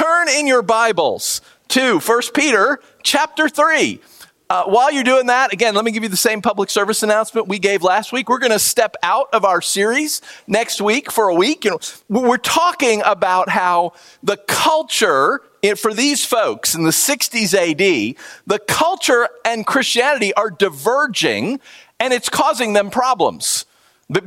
turn 0.00 0.30
in 0.30 0.46
your 0.46 0.62
Bibles 0.62 1.42
to 1.68 1.98
1 1.98 2.22
Peter 2.32 2.80
chapter 3.02 3.50
3. 3.50 4.00
Uh, 4.48 4.64
while 4.64 4.90
you're 4.90 5.04
doing 5.04 5.26
that, 5.26 5.52
again, 5.52 5.74
let 5.74 5.84
me 5.84 5.90
give 5.90 6.02
you 6.02 6.08
the 6.08 6.16
same 6.16 6.40
public 6.40 6.70
service 6.70 7.02
announcement 7.02 7.48
we 7.48 7.58
gave 7.58 7.82
last 7.82 8.10
week. 8.10 8.30
We're 8.30 8.38
going 8.38 8.50
to 8.50 8.58
step 8.58 8.96
out 9.02 9.28
of 9.34 9.44
our 9.44 9.60
series 9.60 10.22
next 10.46 10.80
week 10.80 11.12
for 11.12 11.28
a 11.28 11.34
week. 11.34 11.66
We're 12.08 12.38
talking 12.38 13.02
about 13.04 13.50
how 13.50 13.92
the 14.22 14.38
culture 14.38 15.42
for 15.76 15.92
these 15.92 16.24
folks 16.24 16.74
in 16.74 16.84
the 16.84 16.92
60s 16.92 17.52
AD, 17.52 18.16
the 18.46 18.58
culture 18.58 19.28
and 19.44 19.66
Christianity 19.66 20.32
are 20.32 20.50
diverging 20.50 21.60
and 21.98 22.14
it's 22.14 22.30
causing 22.30 22.72
them 22.72 22.88
problems 22.88 23.66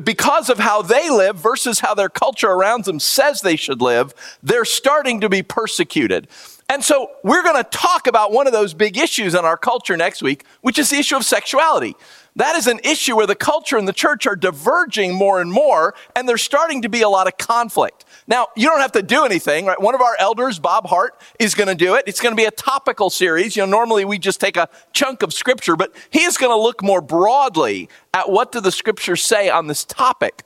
because 0.04 0.50
of 0.50 0.59
how 0.59 0.81
they 0.81 1.09
live 1.09 1.36
versus 1.36 1.79
how 1.79 1.93
their 1.93 2.09
culture 2.09 2.49
around 2.49 2.86
them 2.86 2.99
says 2.99 3.41
they 3.41 3.55
should 3.55 3.81
live, 3.81 4.13
they're 4.41 4.66
starting 4.66 5.21
to 5.21 5.29
be 5.29 5.43
persecuted. 5.43 6.27
And 6.70 6.84
so 6.84 7.11
we're 7.23 7.43
going 7.43 7.61
to 7.61 7.70
talk 7.70 8.08
about 8.08 8.31
one 8.31 8.48
of 8.48 8.53
those 8.53 8.73
big 8.73 8.98
issues 8.98 9.35
in 9.35 9.44
our 9.44 9.58
culture 9.58 9.98
next 9.98 10.23
week, 10.23 10.45
which 10.61 10.80
is 10.80 10.89
the 10.89 10.98
issue 10.98 11.17
of 11.17 11.25
sexuality. 11.25 11.95
That 12.36 12.55
is 12.55 12.68
an 12.68 12.80
issue 12.84 13.16
where 13.16 13.28
the 13.28 13.36
culture 13.36 13.78
and 13.78 13.88
the 13.88 13.94
church 13.94 14.26
are 14.26 14.36
diverging 14.36 15.14
more 15.14 15.40
and 15.40 15.52
more, 15.52 15.94
and 16.16 16.28
there's 16.28 16.42
starting 16.42 16.82
to 16.82 16.90
be 16.90 17.02
a 17.02 17.09
lot 17.09 17.28
of 17.28 17.38
conflict. 17.38 18.06
Now, 18.28 18.48
you 18.56 18.68
don't 18.68 18.80
have 18.80 18.94
to 18.94 19.04
do 19.04 19.23
anything, 19.26 19.66
right? 19.66 19.80
One 19.80 19.94
of 19.94 20.02
our 20.02 20.16
elders, 20.20 20.58
Bob 20.58 20.88
Hart, 20.88 21.20
is 21.40 21.54
going 21.54 21.68
to 21.68 21.76
do 21.76 21.96
it. 21.96 22.06
It's 22.08 22.20
going 22.20 22.34
to 22.34 22.42
be 22.42 22.46
a 22.46 22.52
topical 22.52 23.09
series. 23.09 23.56
You 23.56 23.64
know, 23.64 23.70
normally 23.70 24.04
we 24.06 24.18
just 24.18 24.42
take 24.42 24.58
a 24.58 24.68
chunk 24.94 25.22
of 25.22 25.34
scripture, 25.34 25.76
but 25.76 25.94
he 26.09 26.23
is 26.23 26.38
going 26.38 26.52
to 26.52 26.62
look 26.62 26.82
more 26.82 27.02
broadly 27.02 27.90
at 28.14 28.30
what 28.30 28.52
do 28.52 28.62
the 28.62 28.72
scriptures 28.72 29.22
say 29.22 29.50
on 29.50 29.68
this 29.68 29.84
topic 29.86 30.44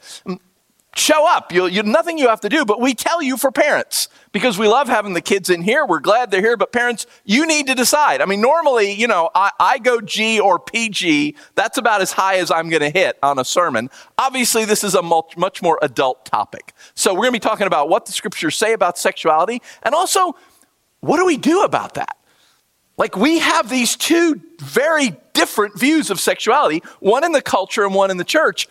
show 0.97 1.27
up. 1.27 1.51
You, 1.51 1.67
you, 1.67 1.83
nothing 1.83 2.17
you 2.17 2.27
have 2.27 2.41
to 2.41 2.49
do, 2.49 2.65
but 2.65 2.81
we 2.81 2.93
tell 2.93 3.21
you 3.21 3.37
for 3.37 3.51
parents 3.51 4.09
because 4.31 4.57
we 4.57 4.67
love 4.67 4.87
having 4.87 5.13
the 5.13 5.21
kids 5.21 5.49
in 5.49 5.61
here. 5.61 5.85
We're 5.85 5.99
glad 5.99 6.31
they're 6.31 6.41
here, 6.41 6.57
but 6.57 6.71
parents, 6.71 7.05
you 7.23 7.45
need 7.45 7.67
to 7.67 7.75
decide. 7.75 8.21
I 8.21 8.25
mean, 8.25 8.41
normally, 8.41 8.91
you 8.91 9.07
know, 9.07 9.29
I, 9.33 9.51
I 9.59 9.79
go 9.79 10.01
G 10.01 10.39
or 10.39 10.59
PG. 10.59 11.35
That's 11.55 11.77
about 11.77 12.01
as 12.01 12.11
high 12.11 12.37
as 12.37 12.51
I'm 12.51 12.69
going 12.69 12.81
to 12.81 12.89
hit 12.89 13.17
on 13.23 13.39
a 13.39 13.45
sermon. 13.45 13.89
Obviously, 14.17 14.65
this 14.65 14.83
is 14.83 14.95
a 14.95 15.01
much, 15.01 15.37
much 15.37 15.61
more 15.61 15.79
adult 15.81 16.25
topic. 16.25 16.73
So 16.95 17.13
we're 17.13 17.21
going 17.21 17.33
to 17.33 17.39
be 17.39 17.39
talking 17.39 17.67
about 17.67 17.89
what 17.89 18.05
the 18.05 18.11
scriptures 18.11 18.55
say 18.55 18.73
about 18.73 18.97
sexuality 18.97 19.61
and 19.83 19.95
also 19.95 20.35
what 20.99 21.17
do 21.17 21.25
we 21.25 21.37
do 21.37 21.63
about 21.63 21.93
that? 21.95 22.17
Like 22.97 23.15
we 23.15 23.39
have 23.39 23.69
these 23.69 23.95
two 23.95 24.41
very 24.59 25.15
different 25.33 25.79
views 25.79 26.09
of 26.09 26.19
sexuality, 26.19 26.81
one 26.99 27.23
in 27.23 27.31
the 27.31 27.41
culture 27.41 27.85
and 27.85 27.93
one 27.93 28.09
in 28.09 28.17
the 28.17 28.23
church. 28.23 28.67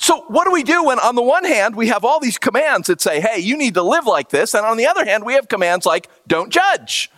So, 0.00 0.24
what 0.28 0.46
do 0.46 0.50
we 0.50 0.62
do 0.62 0.82
when, 0.84 0.98
on 0.98 1.14
the 1.14 1.22
one 1.22 1.44
hand, 1.44 1.76
we 1.76 1.88
have 1.88 2.06
all 2.06 2.20
these 2.20 2.38
commands 2.38 2.86
that 2.86 3.02
say, 3.02 3.20
hey, 3.20 3.38
you 3.38 3.54
need 3.54 3.74
to 3.74 3.82
live 3.82 4.06
like 4.06 4.30
this, 4.30 4.54
and 4.54 4.64
on 4.64 4.78
the 4.78 4.86
other 4.86 5.04
hand, 5.04 5.26
we 5.26 5.34
have 5.34 5.46
commands 5.46 5.84
like, 5.84 6.08
don't 6.26 6.50
judge? 6.50 7.10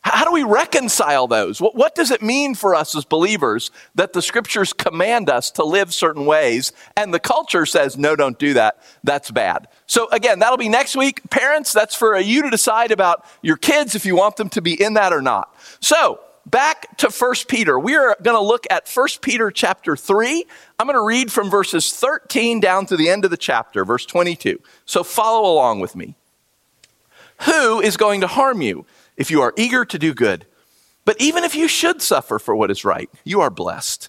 How 0.00 0.24
do 0.24 0.32
we 0.32 0.42
reconcile 0.42 1.28
those? 1.28 1.60
What, 1.60 1.76
what, 1.76 1.94
does 1.94 2.10
it 2.10 2.20
mean 2.20 2.56
for 2.56 2.74
us 2.74 2.96
as 2.96 3.04
believers 3.04 3.70
that 3.94 4.14
the 4.14 4.22
scriptures 4.22 4.72
command 4.72 5.30
us 5.30 5.52
to 5.52 5.64
live 5.64 5.94
certain 5.94 6.26
ways 6.26 6.72
and 6.96 7.14
the 7.14 7.20
culture 7.20 7.64
says, 7.64 7.96
no, 7.96 8.16
don't 8.16 8.38
do 8.38 8.54
that? 8.54 8.82
That's 9.04 9.30
bad. 9.30 9.68
So, 9.86 10.08
again, 10.10 10.40
that'll 10.40 10.58
be 10.58 10.68
next 10.68 10.96
week. 10.96 11.28
Parents, 11.30 11.72
that's 11.72 11.94
for 11.94 12.18
you 12.18 12.42
to 12.42 12.50
decide 12.50 12.90
about 12.90 13.24
your 13.42 13.56
kids 13.56 13.94
if 13.94 14.04
you 14.04 14.16
want 14.16 14.36
them 14.36 14.48
to 14.50 14.60
be 14.60 14.80
in 14.80 14.94
that 14.94 15.12
or 15.12 15.22
not. 15.22 15.54
So, 15.80 16.18
back 16.50 16.96
to 16.98 17.10
1 17.10 17.34
Peter. 17.46 17.78
We 17.78 17.94
are 17.94 18.16
going 18.22 18.36
to 18.36 18.42
look 18.42 18.66
at 18.70 18.88
1 18.88 19.08
Peter 19.20 19.50
chapter 19.50 19.96
3. 19.96 20.44
I'm 20.78 20.86
going 20.86 20.94
to 20.94 21.04
read 21.04 21.32
from 21.32 21.50
verses 21.50 21.92
13 21.92 22.60
down 22.60 22.86
to 22.86 22.96
the 22.96 23.08
end 23.08 23.24
of 23.24 23.30
the 23.30 23.36
chapter, 23.36 23.84
verse 23.84 24.06
22. 24.06 24.60
So 24.84 25.02
follow 25.02 25.52
along 25.52 25.80
with 25.80 25.96
me. 25.96 26.14
Who 27.42 27.80
is 27.80 27.96
going 27.96 28.20
to 28.20 28.26
harm 28.26 28.62
you 28.62 28.86
if 29.16 29.30
you 29.30 29.42
are 29.42 29.54
eager 29.56 29.84
to 29.84 29.98
do 29.98 30.14
good? 30.14 30.46
But 31.04 31.20
even 31.20 31.42
if 31.44 31.54
you 31.54 31.68
should 31.68 32.02
suffer 32.02 32.38
for 32.38 32.54
what 32.54 32.70
is 32.70 32.84
right, 32.84 33.10
you 33.24 33.40
are 33.40 33.50
blessed. 33.50 34.08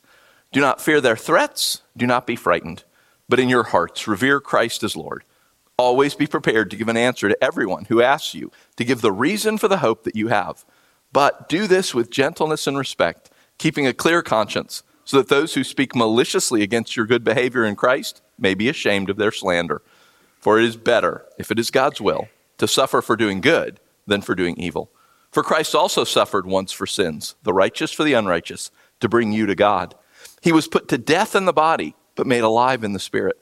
Do 0.51 0.59
not 0.59 0.81
fear 0.81 1.01
their 1.01 1.15
threats, 1.15 1.81
do 1.95 2.05
not 2.05 2.27
be 2.27 2.35
frightened, 2.35 2.83
but 3.27 3.39
in 3.39 3.49
your 3.49 3.63
hearts 3.63 4.07
revere 4.07 4.39
Christ 4.39 4.83
as 4.83 4.95
Lord. 4.95 5.23
Always 5.77 6.13
be 6.15 6.27
prepared 6.27 6.69
to 6.71 6.77
give 6.77 6.89
an 6.89 6.97
answer 6.97 7.29
to 7.29 7.43
everyone 7.43 7.85
who 7.85 8.01
asks 8.01 8.33
you 8.33 8.51
to 8.75 8.83
give 8.83 9.01
the 9.01 9.11
reason 9.11 9.57
for 9.57 9.67
the 9.67 9.77
hope 9.77 10.03
that 10.03 10.15
you 10.15 10.27
have 10.27 10.65
but 11.11 11.49
do 11.49 11.67
this 11.67 11.93
with 11.93 12.11
gentleness 12.11 12.67
and 12.67 12.77
respect, 12.77 13.29
keeping 13.57 13.87
a 13.87 13.93
clear 13.93 14.21
conscience, 14.21 14.83
so 15.09 15.17
that 15.17 15.27
those 15.27 15.55
who 15.55 15.63
speak 15.63 15.95
maliciously 15.95 16.61
against 16.61 16.95
your 16.95 17.07
good 17.07 17.23
behavior 17.23 17.65
in 17.65 17.75
Christ 17.75 18.21
may 18.37 18.53
be 18.53 18.69
ashamed 18.69 19.09
of 19.09 19.17
their 19.17 19.31
slander. 19.31 19.81
For 20.39 20.59
it 20.59 20.65
is 20.65 20.77
better, 20.77 21.25
if 21.39 21.49
it 21.49 21.57
is 21.57 21.71
God's 21.71 21.99
will, 21.99 22.29
to 22.59 22.67
suffer 22.67 23.01
for 23.01 23.15
doing 23.15 23.41
good 23.41 23.79
than 24.05 24.21
for 24.21 24.35
doing 24.35 24.55
evil. 24.59 24.91
For 25.31 25.41
Christ 25.41 25.73
also 25.73 26.03
suffered 26.03 26.45
once 26.45 26.71
for 26.71 26.85
sins, 26.85 27.33
the 27.41 27.55
righteous 27.55 27.91
for 27.91 28.03
the 28.03 28.13
unrighteous, 28.13 28.69
to 28.99 29.09
bring 29.09 29.31
you 29.31 29.47
to 29.47 29.55
God. 29.55 29.95
He 30.43 30.51
was 30.51 30.67
put 30.67 30.87
to 30.89 30.99
death 30.99 31.35
in 31.35 31.45
the 31.45 31.53
body, 31.53 31.95
but 32.13 32.27
made 32.27 32.43
alive 32.43 32.83
in 32.83 32.93
the 32.93 32.99
spirit. 32.99 33.39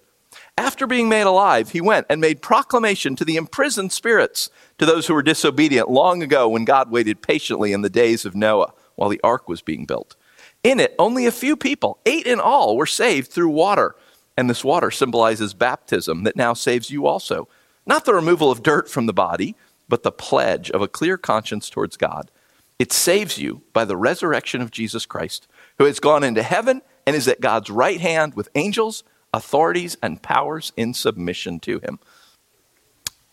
After 0.58 0.88
being 0.88 1.10
made 1.10 1.24
alive, 1.24 1.72
he 1.72 1.82
went 1.82 2.08
and 2.10 2.22
made 2.22 2.42
proclamation 2.42 3.18
to 3.18 3.26
the 3.26 3.36
imprisoned 3.36 3.92
spirits 3.92 4.50
to 4.78 4.86
those 4.86 5.08
who 5.08 5.14
were 5.14 5.22
disobedient 5.22 5.90
long 5.90 6.24
ago 6.24 6.48
when 6.48 6.64
God 6.64 6.90
waited 6.90 7.22
patiently 7.22 7.74
in 7.74 7.82
the 7.82 7.90
days 7.90 8.24
of 8.24 8.36
Noah 8.36 8.72
while 8.96 9.10
the 9.10 9.20
ark 9.22 9.50
was 9.50 9.62
being 9.62 9.86
built. 9.86 10.16
In 10.64 10.80
it, 10.80 10.96
only 11.00 11.26
a 11.26 11.32
few 11.32 11.56
people, 11.56 12.00
eight 12.06 12.26
in 12.26 12.40
all, 12.40 12.76
were 12.76 12.86
saved 12.86 13.32
through 13.32 13.50
water. 13.50 13.96
And 14.36 14.50
this 14.50 14.64
water 14.64 14.92
symbolizes 14.92 15.54
baptism 15.54 16.24
that 16.24 16.36
now 16.36 16.54
saves 16.54 16.92
you 16.92 17.08
also. 17.08 17.48
Not 17.86 18.06
the 18.06 18.14
removal 18.14 18.52
of 18.52 18.64
dirt 18.64 18.90
from 18.90 19.06
the 19.06 19.14
body, 19.14 19.56
but 19.90 20.04
the 20.04 20.12
pledge 20.12 20.70
of 20.72 20.82
a 20.82 20.88
clear 20.88 21.18
conscience 21.18 21.70
towards 21.70 21.98
God. 21.98 22.30
It 22.78 22.94
saves 22.94 23.38
you 23.38 23.64
by 23.74 23.86
the 23.86 23.98
resurrection 23.98 24.62
of 24.62 24.72
Jesus 24.72 25.06
Christ, 25.06 25.48
who 25.78 25.86
has 25.86 26.00
gone 26.00 26.24
into 26.24 26.44
heaven 26.44 26.82
and 27.06 27.16
is 27.16 27.28
at 27.28 27.42
God's 27.42 27.70
right 27.70 28.00
hand 28.00 28.36
with 28.36 28.50
angels, 28.54 29.04
authorities, 29.34 29.98
and 30.04 30.22
powers 30.22 30.74
in 30.78 30.94
submission 30.94 31.60
to 31.62 31.80
him. 31.80 32.00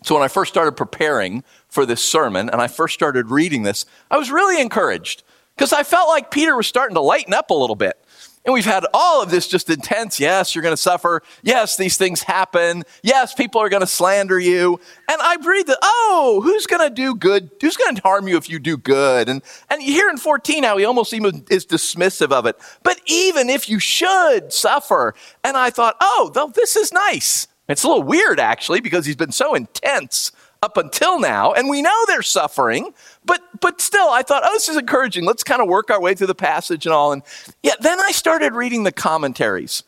So 0.04 0.14
when 0.14 0.24
I 0.24 0.28
first 0.28 0.52
started 0.52 0.72
preparing 0.72 1.44
for 1.68 1.84
this 1.84 2.02
sermon 2.02 2.48
and 2.48 2.60
I 2.60 2.68
first 2.68 2.94
started 2.94 3.30
reading 3.30 3.62
this, 3.62 3.84
I 4.10 4.18
was 4.18 4.30
really 4.30 4.60
encouraged 4.60 5.22
because 5.56 5.72
I 5.72 5.82
felt 5.82 6.08
like 6.08 6.30
Peter 6.30 6.56
was 6.56 6.66
starting 6.66 6.94
to 6.94 7.00
lighten 7.00 7.34
up 7.34 7.50
a 7.50 7.54
little 7.54 7.76
bit. 7.76 7.98
And 8.44 8.52
we've 8.52 8.66
had 8.66 8.84
all 8.92 9.22
of 9.22 9.30
this 9.30 9.48
just 9.48 9.70
intense. 9.70 10.20
Yes, 10.20 10.54
you're 10.54 10.60
going 10.60 10.74
to 10.74 10.80
suffer. 10.80 11.22
Yes, 11.42 11.78
these 11.78 11.96
things 11.96 12.22
happen. 12.22 12.82
Yes, 13.02 13.32
people 13.32 13.58
are 13.62 13.70
going 13.70 13.80
to 13.80 13.86
slander 13.86 14.38
you. 14.38 14.78
And 15.10 15.18
I 15.22 15.38
breathed, 15.38 15.70
oh, 15.80 16.42
who's 16.44 16.66
going 16.66 16.86
to 16.86 16.94
do 16.94 17.14
good? 17.14 17.50
Who's 17.62 17.78
going 17.78 17.96
to 17.96 18.02
harm 18.02 18.28
you 18.28 18.36
if 18.36 18.50
you 18.50 18.58
do 18.58 18.76
good? 18.76 19.30
And, 19.30 19.42
and 19.70 19.80
hear 19.80 20.10
in 20.10 20.18
14 20.18 20.62
how 20.62 20.76
he 20.76 20.84
almost 20.84 21.14
even 21.14 21.46
is 21.48 21.64
dismissive 21.64 22.32
of 22.32 22.44
it. 22.44 22.56
But 22.82 23.00
even 23.06 23.48
if 23.48 23.66
you 23.66 23.78
should 23.78 24.52
suffer. 24.52 25.14
And 25.42 25.56
I 25.56 25.70
thought, 25.70 25.96
oh, 26.02 26.30
this 26.54 26.76
is 26.76 26.92
nice. 26.92 27.48
It's 27.66 27.82
a 27.82 27.88
little 27.88 28.02
weird, 28.02 28.38
actually, 28.38 28.82
because 28.82 29.06
he's 29.06 29.16
been 29.16 29.32
so 29.32 29.54
intense 29.54 30.32
up 30.64 30.78
until 30.78 31.20
now, 31.20 31.52
and 31.52 31.68
we 31.68 31.82
know 31.82 31.94
they're 32.06 32.22
suffering, 32.22 32.94
but 33.24 33.42
but 33.60 33.82
still, 33.82 34.08
I 34.08 34.22
thought, 34.22 34.42
oh, 34.44 34.52
this 34.54 34.70
is 34.70 34.78
encouraging. 34.78 35.26
Let's 35.26 35.44
kind 35.44 35.60
of 35.60 35.68
work 35.68 35.90
our 35.90 36.00
way 36.00 36.14
through 36.14 36.28
the 36.28 36.34
passage 36.34 36.86
and 36.86 36.94
all. 36.94 37.12
And 37.12 37.22
yet, 37.62 37.82
then 37.82 38.00
I 38.00 38.12
started 38.12 38.54
reading 38.54 38.82
the 38.82 38.90
commentaries. 38.90 39.82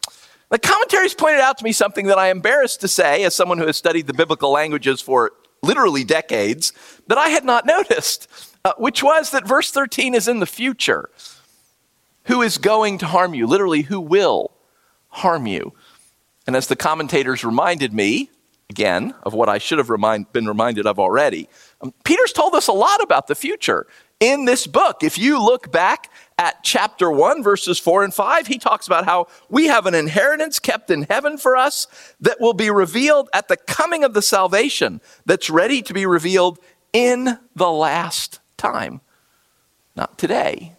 The 0.50 0.58
commentaries 0.58 1.14
pointed 1.14 1.40
out 1.40 1.56
to 1.58 1.64
me 1.64 1.72
something 1.72 2.06
that 2.06 2.18
I 2.18 2.28
am 2.28 2.36
embarrassed 2.36 2.82
to 2.82 2.88
say, 2.88 3.24
as 3.24 3.34
someone 3.34 3.56
who 3.56 3.66
has 3.66 3.78
studied 3.78 4.06
the 4.06 4.12
biblical 4.12 4.52
languages 4.52 5.00
for 5.00 5.32
literally 5.62 6.04
decades, 6.04 6.74
that 7.06 7.18
I 7.18 7.30
had 7.30 7.44
not 7.44 7.64
noticed, 7.66 8.28
uh, 8.64 8.74
which 8.76 9.02
was 9.02 9.30
that 9.30 9.48
verse 9.48 9.70
13 9.70 10.14
is 10.14 10.28
in 10.28 10.40
the 10.40 10.46
future. 10.46 11.08
Who 12.24 12.42
is 12.42 12.58
going 12.58 12.98
to 12.98 13.06
harm 13.06 13.32
you? 13.32 13.46
Literally, 13.46 13.82
who 13.82 14.00
will 14.00 14.52
harm 15.08 15.46
you? 15.46 15.72
And 16.46 16.54
as 16.54 16.66
the 16.66 16.76
commentators 16.76 17.44
reminded 17.44 17.94
me, 17.94 18.30
again, 18.70 19.14
of 19.22 19.34
what 19.34 19.48
I 19.48 19.58
should 19.58 19.78
have 19.78 19.90
remind, 19.90 20.32
been 20.32 20.46
reminded 20.46 20.86
of 20.86 20.98
already, 20.98 21.48
um, 21.80 21.92
Peter's 22.04 22.32
told 22.32 22.54
us 22.54 22.68
a 22.68 22.72
lot 22.72 23.02
about 23.02 23.26
the 23.26 23.34
future 23.34 23.86
in 24.18 24.44
this 24.44 24.66
book. 24.66 25.02
If 25.02 25.18
you 25.18 25.42
look 25.42 25.70
back 25.70 26.10
at 26.38 26.62
chapter 26.62 27.10
1, 27.10 27.42
verses 27.42 27.78
4 27.78 28.04
and 28.04 28.14
5, 28.14 28.46
he 28.46 28.58
talks 28.58 28.86
about 28.86 29.04
how 29.04 29.28
we 29.48 29.66
have 29.66 29.86
an 29.86 29.94
inheritance 29.94 30.58
kept 30.58 30.90
in 30.90 31.02
heaven 31.02 31.38
for 31.38 31.56
us 31.56 31.86
that 32.20 32.40
will 32.40 32.54
be 32.54 32.70
revealed 32.70 33.28
at 33.32 33.48
the 33.48 33.56
coming 33.56 34.04
of 34.04 34.14
the 34.14 34.22
salvation 34.22 35.00
that's 35.26 35.50
ready 35.50 35.82
to 35.82 35.94
be 35.94 36.06
revealed 36.06 36.58
in 36.92 37.38
the 37.54 37.70
last 37.70 38.40
time. 38.56 39.00
Not 39.94 40.18
today, 40.18 40.74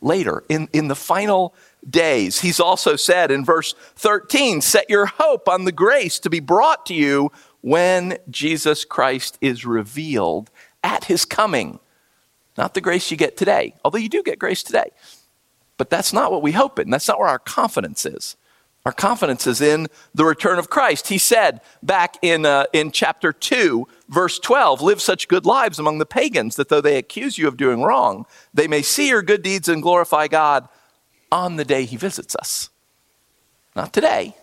later, 0.00 0.42
in, 0.48 0.68
in 0.72 0.88
the 0.88 0.96
final 0.96 1.54
days. 1.88 2.40
He's 2.40 2.60
also 2.60 2.96
said 2.96 3.30
in 3.30 3.44
verse 3.44 3.74
13, 3.96 4.60
set 4.60 4.88
your 4.88 5.06
hope 5.06 5.48
on 5.48 5.64
the 5.64 5.72
grace 5.72 6.18
to 6.20 6.30
be 6.30 6.40
brought 6.40 6.86
to 6.86 6.94
you 6.94 7.30
when 7.60 8.18
Jesus 8.30 8.84
Christ 8.84 9.38
is 9.40 9.64
revealed 9.64 10.50
at 10.82 11.04
his 11.04 11.24
coming. 11.24 11.80
Not 12.56 12.74
the 12.74 12.80
grace 12.80 13.10
you 13.10 13.16
get 13.16 13.36
today, 13.36 13.74
although 13.84 13.98
you 13.98 14.08
do 14.08 14.22
get 14.22 14.38
grace 14.38 14.62
today. 14.62 14.90
But 15.76 15.90
that's 15.90 16.12
not 16.12 16.30
what 16.30 16.42
we 16.42 16.52
hope 16.52 16.78
in. 16.78 16.90
That's 16.90 17.08
not 17.08 17.18
where 17.18 17.28
our 17.28 17.38
confidence 17.38 18.04
is. 18.04 18.36
Our 18.84 18.92
confidence 18.92 19.46
is 19.46 19.60
in 19.60 19.86
the 20.12 20.24
return 20.24 20.58
of 20.58 20.68
Christ. 20.68 21.06
He 21.08 21.18
said 21.18 21.60
back 21.84 22.16
in, 22.20 22.44
uh, 22.44 22.66
in 22.72 22.90
chapter 22.90 23.32
2, 23.32 23.86
verse 24.08 24.40
12, 24.40 24.82
live 24.82 25.00
such 25.00 25.28
good 25.28 25.46
lives 25.46 25.78
among 25.78 25.98
the 25.98 26.06
pagans 26.06 26.56
that 26.56 26.68
though 26.68 26.80
they 26.80 26.98
accuse 26.98 27.38
you 27.38 27.46
of 27.46 27.56
doing 27.56 27.82
wrong, 27.82 28.26
they 28.52 28.66
may 28.66 28.82
see 28.82 29.08
your 29.08 29.22
good 29.22 29.42
deeds 29.42 29.68
and 29.68 29.82
glorify 29.82 30.26
God 30.26 30.68
on 31.32 31.56
the 31.56 31.64
day 31.64 31.84
he 31.84 31.96
visits 31.96 32.36
us. 32.36 32.70
Not 33.74 33.92
today, 33.92 34.36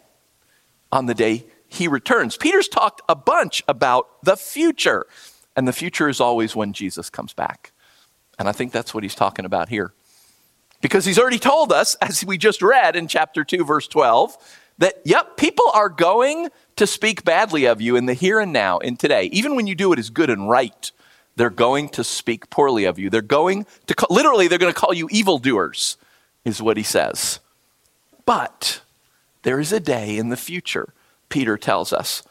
on 0.91 1.05
the 1.05 1.13
day 1.13 1.45
he 1.67 1.87
returns. 1.87 2.35
Peter's 2.35 2.67
talked 2.67 3.01
a 3.07 3.15
bunch 3.15 3.63
about 3.67 4.07
the 4.23 4.35
future, 4.35 5.05
and 5.55 5.67
the 5.67 5.73
future 5.73 6.09
is 6.09 6.19
always 6.19 6.55
when 6.55 6.73
Jesus 6.73 7.09
comes 7.09 7.31
back. 7.31 7.71
And 8.39 8.49
I 8.49 8.51
think 8.51 8.71
that's 8.71 8.93
what 8.93 9.03
he's 9.03 9.15
talking 9.15 9.45
about 9.45 9.69
here. 9.69 9.93
Because 10.81 11.05
he's 11.05 11.19
already 11.19 11.39
told 11.39 11.71
us, 11.71 11.95
as 12.01 12.25
we 12.25 12.37
just 12.37 12.61
read 12.61 12.95
in 12.95 13.07
chapter 13.07 13.43
2, 13.43 13.63
verse 13.63 13.87
12, 13.87 14.35
that, 14.79 14.95
yep, 15.05 15.37
people 15.37 15.69
are 15.73 15.89
going 15.89 16.49
to 16.77 16.87
speak 16.87 17.23
badly 17.23 17.65
of 17.65 17.81
you 17.81 17.97
in 17.97 18.05
the 18.05 18.13
here 18.13 18.39
and 18.39 18.53
now, 18.53 18.79
in 18.79 18.95
today. 18.95 19.25
Even 19.25 19.55
when 19.55 19.67
you 19.67 19.75
do 19.75 19.89
what 19.89 19.99
is 19.99 20.09
good 20.09 20.29
and 20.29 20.49
right, 20.49 20.91
they're 21.35 21.49
going 21.49 21.89
to 21.89 22.03
speak 22.03 22.49
poorly 22.49 22.85
of 22.85 22.97
you. 22.97 23.09
They're 23.09 23.21
going 23.21 23.65
to, 23.87 23.93
call, 23.93 24.07
literally, 24.09 24.47
they're 24.47 24.57
going 24.57 24.73
to 24.73 24.79
call 24.79 24.93
you 24.93 25.07
evildoers, 25.11 25.97
is 26.45 26.61
what 26.61 26.77
he 26.77 26.83
says. 26.83 27.39
But 28.25 28.81
there 29.43 29.59
is 29.59 29.71
a 29.71 29.79
day 29.79 30.17
in 30.17 30.29
the 30.29 30.37
future, 30.37 30.93
Peter 31.29 31.57
tells 31.57 31.93
us, 31.93 32.23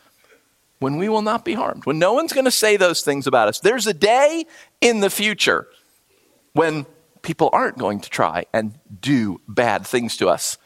when 0.78 0.96
we 0.96 1.08
will 1.08 1.22
not 1.22 1.44
be 1.44 1.54
harmed, 1.54 1.86
when 1.86 1.98
no 1.98 2.12
one's 2.12 2.32
going 2.32 2.44
to 2.44 2.50
say 2.50 2.76
those 2.76 3.02
things 3.02 3.26
about 3.26 3.48
us. 3.48 3.58
There's 3.60 3.86
a 3.86 3.94
day 3.94 4.46
in 4.80 5.00
the 5.00 5.10
future 5.10 5.66
when 6.52 6.86
people 7.22 7.50
aren't 7.52 7.78
going 7.78 8.00
to 8.00 8.10
try 8.10 8.46
and 8.52 8.78
do 9.00 9.40
bad 9.48 9.86
things 9.86 10.16
to 10.18 10.28
us. 10.28 10.56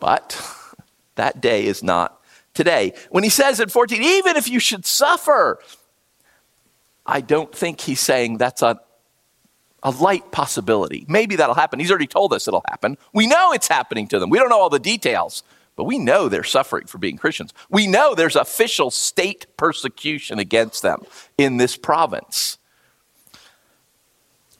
But 0.00 0.40
that 1.14 1.40
day 1.40 1.66
is 1.66 1.82
not 1.82 2.20
today. 2.54 2.94
When 3.10 3.24
he 3.24 3.30
says 3.30 3.60
in 3.60 3.68
14, 3.68 4.02
even 4.02 4.36
if 4.36 4.48
you 4.48 4.58
should 4.58 4.84
suffer, 4.84 5.60
I 7.06 7.20
don't 7.20 7.54
think 7.54 7.80
he's 7.80 8.00
saying 8.00 8.38
that's 8.38 8.62
a, 8.62 8.80
a 9.82 9.90
light 9.90 10.30
possibility. 10.30 11.04
Maybe 11.08 11.36
that'll 11.36 11.54
happen. 11.54 11.80
He's 11.80 11.90
already 11.90 12.06
told 12.06 12.32
us 12.32 12.46
it'll 12.46 12.64
happen. 12.68 12.98
We 13.12 13.26
know 13.26 13.52
it's 13.52 13.68
happening 13.68 14.06
to 14.08 14.18
them. 14.18 14.30
We 14.30 14.38
don't 14.38 14.48
know 14.48 14.60
all 14.60 14.70
the 14.70 14.78
details, 14.78 15.42
but 15.76 15.84
we 15.84 15.98
know 15.98 16.28
they're 16.28 16.44
suffering 16.44 16.86
for 16.86 16.98
being 16.98 17.16
Christians. 17.16 17.54
We 17.70 17.86
know 17.86 18.14
there's 18.14 18.36
official 18.36 18.90
state 18.90 19.46
persecution 19.56 20.38
against 20.38 20.82
them 20.82 21.02
in 21.38 21.56
this 21.56 21.76
province. 21.76 22.58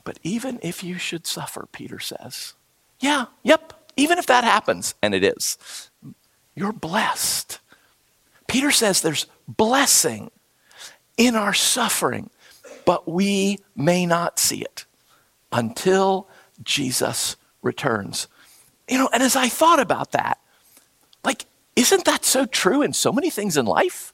But 0.05 0.19
even 0.23 0.59
if 0.63 0.83
you 0.83 0.97
should 0.97 1.27
suffer, 1.27 1.69
Peter 1.71 1.99
says, 1.99 2.55
yeah, 3.01 3.27
yep, 3.43 3.75
even 3.97 4.19
if 4.19 4.27
that 4.27 4.45
happens, 4.45 4.95
and 5.03 5.15
it 5.15 5.23
is, 5.23 5.91
you're 6.55 6.73
blessed. 6.73 7.61
Peter 8.49 8.71
says 8.71 9.03
there's 9.03 9.27
blessing 9.47 10.31
in 11.17 11.37
our 11.37 11.53
suffering, 11.53 12.31
but 12.87 13.07
we 13.07 13.59
may 13.77 14.07
not 14.07 14.39
see 14.39 14.63
it 14.63 14.87
until 15.53 16.29
Jesus 16.63 17.37
returns. 17.63 18.29
You 18.89 18.99
know, 18.99 19.09
and 19.13 19.23
as 19.23 19.37
I 19.37 19.49
thought 19.49 19.81
about 19.81 20.13
that, 20.13 20.39
like, 21.25 21.47
isn't 21.77 22.05
that 22.05 22.25
so 22.25 22.47
true 22.47 22.83
in 22.83 22.93
so 22.93 23.13
many 23.13 23.31
things 23.31 23.57
in 23.57 23.67
life? 23.67 24.13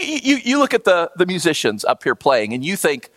You, 0.00 0.36
you, 0.36 0.58
look 0.58 0.74
at 0.74 0.84
the, 0.84 1.10
the 1.16 1.24
musicians 1.24 1.86
up 1.86 2.02
here 2.02 2.14
playing 2.14 2.52
and 2.52 2.62
you 2.62 2.76
think, 2.76 3.08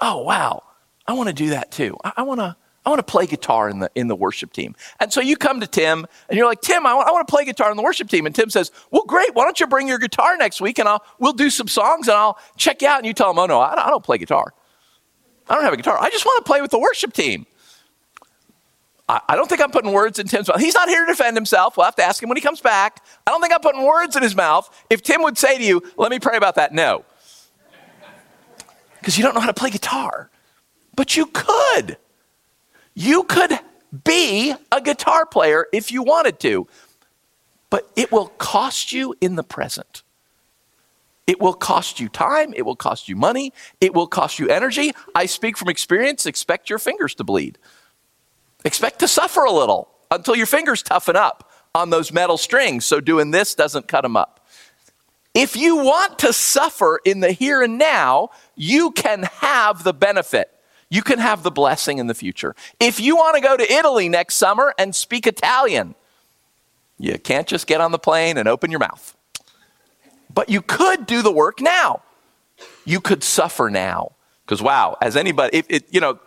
oh, 0.00 0.22
wow, 0.22 0.64
I 1.06 1.12
want 1.12 1.28
to 1.28 1.34
do 1.34 1.50
that 1.50 1.70
too. 1.70 1.96
I, 2.02 2.12
I 2.18 2.22
want 2.22 2.40
to. 2.40 2.56
I 2.86 2.90
want 2.90 3.06
to 3.06 3.10
play 3.10 3.26
guitar 3.26 3.68
in 3.68 3.80
the 3.80 3.90
in 3.94 4.08
the 4.08 4.16
worship 4.16 4.50
team. 4.50 4.74
And 4.98 5.12
so 5.12 5.20
you 5.20 5.36
come 5.36 5.60
to 5.60 5.66
Tim 5.66 6.06
and 6.30 6.38
you're 6.38 6.46
like, 6.46 6.62
Tim, 6.62 6.86
I 6.86 6.94
want, 6.94 7.06
I 7.06 7.12
want 7.12 7.28
to 7.28 7.30
play 7.30 7.44
guitar 7.44 7.70
in 7.70 7.76
the 7.76 7.82
worship 7.82 8.08
team. 8.08 8.24
And 8.24 8.34
Tim 8.34 8.48
says, 8.48 8.70
Well, 8.90 9.02
great. 9.06 9.34
Why 9.34 9.44
don't 9.44 9.60
you 9.60 9.66
bring 9.66 9.88
your 9.88 9.98
guitar 9.98 10.38
next 10.38 10.62
week 10.62 10.78
and 10.78 10.88
I'll 10.88 11.04
we'll 11.18 11.34
do 11.34 11.50
some 11.50 11.68
songs 11.68 12.08
and 12.08 12.16
I'll 12.16 12.38
check 12.56 12.80
you 12.80 12.88
out. 12.88 12.96
And 12.96 13.06
you 13.06 13.12
tell 13.12 13.30
him, 13.30 13.38
Oh 13.38 13.44
no, 13.44 13.60
I 13.60 13.74
don't, 13.74 13.86
I 13.86 13.90
don't 13.90 14.02
play 14.02 14.16
guitar. 14.16 14.54
I 15.48 15.54
don't 15.54 15.64
have 15.64 15.72
a 15.72 15.76
guitar. 15.76 15.98
I 16.00 16.10
just 16.10 16.24
want 16.24 16.44
to 16.44 16.48
play 16.48 16.60
with 16.60 16.70
the 16.70 16.78
worship 16.78 17.12
team. 17.12 17.46
I, 19.10 19.36
don't 19.36 19.48
think 19.48 19.62
I'm 19.62 19.70
putting 19.70 19.92
words 19.92 20.18
in 20.18 20.26
Tim's 20.26 20.48
mouth. 20.48 20.60
He's 20.60 20.74
not 20.74 20.90
here 20.90 21.06
to 21.06 21.10
defend 21.10 21.34
himself. 21.34 21.78
We'll 21.78 21.86
have 21.86 21.96
to 21.96 22.02
ask 22.02 22.22
him 22.22 22.28
when 22.28 22.36
he 22.36 22.42
comes 22.42 22.60
back. 22.60 23.02
I 23.26 23.30
don't 23.30 23.40
think 23.40 23.54
I'm 23.54 23.60
putting 23.60 23.82
words 23.82 24.16
in 24.16 24.22
his 24.22 24.36
mouth. 24.36 24.68
If 24.90 25.02
Tim 25.02 25.22
would 25.22 25.38
say 25.38 25.56
to 25.56 25.64
you, 25.64 25.82
Let 25.96 26.10
me 26.10 26.18
pray 26.18 26.36
about 26.36 26.56
that, 26.56 26.74
no. 26.74 27.06
Because 28.98 29.16
you 29.16 29.24
don't 29.24 29.34
know 29.34 29.40
how 29.40 29.46
to 29.46 29.54
play 29.54 29.70
guitar. 29.70 30.30
But 30.94 31.16
you 31.16 31.24
could. 31.24 31.96
You 32.94 33.22
could 33.22 33.58
be 34.04 34.54
a 34.70 34.80
guitar 34.80 35.24
player 35.24 35.66
if 35.72 35.90
you 35.90 36.02
wanted 36.02 36.38
to, 36.40 36.66
but 37.70 37.90
it 37.96 38.12
will 38.12 38.26
cost 38.26 38.92
you 38.92 39.14
in 39.20 39.36
the 39.36 39.44
present. 39.44 40.02
It 41.28 41.40
will 41.40 41.54
cost 41.54 42.00
you 42.00 42.08
time. 42.08 42.52
It 42.56 42.62
will 42.62 42.74
cost 42.74 43.08
you 43.08 43.14
money. 43.14 43.52
It 43.80 43.94
will 43.94 44.08
cost 44.08 44.40
you 44.40 44.48
energy. 44.48 44.92
I 45.14 45.26
speak 45.26 45.56
from 45.56 45.68
experience. 45.68 46.26
Expect 46.26 46.68
your 46.68 46.80
fingers 46.80 47.14
to 47.16 47.24
bleed. 47.24 47.58
Expect 48.64 48.98
to 48.98 49.08
suffer 49.08 49.44
a 49.44 49.52
little 49.52 49.88
until 50.10 50.34
your 50.34 50.46
fingers 50.46 50.82
toughen 50.82 51.14
up 51.14 51.52
on 51.72 51.90
those 51.90 52.12
metal 52.12 52.36
strings 52.36 52.84
so 52.84 53.00
doing 53.00 53.30
this 53.30 53.54
doesn't 53.54 53.86
cut 53.86 54.00
them 54.00 54.16
up. 54.16 54.44
If 55.34 55.54
you 55.54 55.76
want 55.76 56.18
to 56.20 56.32
suffer 56.32 56.98
in 57.04 57.20
the 57.20 57.30
here 57.30 57.62
and 57.62 57.78
now, 57.78 58.30
you 58.56 58.90
can 58.90 59.22
have 59.24 59.84
the 59.84 59.94
benefit 59.94 60.50
you 60.90 61.02
can 61.02 61.18
have 61.18 61.42
the 61.42 61.50
blessing 61.50 61.98
in 61.98 62.06
the 62.06 62.14
future. 62.14 62.54
If 62.80 63.00
you 63.00 63.16
want 63.16 63.36
to 63.36 63.42
go 63.42 63.56
to 63.56 63.72
Italy 63.72 64.08
next 64.08 64.36
summer 64.36 64.74
and 64.78 64.94
speak 64.94 65.26
Italian, 65.26 65.94
you 66.98 67.18
can't 67.18 67.46
just 67.46 67.66
get 67.66 67.80
on 67.80 67.92
the 67.92 67.98
plane 67.98 68.38
and 68.38 68.48
open 68.48 68.70
your 68.70 68.80
mouth. 68.80 69.14
But 70.38 70.48
you 70.48 70.62
could 70.62 71.04
do 71.04 71.20
the 71.20 71.32
work 71.32 71.60
now. 71.60 72.00
You 72.84 73.00
could 73.00 73.24
suffer 73.24 73.70
now. 73.70 74.12
Because, 74.44 74.62
wow, 74.62 74.96
as 75.02 75.16
anybody, 75.16 75.58
if 75.58 75.66
it, 75.68 75.86
you 75.90 76.00
know, 76.00 76.20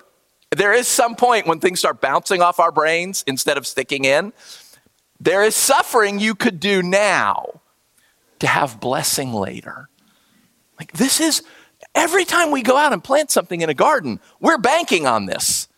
there 0.49 0.73
is 0.73 0.85
some 0.85 1.15
point 1.15 1.47
when 1.47 1.61
things 1.61 1.79
start 1.79 2.01
bouncing 2.01 2.41
off 2.41 2.59
our 2.59 2.73
brains 2.73 3.23
instead 3.25 3.57
of 3.57 3.65
sticking 3.65 4.03
in. 4.03 4.33
There 5.21 5.45
is 5.45 5.55
suffering 5.55 6.19
you 6.19 6.35
could 6.35 6.59
do 6.59 6.83
now 6.83 7.61
to 8.39 8.47
have 8.47 8.81
blessing 8.81 9.31
later. 9.31 9.87
Like, 10.77 10.91
this 10.91 11.21
is 11.21 11.43
Every 11.95 12.25
time 12.25 12.51
we 12.51 12.63
go 12.63 12.75
out 12.75 12.91
and 12.91 13.01
plant 13.01 13.31
something 13.31 13.61
in 13.61 13.69
a 13.69 13.73
garden, 13.73 14.19
we're 14.41 14.57
banking 14.57 15.07
on 15.07 15.25
this. 15.25 15.69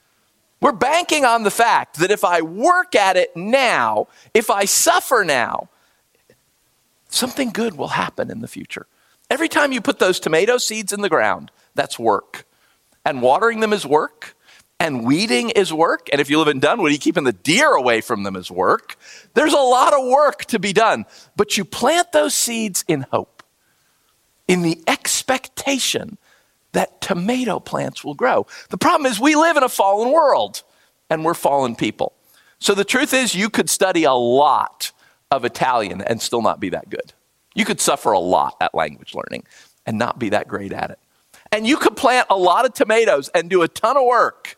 We're 0.59 0.71
banking 0.71 1.24
on 1.24 1.44
the 1.44 1.51
fact 1.51 2.00
that 2.00 2.09
if 2.09 2.24
I 2.24 2.41
work 2.41 2.95
at 2.95 3.15
it 3.15 3.35
now, 3.35 4.07
if 4.33 4.50
I 4.50 4.65
suffer 4.65 5.24
now, 5.24 5.69
something 7.13 7.50
good 7.51 7.77
will 7.77 7.89
happen 7.89 8.31
in 8.31 8.42
the 8.42 8.48
future. 8.48 8.88
Every 9.30 9.48
time 9.48 9.71
you 9.71 9.81
put 9.81 10.00
those 10.00 10.19
tomato 10.19 10.57
seeds 10.57 10.94
in 10.94 11.01
the 11.01 11.10
ground, 11.10 11.51
that's 11.75 11.98
work. 11.98 12.45
And 13.06 13.21
watering 13.21 13.60
them 13.60 13.74
is 13.74 13.86
work. 13.86 14.35
And 14.80 15.06
weeding 15.06 15.49
is 15.52 15.71
work. 15.71 16.09
And 16.11 16.19
if 16.19 16.30
you 16.30 16.40
live 16.40 16.49
in 16.49 16.59
Dunwoody, 16.59 16.97
keeping 16.97 17.23
the 17.23 17.31
deer 17.31 17.71
away 17.71 18.02
from 18.02 18.23
them 18.23 18.35
is 18.35 18.52
work. 18.52 18.97
There's 19.33 19.54
a 19.54 19.57
lot 19.57 19.94
of 19.94 20.06
work 20.06 20.45
to 20.45 20.59
be 20.59 20.73
done. 20.73 21.06
But 21.38 21.57
you 21.57 21.64
plant 21.64 22.11
those 22.11 22.33
seeds 22.33 22.83
in 22.88 23.06
hope 23.11 23.44
in 24.47 24.61
the 24.61 24.83
expectation 24.88 26.18
that 26.73 26.99
tomato 26.99 27.59
plants 27.59 28.04
will 28.04 28.16
grow. 28.16 28.45
The 28.69 28.78
problem 28.78 29.09
is, 29.09 29.19
we 29.19 29.35
live 29.35 29.56
in 29.56 29.64
a 29.64 29.69
fallen 29.69 30.11
world 30.11 30.64
and 31.09 31.23
we're 31.23 31.33
fallen 31.33 31.76
people. 31.76 32.14
So 32.59 32.73
the 32.73 32.83
truth 32.83 33.14
is, 33.14 33.35
you 33.35 33.49
could 33.49 33.69
study 33.69 34.04
a 34.04 34.14
lot 34.14 34.92
of 35.33 35.45
Italian 35.45 36.02
and 36.02 36.21
still 36.21 36.42
not 36.42 36.59
be 36.59 36.69
that 36.69 36.90
good. 36.90 37.13
You 37.56 37.66
could 37.66 37.81
suffer 37.81 38.11
a 38.11 38.19
lot 38.19 38.56
at 38.61 38.73
language 38.73 39.13
learning 39.13 39.45
and 39.85 39.97
not 39.97 40.19
be 40.19 40.30
that 40.30 40.47
great 40.47 40.71
at 40.71 40.92
it. 40.92 40.99
And 41.52 41.68
you 41.68 41.78
could 41.78 41.95
plant 41.95 42.28
a 42.30 42.37
lot 42.37 42.66
of 42.66 42.73
tomatoes 42.73 43.30
and 43.30 43.49
do 43.49 43.61
a 43.61 43.68
ton 43.68 43.97
of 43.97 44.06
work, 44.06 44.57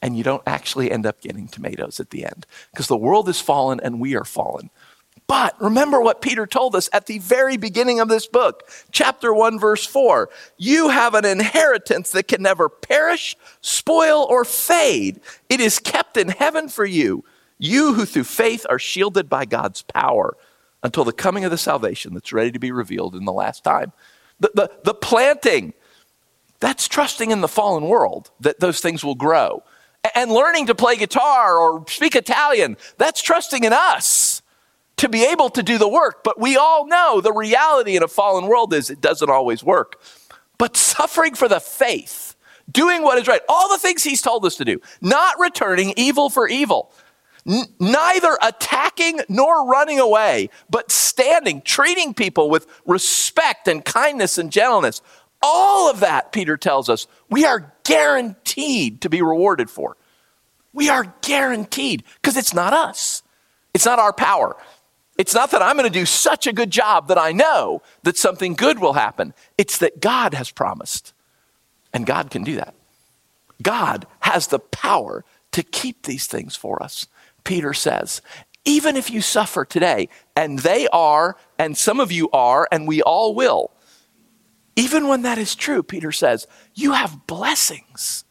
and 0.00 0.16
you 0.16 0.24
don't 0.24 0.42
actually 0.46 0.90
end 0.90 1.06
up 1.06 1.20
getting 1.20 1.46
tomatoes 1.46 2.00
at 2.00 2.10
the 2.10 2.24
end 2.24 2.46
because 2.70 2.88
the 2.88 2.96
world 2.96 3.28
is 3.28 3.40
fallen 3.40 3.78
and 3.82 4.00
we 4.00 4.16
are 4.16 4.24
fallen. 4.24 4.70
But 5.26 5.54
remember 5.60 6.00
what 6.00 6.20
Peter 6.20 6.46
told 6.46 6.74
us 6.74 6.90
at 6.92 7.06
the 7.06 7.18
very 7.18 7.56
beginning 7.56 8.00
of 8.00 8.08
this 8.08 8.26
book, 8.26 8.68
chapter 8.90 9.32
1, 9.32 9.58
verse 9.58 9.86
4. 9.86 10.28
You 10.58 10.88
have 10.88 11.14
an 11.14 11.24
inheritance 11.24 12.10
that 12.10 12.28
can 12.28 12.42
never 12.42 12.68
perish, 12.68 13.36
spoil, 13.60 14.26
or 14.28 14.44
fade. 14.44 15.20
It 15.48 15.60
is 15.60 15.78
kept 15.78 16.16
in 16.16 16.28
heaven 16.28 16.68
for 16.68 16.84
you. 16.84 17.24
You 17.62 17.94
who 17.94 18.06
through 18.06 18.24
faith 18.24 18.66
are 18.68 18.78
shielded 18.80 19.28
by 19.28 19.44
God's 19.44 19.82
power 19.82 20.36
until 20.82 21.04
the 21.04 21.12
coming 21.12 21.44
of 21.44 21.52
the 21.52 21.56
salvation 21.56 22.12
that's 22.12 22.32
ready 22.32 22.50
to 22.50 22.58
be 22.58 22.72
revealed 22.72 23.14
in 23.14 23.24
the 23.24 23.32
last 23.32 23.62
time. 23.62 23.92
The, 24.40 24.50
the, 24.52 24.70
the 24.82 24.94
planting, 24.94 25.72
that's 26.58 26.88
trusting 26.88 27.30
in 27.30 27.40
the 27.40 27.46
fallen 27.46 27.84
world 27.84 28.32
that 28.40 28.58
those 28.58 28.80
things 28.80 29.04
will 29.04 29.14
grow. 29.14 29.62
And 30.12 30.32
learning 30.32 30.66
to 30.66 30.74
play 30.74 30.96
guitar 30.96 31.56
or 31.56 31.84
speak 31.88 32.16
Italian, 32.16 32.76
that's 32.98 33.22
trusting 33.22 33.62
in 33.62 33.72
us 33.72 34.42
to 34.96 35.08
be 35.08 35.24
able 35.24 35.48
to 35.50 35.62
do 35.62 35.78
the 35.78 35.88
work. 35.88 36.24
But 36.24 36.40
we 36.40 36.56
all 36.56 36.88
know 36.88 37.20
the 37.20 37.32
reality 37.32 37.96
in 37.96 38.02
a 38.02 38.08
fallen 38.08 38.48
world 38.48 38.74
is 38.74 38.90
it 38.90 39.00
doesn't 39.00 39.30
always 39.30 39.62
work. 39.62 40.02
But 40.58 40.76
suffering 40.76 41.36
for 41.36 41.46
the 41.46 41.60
faith, 41.60 42.34
doing 42.68 43.04
what 43.04 43.18
is 43.18 43.28
right, 43.28 43.42
all 43.48 43.68
the 43.68 43.78
things 43.78 44.02
he's 44.02 44.20
told 44.20 44.44
us 44.44 44.56
to 44.56 44.64
do, 44.64 44.80
not 45.00 45.38
returning 45.38 45.94
evil 45.96 46.28
for 46.28 46.48
evil. 46.48 46.92
Neither 47.44 48.38
attacking 48.40 49.20
nor 49.28 49.66
running 49.66 49.98
away, 49.98 50.48
but 50.70 50.92
standing, 50.92 51.60
treating 51.62 52.14
people 52.14 52.48
with 52.48 52.66
respect 52.86 53.66
and 53.66 53.84
kindness 53.84 54.38
and 54.38 54.52
gentleness. 54.52 55.02
All 55.42 55.90
of 55.90 56.00
that, 56.00 56.30
Peter 56.30 56.56
tells 56.56 56.88
us, 56.88 57.08
we 57.28 57.44
are 57.44 57.72
guaranteed 57.82 59.00
to 59.00 59.10
be 59.10 59.22
rewarded 59.22 59.68
for. 59.70 59.96
We 60.72 60.88
are 60.88 61.12
guaranteed 61.22 62.04
because 62.20 62.36
it's 62.36 62.54
not 62.54 62.72
us. 62.72 63.22
It's 63.74 63.86
not 63.86 63.98
our 63.98 64.12
power. 64.12 64.56
It's 65.18 65.34
not 65.34 65.50
that 65.50 65.62
I'm 65.62 65.76
going 65.76 65.90
to 65.90 65.98
do 65.98 66.06
such 66.06 66.46
a 66.46 66.52
good 66.52 66.70
job 66.70 67.08
that 67.08 67.18
I 67.18 67.32
know 67.32 67.82
that 68.04 68.16
something 68.16 68.54
good 68.54 68.78
will 68.78 68.94
happen. 68.94 69.34
It's 69.58 69.78
that 69.78 70.00
God 70.00 70.34
has 70.34 70.50
promised. 70.50 71.12
And 71.92 72.06
God 72.06 72.30
can 72.30 72.44
do 72.44 72.56
that. 72.56 72.74
God 73.62 74.06
has 74.20 74.46
the 74.46 74.58
power 74.58 75.24
to 75.52 75.62
keep 75.62 76.04
these 76.04 76.26
things 76.26 76.56
for 76.56 76.82
us. 76.82 77.06
Peter 77.44 77.72
says, 77.72 78.22
even 78.64 78.96
if 78.96 79.10
you 79.10 79.20
suffer 79.20 79.64
today, 79.64 80.08
and 80.36 80.60
they 80.60 80.86
are, 80.88 81.36
and 81.58 81.76
some 81.76 81.98
of 81.98 82.12
you 82.12 82.30
are, 82.30 82.68
and 82.70 82.86
we 82.86 83.02
all 83.02 83.34
will, 83.34 83.72
even 84.76 85.08
when 85.08 85.22
that 85.22 85.38
is 85.38 85.54
true, 85.54 85.82
Peter 85.82 86.12
says, 86.12 86.46
you 86.74 86.92
have 86.92 87.26
blessings. 87.26 88.24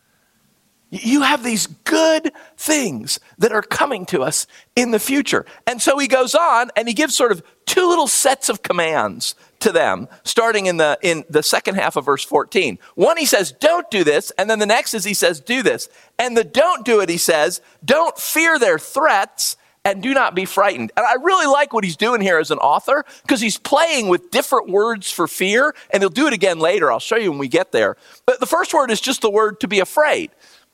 You 0.91 1.21
have 1.21 1.43
these 1.43 1.67
good 1.67 2.33
things 2.57 3.19
that 3.37 3.53
are 3.53 3.61
coming 3.61 4.05
to 4.07 4.21
us 4.23 4.45
in 4.75 4.91
the 4.91 4.99
future. 4.99 5.45
And 5.65 5.81
so 5.81 5.97
he 5.97 6.07
goes 6.07 6.35
on 6.35 6.69
and 6.75 6.87
he 6.87 6.93
gives 6.93 7.15
sort 7.15 7.31
of 7.31 7.41
two 7.65 7.87
little 7.87 8.07
sets 8.07 8.49
of 8.49 8.61
commands 8.61 9.35
to 9.61 9.71
them, 9.71 10.09
starting 10.23 10.65
in 10.65 10.77
the, 10.77 10.99
in 11.01 11.23
the 11.29 11.43
second 11.43 11.75
half 11.75 11.95
of 11.95 12.05
verse 12.05 12.25
14. 12.25 12.77
One, 12.95 13.15
he 13.15 13.25
says, 13.25 13.53
don't 13.53 13.89
do 13.89 14.03
this. 14.03 14.31
And 14.37 14.49
then 14.49 14.59
the 14.59 14.65
next 14.65 14.93
is 14.93 15.05
he 15.05 15.13
says, 15.13 15.39
do 15.39 15.63
this. 15.63 15.87
And 16.19 16.35
the 16.35 16.43
don't 16.43 16.83
do 16.83 16.99
it, 16.99 17.07
he 17.07 17.17
says, 17.17 17.61
don't 17.85 18.17
fear 18.17 18.59
their 18.59 18.77
threats 18.77 19.55
and 19.83 20.03
do 20.03 20.13
not 20.13 20.35
be 20.35 20.45
frightened. 20.45 20.91
And 20.95 21.05
I 21.05 21.13
really 21.13 21.47
like 21.47 21.73
what 21.73 21.83
he's 21.83 21.97
doing 21.97 22.21
here 22.21 22.37
as 22.37 22.51
an 22.51 22.59
author 22.59 23.03
because 23.23 23.41
he's 23.41 23.57
playing 23.57 24.09
with 24.09 24.29
different 24.29 24.69
words 24.69 25.09
for 25.09 25.27
fear. 25.27 25.73
And 25.89 26.03
he'll 26.03 26.09
do 26.09 26.27
it 26.27 26.33
again 26.33 26.59
later. 26.59 26.91
I'll 26.91 26.99
show 26.99 27.15
you 27.15 27.31
when 27.31 27.39
we 27.39 27.47
get 27.47 27.71
there. 27.71 27.97
But 28.25 28.39
the 28.39 28.45
first 28.45 28.73
word 28.73 28.91
is 28.91 29.01
just 29.01 29.21
the 29.21 29.31
word 29.31 29.59
to 29.61 29.67
be 29.67 29.79
afraid. 29.79 30.31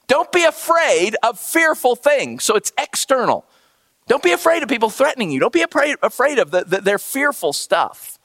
Don't 0.08 0.32
be 0.32 0.44
afraid 0.44 1.16
of 1.24 1.40
fearful 1.40 1.96
things. 1.96 2.44
So 2.44 2.56
it's 2.56 2.72
external. 2.78 3.46
Don't 4.08 4.24
be 4.24 4.32
afraid 4.32 4.64
of 4.64 4.70
people 4.70 4.90
threatening 4.90 5.32
you. 5.32 5.40
Don't 5.40 5.54
be 5.54 5.64
afraid, 5.64 5.98
of 6.40 6.52
the, 6.52 6.64
the, 6.66 6.82
their 6.82 6.98
fearful 6.98 7.52
stuff. 7.52 8.18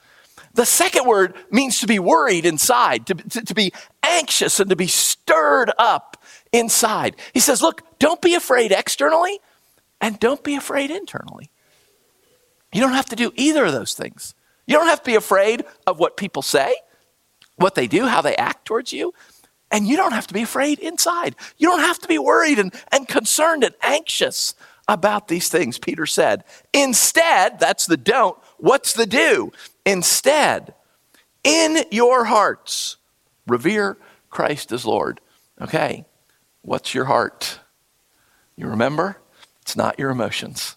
The 0.55 0.65
second 0.65 1.07
word 1.07 1.35
means 1.51 1.81
to 1.81 1.87
be 1.87 1.99
worried 1.99 2.47
inside, 2.47 3.07
to, 3.07 3.15
to, 3.15 3.43
to 3.43 3.55
be 3.55 3.73
anxious 4.03 4.61
and 4.61 4.71
to 4.71 4.77
be 4.77 4.87
stirred 4.87 5.73
up 5.79 6.23
inside. 6.53 7.17
He 7.33 7.41
says, 7.41 7.62
Look, 7.62 7.83
don't 7.99 8.21
be 8.21 8.35
afraid 8.35 8.71
externally 8.71 9.41
and 10.01 10.21
don't 10.21 10.45
be 10.45 10.55
afraid 10.55 10.91
internally. 10.91 11.51
You 12.73 12.81
don't 12.81 12.93
have 12.93 13.07
to 13.07 13.17
do 13.17 13.33
either 13.35 13.65
of 13.65 13.73
those 13.73 13.95
things. 13.95 14.35
You 14.67 14.77
don't 14.77 14.87
have 14.87 15.03
to 15.03 15.11
be 15.11 15.15
afraid 15.15 15.65
of 15.87 15.99
what 15.99 16.17
people 16.17 16.43
say, 16.43 16.75
what 17.57 17.75
they 17.75 17.87
do, 17.87 18.07
how 18.07 18.23
they 18.23 18.37
act 18.37 18.67
towards 18.67 18.93
you. 18.93 19.12
And 19.73 19.88
you 19.88 19.97
don't 19.97 20.12
have 20.12 20.26
to 20.26 20.35
be 20.35 20.43
afraid 20.43 20.79
inside. 20.79 21.35
You 21.57 21.69
don't 21.69 21.81
have 21.81 21.99
to 22.00 22.09
be 22.09 22.19
worried 22.19 22.59
and, 22.59 22.75
and 22.93 23.09
concerned 23.09 23.64
and 23.64 23.75
anxious 23.83 24.55
about 24.87 25.29
these 25.29 25.49
things, 25.49 25.79
Peter 25.79 26.05
said. 26.05 26.45
Instead, 26.75 27.59
that's 27.59 27.87
the 27.87 27.97
don't. 27.97 28.38
What's 28.59 28.93
the 28.93 29.07
do? 29.07 29.50
Instead, 29.87 30.75
in 31.43 31.85
your 31.91 32.26
hearts, 32.26 32.99
revere 33.47 33.97
Christ 34.29 34.73
as 34.73 34.85
Lord. 34.85 35.21
Okay, 35.61 36.05
what's 36.61 36.95
your 36.95 37.07
heart? 37.07 37.61
You 38.57 38.69
remember? 38.69 39.19
It's 39.62 39.76
not 39.76 39.99
your 39.99 40.11
emotions. 40.11 40.76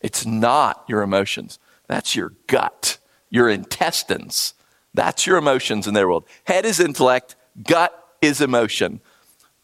It's 0.00 0.24
not 0.24 0.84
your 0.88 1.02
emotions. 1.02 1.58
That's 1.86 2.16
your 2.16 2.32
gut, 2.46 2.98
your 3.28 3.50
intestines. 3.50 4.54
That's 4.94 5.26
your 5.26 5.36
emotions 5.36 5.86
in 5.86 5.94
their 5.94 6.08
world. 6.08 6.26
Head 6.44 6.64
is 6.64 6.80
intellect, 6.80 7.36
gut 7.62 8.05
is 8.26 8.40
emotion. 8.40 9.00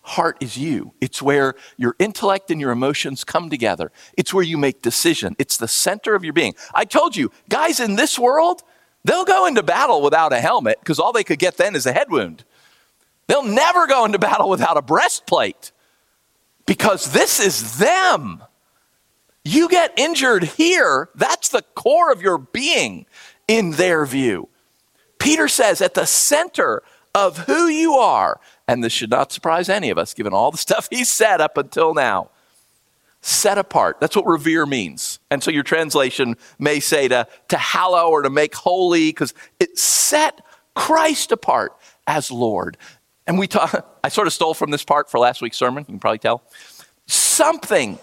Heart 0.03 0.39
is 0.41 0.57
you. 0.57 0.95
It's 1.01 1.23
where 1.23 1.55
your 1.77 1.95
intellect 1.99 2.51
and 2.51 2.61
your 2.61 2.73
emotions 2.73 3.23
come 3.23 3.51
together. 3.51 3.93
It's 4.17 4.35
where 4.35 4.43
you 4.43 4.59
make 4.59 4.83
decision. 4.83 5.37
It's 5.39 5.57
the 5.57 5.69
center 5.69 6.15
of 6.15 6.25
your 6.25 6.33
being. 6.33 6.55
I 6.75 6.85
told 6.85 7.15
you, 7.15 7.31
guys 7.49 7.79
in 7.79 7.95
this 7.95 8.19
world, 8.19 8.63
they'll 9.05 9.25
go 9.25 9.47
into 9.47 9.63
battle 9.63 10.03
without 10.03 10.33
a 10.33 10.41
helmet 10.41 10.79
because 10.81 10.99
all 10.99 11.13
they 11.13 11.23
could 11.23 11.39
get 11.39 11.57
then 11.57 11.77
is 11.77 11.87
a 11.87 11.93
head 11.93 12.11
wound. 12.11 12.45
They'll 13.29 13.45
never 13.45 13.87
go 13.87 14.05
into 14.05 14.19
battle 14.19 14.49
without 14.49 14.77
a 14.77 14.83
breastplate 14.83 15.71
because 16.67 17.13
this 17.13 17.39
is 17.39 17.79
them. 17.79 18.43
You 19.45 19.69
get 19.69 19.93
injured 19.97 20.45
here, 20.45 21.11
that's 21.15 21.49
the 21.49 21.63
core 21.75 22.13
of 22.13 22.23
your 22.23 22.39
being 22.39 23.07
in 23.47 23.73
their 23.73 24.05
view. 24.07 24.49
Peter 25.19 25.47
says 25.47 25.81
at 25.81 25.95
the 25.95 26.07
center 26.07 26.83
of 27.15 27.39
who 27.39 27.67
you 27.67 27.95
are. 27.95 28.41
And 28.67 28.83
this 28.83 28.93
should 28.93 29.11
not 29.11 29.33
surprise 29.33 29.69
any 29.69 29.91
of 29.91 29.99
us, 29.99 30.15
given 30.15 30.33
all 30.33 30.51
the 30.51 30.59
stuff 30.59 30.89
he 30.91 31.05
said 31.05 31.41
up 31.41 31.57
until 31.57 31.95
now. 31.95 32.31
Set 33.21 33.57
apart. 33.57 34.01
That's 34.01 34.17
what 34.17 34.27
revere 34.27 34.67
means. 34.67 35.21
And 35.31 35.43
so 35.43 35.51
your 35.51 35.63
translation 35.63 36.37
may 36.59 36.81
say 36.81 37.07
to, 37.09 37.29
to 37.49 37.57
hallow 37.57 38.11
or 38.11 38.23
to 38.23 38.31
make 38.31 38.55
holy, 38.55 39.11
because 39.11 39.33
it 39.61 39.79
set 39.79 40.41
Christ 40.75 41.31
apart 41.31 41.77
as 42.07 42.31
Lord. 42.31 42.77
And 43.27 43.39
we 43.39 43.47
talk, 43.47 43.99
I 44.05 44.09
sort 44.09 44.27
of 44.27 44.33
stole 44.33 44.55
from 44.55 44.71
this 44.71 44.83
part 44.83 45.09
for 45.09 45.19
last 45.19 45.41
week's 45.41 45.57
sermon, 45.57 45.83
you 45.83 45.93
can 45.93 46.01
probably 46.01 46.19
tell. 46.19 46.43
Something 47.07 47.99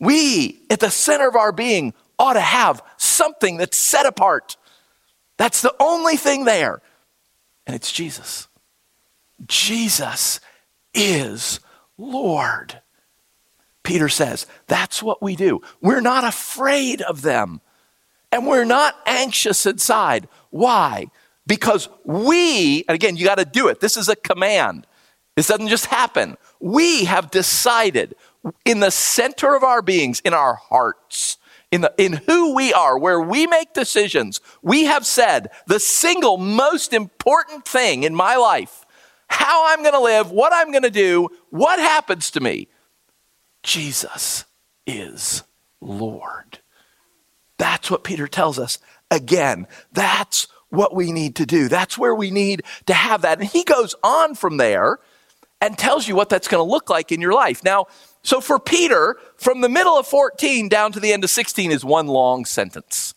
we 0.00 0.62
at 0.70 0.80
the 0.80 0.90
center 0.90 1.28
of 1.28 1.36
our 1.36 1.52
being 1.52 1.94
ought 2.18 2.32
to 2.32 2.40
have 2.40 2.82
something 2.96 3.56
that's 3.56 3.76
set 3.76 4.06
apart. 4.06 4.56
That's 5.36 5.62
the 5.62 5.74
only 5.78 6.16
thing 6.16 6.44
there 6.44 6.82
and 7.66 7.76
it's 7.76 7.92
Jesus. 7.92 8.48
Jesus 9.46 10.40
is 10.94 11.60
Lord. 11.96 12.80
Peter 13.82 14.08
says, 14.08 14.46
that's 14.66 15.02
what 15.02 15.22
we 15.22 15.36
do. 15.36 15.60
We're 15.80 16.00
not 16.00 16.24
afraid 16.24 17.00
of 17.02 17.22
them, 17.22 17.60
and 18.30 18.46
we're 18.46 18.64
not 18.64 18.96
anxious 19.06 19.64
inside. 19.66 20.28
Why? 20.50 21.06
Because 21.46 21.88
we, 22.04 22.84
and 22.86 22.94
again, 22.94 23.16
you 23.16 23.24
got 23.24 23.38
to 23.38 23.44
do 23.44 23.68
it. 23.68 23.80
This 23.80 23.96
is 23.96 24.08
a 24.08 24.16
command. 24.16 24.86
This 25.34 25.48
doesn't 25.48 25.68
just 25.68 25.86
happen. 25.86 26.36
We 26.60 27.04
have 27.06 27.30
decided 27.30 28.14
in 28.64 28.80
the 28.80 28.90
center 28.90 29.54
of 29.54 29.64
our 29.64 29.82
beings, 29.82 30.20
in 30.20 30.34
our 30.34 30.54
hearts, 30.54 31.38
in, 31.70 31.82
the, 31.82 31.94
in 31.98 32.14
who 32.26 32.54
we 32.54 32.72
are, 32.72 32.98
where 32.98 33.20
we 33.20 33.46
make 33.46 33.72
decisions, 33.74 34.40
we 34.62 34.84
have 34.84 35.06
said 35.06 35.50
the 35.66 35.80
single 35.80 36.36
most 36.36 36.92
important 36.92 37.64
thing 37.64 38.02
in 38.02 38.14
my 38.14 38.36
life, 38.36 38.84
how 39.28 39.72
I'm 39.72 39.82
going 39.82 39.94
to 39.94 40.00
live, 40.00 40.30
what 40.30 40.52
I'm 40.52 40.72
going 40.72 40.82
to 40.82 40.90
do, 40.90 41.28
what 41.50 41.78
happens 41.78 42.30
to 42.32 42.40
me, 42.40 42.68
Jesus 43.62 44.44
is 44.86 45.44
Lord. 45.80 46.58
That's 47.58 47.90
what 47.90 48.04
Peter 48.04 48.26
tells 48.26 48.58
us. 48.58 48.78
Again, 49.10 49.66
that's 49.92 50.48
what 50.70 50.94
we 50.94 51.12
need 51.12 51.36
to 51.36 51.46
do. 51.46 51.68
That's 51.68 51.98
where 51.98 52.14
we 52.14 52.30
need 52.30 52.62
to 52.86 52.94
have 52.94 53.22
that. 53.22 53.38
And 53.40 53.48
he 53.48 53.64
goes 53.64 53.94
on 54.02 54.34
from 54.34 54.56
there 54.56 54.98
and 55.60 55.76
tells 55.76 56.08
you 56.08 56.14
what 56.14 56.28
that's 56.28 56.48
going 56.48 56.64
to 56.64 56.70
look 56.70 56.88
like 56.88 57.12
in 57.12 57.20
your 57.20 57.34
life. 57.34 57.62
Now, 57.62 57.86
so 58.22 58.40
for 58.40 58.58
Peter, 58.58 59.16
from 59.36 59.60
the 59.60 59.68
middle 59.68 59.98
of 59.98 60.06
14 60.06 60.68
down 60.68 60.92
to 60.92 61.00
the 61.00 61.12
end 61.12 61.24
of 61.24 61.30
16 61.30 61.72
is 61.72 61.84
one 61.84 62.06
long 62.06 62.44
sentence. 62.44 63.14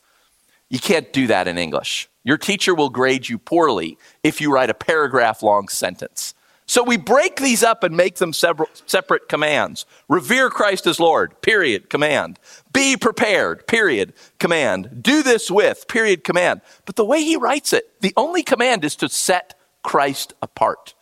You 0.70 0.80
can't 0.80 1.12
do 1.14 1.28
that 1.28 1.48
in 1.48 1.58
English. 1.58 2.10
Your 2.24 2.38
teacher 2.38 2.74
will 2.74 2.90
grade 2.90 3.28
you 3.28 3.38
poorly 3.38 3.98
if 4.24 4.40
you 4.40 4.52
write 4.52 4.70
a 4.70 4.74
paragraph 4.74 5.44
long 5.44 5.68
sentence. 5.68 6.34
So 6.66 6.82
we 6.82 6.96
break 6.96 7.36
these 7.36 7.62
up 7.62 7.84
and 7.84 7.96
make 7.96 8.16
them 8.16 8.32
separate 8.32 9.28
commands. 9.28 9.86
Revere 10.08 10.50
Christ 10.50 10.88
as 10.88 11.00
Lord, 11.00 11.40
period, 11.42 11.90
command. 11.90 12.40
Be 12.72 12.96
prepared, 12.96 13.68
period, 13.68 14.14
command. 14.40 15.04
Do 15.04 15.22
this 15.22 15.52
with, 15.52 15.88
period, 15.90 16.24
command. 16.24 16.62
But 16.86 16.96
the 16.96 17.06
way 17.06 17.22
he 17.22 17.36
writes 17.36 17.74
it, 17.74 18.00
the 18.00 18.14
only 18.16 18.44
command 18.44 18.86
is 18.86 18.96
to 18.96 19.10
set 19.10 19.60
Christ 19.84 20.34
apart. 20.42 20.94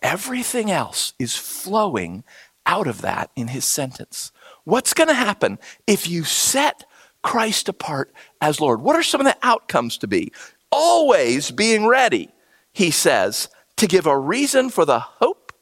Everything 0.00 0.70
else 0.70 1.14
is 1.18 1.36
flowing 1.36 2.22
out 2.66 2.86
of 2.86 3.00
that 3.02 3.30
in 3.36 3.48
his 3.48 3.64
sentence. 3.64 4.32
What's 4.64 4.94
going 4.94 5.08
to 5.08 5.14
happen 5.14 5.58
if 5.86 6.08
you 6.08 6.24
set 6.24 6.84
Christ 7.22 7.68
apart 7.68 8.12
as 8.40 8.60
Lord? 8.60 8.82
What 8.82 8.96
are 8.96 9.02
some 9.02 9.20
of 9.20 9.26
the 9.26 9.36
outcomes 9.42 9.98
to 9.98 10.08
be? 10.08 10.32
Always 10.70 11.50
being 11.50 11.86
ready, 11.86 12.30
he 12.72 12.90
says, 12.90 13.48
to 13.76 13.86
give 13.86 14.06
a 14.06 14.18
reason 14.18 14.70
for 14.70 14.84
the 14.84 14.98
hope 14.98 15.52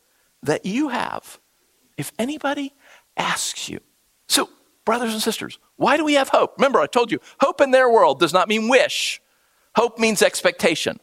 that 0.42 0.66
you 0.66 0.88
have 0.88 1.38
if 1.96 2.12
anybody 2.18 2.74
asks 3.16 3.68
you. 3.68 3.80
So, 4.28 4.48
brothers 4.84 5.12
and 5.12 5.22
sisters, 5.22 5.58
why 5.76 5.96
do 5.96 6.04
we 6.04 6.14
have 6.14 6.28
hope? 6.28 6.54
Remember, 6.58 6.80
I 6.80 6.86
told 6.86 7.12
you, 7.12 7.18
hope 7.40 7.60
in 7.60 7.70
their 7.70 7.90
world 7.90 8.20
does 8.20 8.32
not 8.32 8.48
mean 8.48 8.68
wish, 8.68 9.20
hope 9.76 9.98
means 9.98 10.22
expectation. 10.22 11.00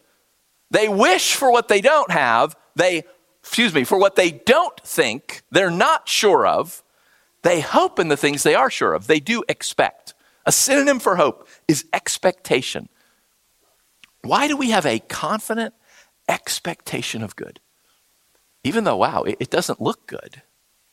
They 0.72 0.88
wish 0.88 1.36
for 1.36 1.52
what 1.52 1.68
they 1.68 1.82
don't 1.82 2.12
have, 2.12 2.56
they 2.76 3.04
excuse 3.52 3.74
me, 3.74 3.84
for 3.84 4.00
what 4.00 4.16
they 4.16 4.32
don't 4.32 4.80
think, 4.80 5.42
they're 5.52 5.70
not 5.70 6.08
sure 6.08 6.48
of, 6.48 6.82
They 7.42 7.60
hope 7.60 8.00
in 8.00 8.08
the 8.08 8.18
things 8.18 8.44
they 8.44 8.56
are 8.56 8.70
sure 8.70 8.94
of. 8.94 9.08
They 9.08 9.20
do 9.20 9.44
expect. 9.50 10.14
A 10.46 10.52
synonym 10.52 11.00
for 11.00 11.16
hope 11.16 11.48
is 11.68 11.86
expectation. 11.94 12.88
Why 14.22 14.48
do 14.48 14.56
we 14.56 14.70
have 14.70 14.86
a 14.86 15.00
confident 15.00 15.74
expectation 16.28 17.24
of 17.24 17.36
good? 17.36 17.60
Even 18.64 18.84
though, 18.84 18.98
wow, 18.98 19.24
it, 19.24 19.38
it 19.40 19.50
doesn't 19.50 19.82
look 19.82 20.06
good. 20.08 20.44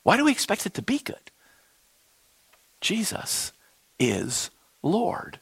Why 0.02 0.16
do 0.16 0.24
we 0.24 0.32
expect 0.32 0.64
it 0.64 0.74
to 0.74 0.82
be 0.82 0.98
good? 0.98 1.30
Jesus 2.80 3.52
is 3.98 4.50
Lord. 4.82 5.40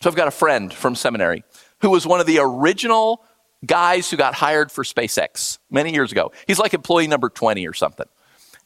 So 0.00 0.08
I've 0.08 0.16
got 0.16 0.28
a 0.28 0.32
friend 0.32 0.72
from 0.72 0.94
seminary 0.94 1.44
who 1.80 1.90
was 1.90 2.06
one 2.06 2.20
of 2.20 2.26
the 2.26 2.38
original 2.40 3.22
guys 3.66 4.10
who 4.10 4.16
got 4.16 4.34
hired 4.34 4.70
for 4.70 4.84
SpaceX 4.84 5.58
many 5.70 5.92
years 5.92 6.12
ago. 6.12 6.32
He's 6.46 6.58
like 6.58 6.74
employee 6.74 7.06
number 7.06 7.28
20 7.28 7.66
or 7.66 7.74
something. 7.74 8.06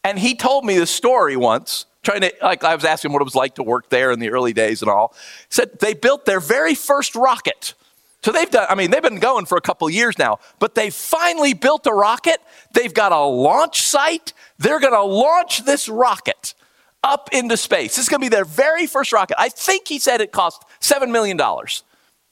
And 0.04 0.18
he 0.18 0.34
told 0.34 0.64
me 0.64 0.78
this 0.78 0.90
story 0.90 1.36
once, 1.36 1.86
trying 2.02 2.22
to, 2.22 2.32
like, 2.42 2.64
I 2.64 2.74
was 2.74 2.84
asking 2.84 3.12
what 3.12 3.20
it 3.20 3.24
was 3.24 3.34
like 3.34 3.56
to 3.56 3.62
work 3.62 3.90
there 3.90 4.10
in 4.10 4.18
the 4.18 4.30
early 4.30 4.52
days 4.52 4.82
and 4.82 4.90
all. 4.90 5.14
He 5.48 5.54
said 5.54 5.78
they 5.80 5.94
built 5.94 6.24
their 6.24 6.40
very 6.40 6.74
first 6.74 7.14
rocket. 7.14 7.74
So 8.22 8.32
they've 8.32 8.50
done, 8.50 8.66
I 8.68 8.74
mean, 8.74 8.90
they've 8.90 9.02
been 9.02 9.18
going 9.18 9.46
for 9.46 9.56
a 9.56 9.62
couple 9.62 9.88
years 9.88 10.18
now, 10.18 10.38
but 10.58 10.74
they 10.74 10.90
finally 10.90 11.54
built 11.54 11.86
a 11.86 11.92
rocket. 11.92 12.38
They've 12.72 12.92
got 12.92 13.12
a 13.12 13.20
launch 13.20 13.82
site. 13.82 14.34
They're 14.58 14.80
going 14.80 14.92
to 14.92 15.02
launch 15.02 15.64
this 15.64 15.88
rocket 15.88 16.54
up 17.02 17.30
into 17.32 17.56
space. 17.56 17.96
This 17.96 18.04
is 18.04 18.08
going 18.10 18.20
to 18.20 18.24
be 18.24 18.28
their 18.28 18.44
very 18.44 18.86
first 18.86 19.12
rocket. 19.12 19.40
I 19.40 19.48
think 19.48 19.88
he 19.88 19.98
said 19.98 20.20
it 20.20 20.32
cost 20.32 20.62
$7 20.80 21.10
million 21.10 21.38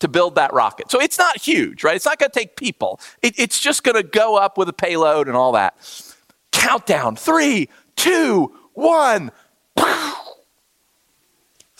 to 0.00 0.09
build 0.09 0.37
that 0.37 0.52
rocket. 0.52 0.90
So 0.90 1.00
it's 1.00 1.19
not 1.19 1.40
huge, 1.40 1.85
right? 1.85 1.97
It's 1.97 2.05
not 2.05 2.19
going 2.19 2.31
to 2.31 2.38
take 2.38 2.57
people. 2.57 3.00
It, 3.23 3.38
it's 3.38 3.59
just 3.59 3.83
going 3.83 3.97
to 3.97 4.02
go 4.02 4.37
up 4.37 4.59
with 4.59 4.69
a 4.69 4.73
payload 4.73 5.28
and 5.28 5.37
all 5.37 5.52
that. 5.52 5.76
Countdown 6.52 7.17
three, 7.17 7.69
two, 7.97 8.52
one. 8.75 9.31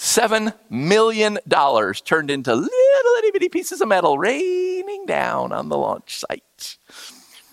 Seven 0.01 0.53
million 0.71 1.41
dollars 1.49 2.01
turned 2.01 2.31
into 2.31 2.55
little 2.55 2.71
itty 3.19 3.31
bitty 3.33 3.49
pieces 3.49 3.81
of 3.81 3.89
metal 3.89 4.17
raining 4.17 5.07
down 5.07 5.51
on 5.51 5.69
the 5.69 5.77
launch 5.77 6.19
site. 6.19 6.77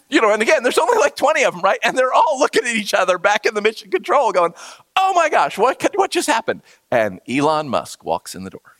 You 0.09 0.21
know, 0.21 0.31
and 0.31 0.43
again, 0.43 0.61
there's 0.61 0.77
only 0.77 0.99
like 0.99 1.15
20 1.15 1.43
of 1.43 1.55
them, 1.55 1.63
right? 1.63 1.79
And 1.83 1.97
they're 1.97 2.13
all 2.13 2.37
looking 2.37 2.63
at 2.63 2.75
each 2.75 2.93
other 2.93 3.17
back 3.17 3.47
in 3.47 3.55
the 3.55 3.61
mission 3.61 3.89
control 3.89 4.31
going, 4.31 4.53
oh 4.95 5.13
my 5.15 5.29
gosh, 5.29 5.57
what, 5.57 5.83
what 5.95 6.11
just 6.11 6.27
happened? 6.27 6.61
And 6.91 7.19
Elon 7.27 7.67
Musk 7.67 8.05
walks 8.05 8.35
in 8.35 8.43
the 8.43 8.51
door 8.51 8.74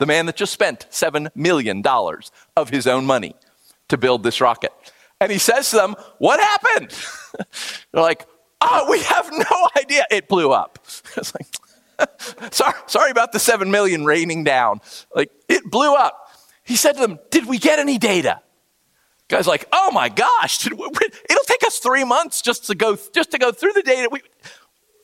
the 0.00 0.06
man 0.06 0.24
that 0.24 0.34
just 0.34 0.52
spent 0.52 0.86
$7 0.90 1.28
million 1.36 1.82
of 2.56 2.70
his 2.70 2.86
own 2.86 3.04
money 3.04 3.36
to 3.88 3.98
build 3.98 4.22
this 4.22 4.40
rocket. 4.40 4.72
And 5.20 5.30
he 5.30 5.36
says 5.36 5.68
to 5.70 5.76
them, 5.76 5.94
What 6.18 6.40
happened? 6.40 6.98
They're 7.92 8.02
like, 8.02 8.26
Oh, 8.62 8.90
we 8.90 9.02
have 9.02 9.30
no 9.30 9.68
idea. 9.76 10.06
It 10.10 10.26
blew 10.26 10.50
up. 10.50 10.78
It's 11.16 11.34
like, 11.34 12.52
sorry, 12.52 12.74
sorry 12.86 13.10
about 13.10 13.32
the 13.32 13.38
7 13.38 13.70
million 13.70 14.06
raining 14.06 14.42
down. 14.42 14.80
Like, 15.14 15.30
it 15.50 15.70
blew 15.70 15.94
up. 15.94 16.30
He 16.64 16.76
said 16.76 16.92
to 16.92 17.00
them, 17.00 17.18
Did 17.30 17.44
we 17.44 17.58
get 17.58 17.78
any 17.78 17.98
data? 17.98 18.40
Guy's 19.28 19.46
like, 19.46 19.68
Oh 19.70 19.90
my 19.92 20.08
gosh, 20.08 20.66
it'll 20.66 21.44
take 21.44 21.66
us 21.66 21.78
three 21.78 22.04
months 22.04 22.40
just 22.40 22.64
to 22.68 22.74
go, 22.74 22.96
just 23.14 23.32
to 23.32 23.38
go 23.38 23.52
through 23.52 23.74
the 23.74 23.82
data. 23.82 24.08
We, 24.10 24.22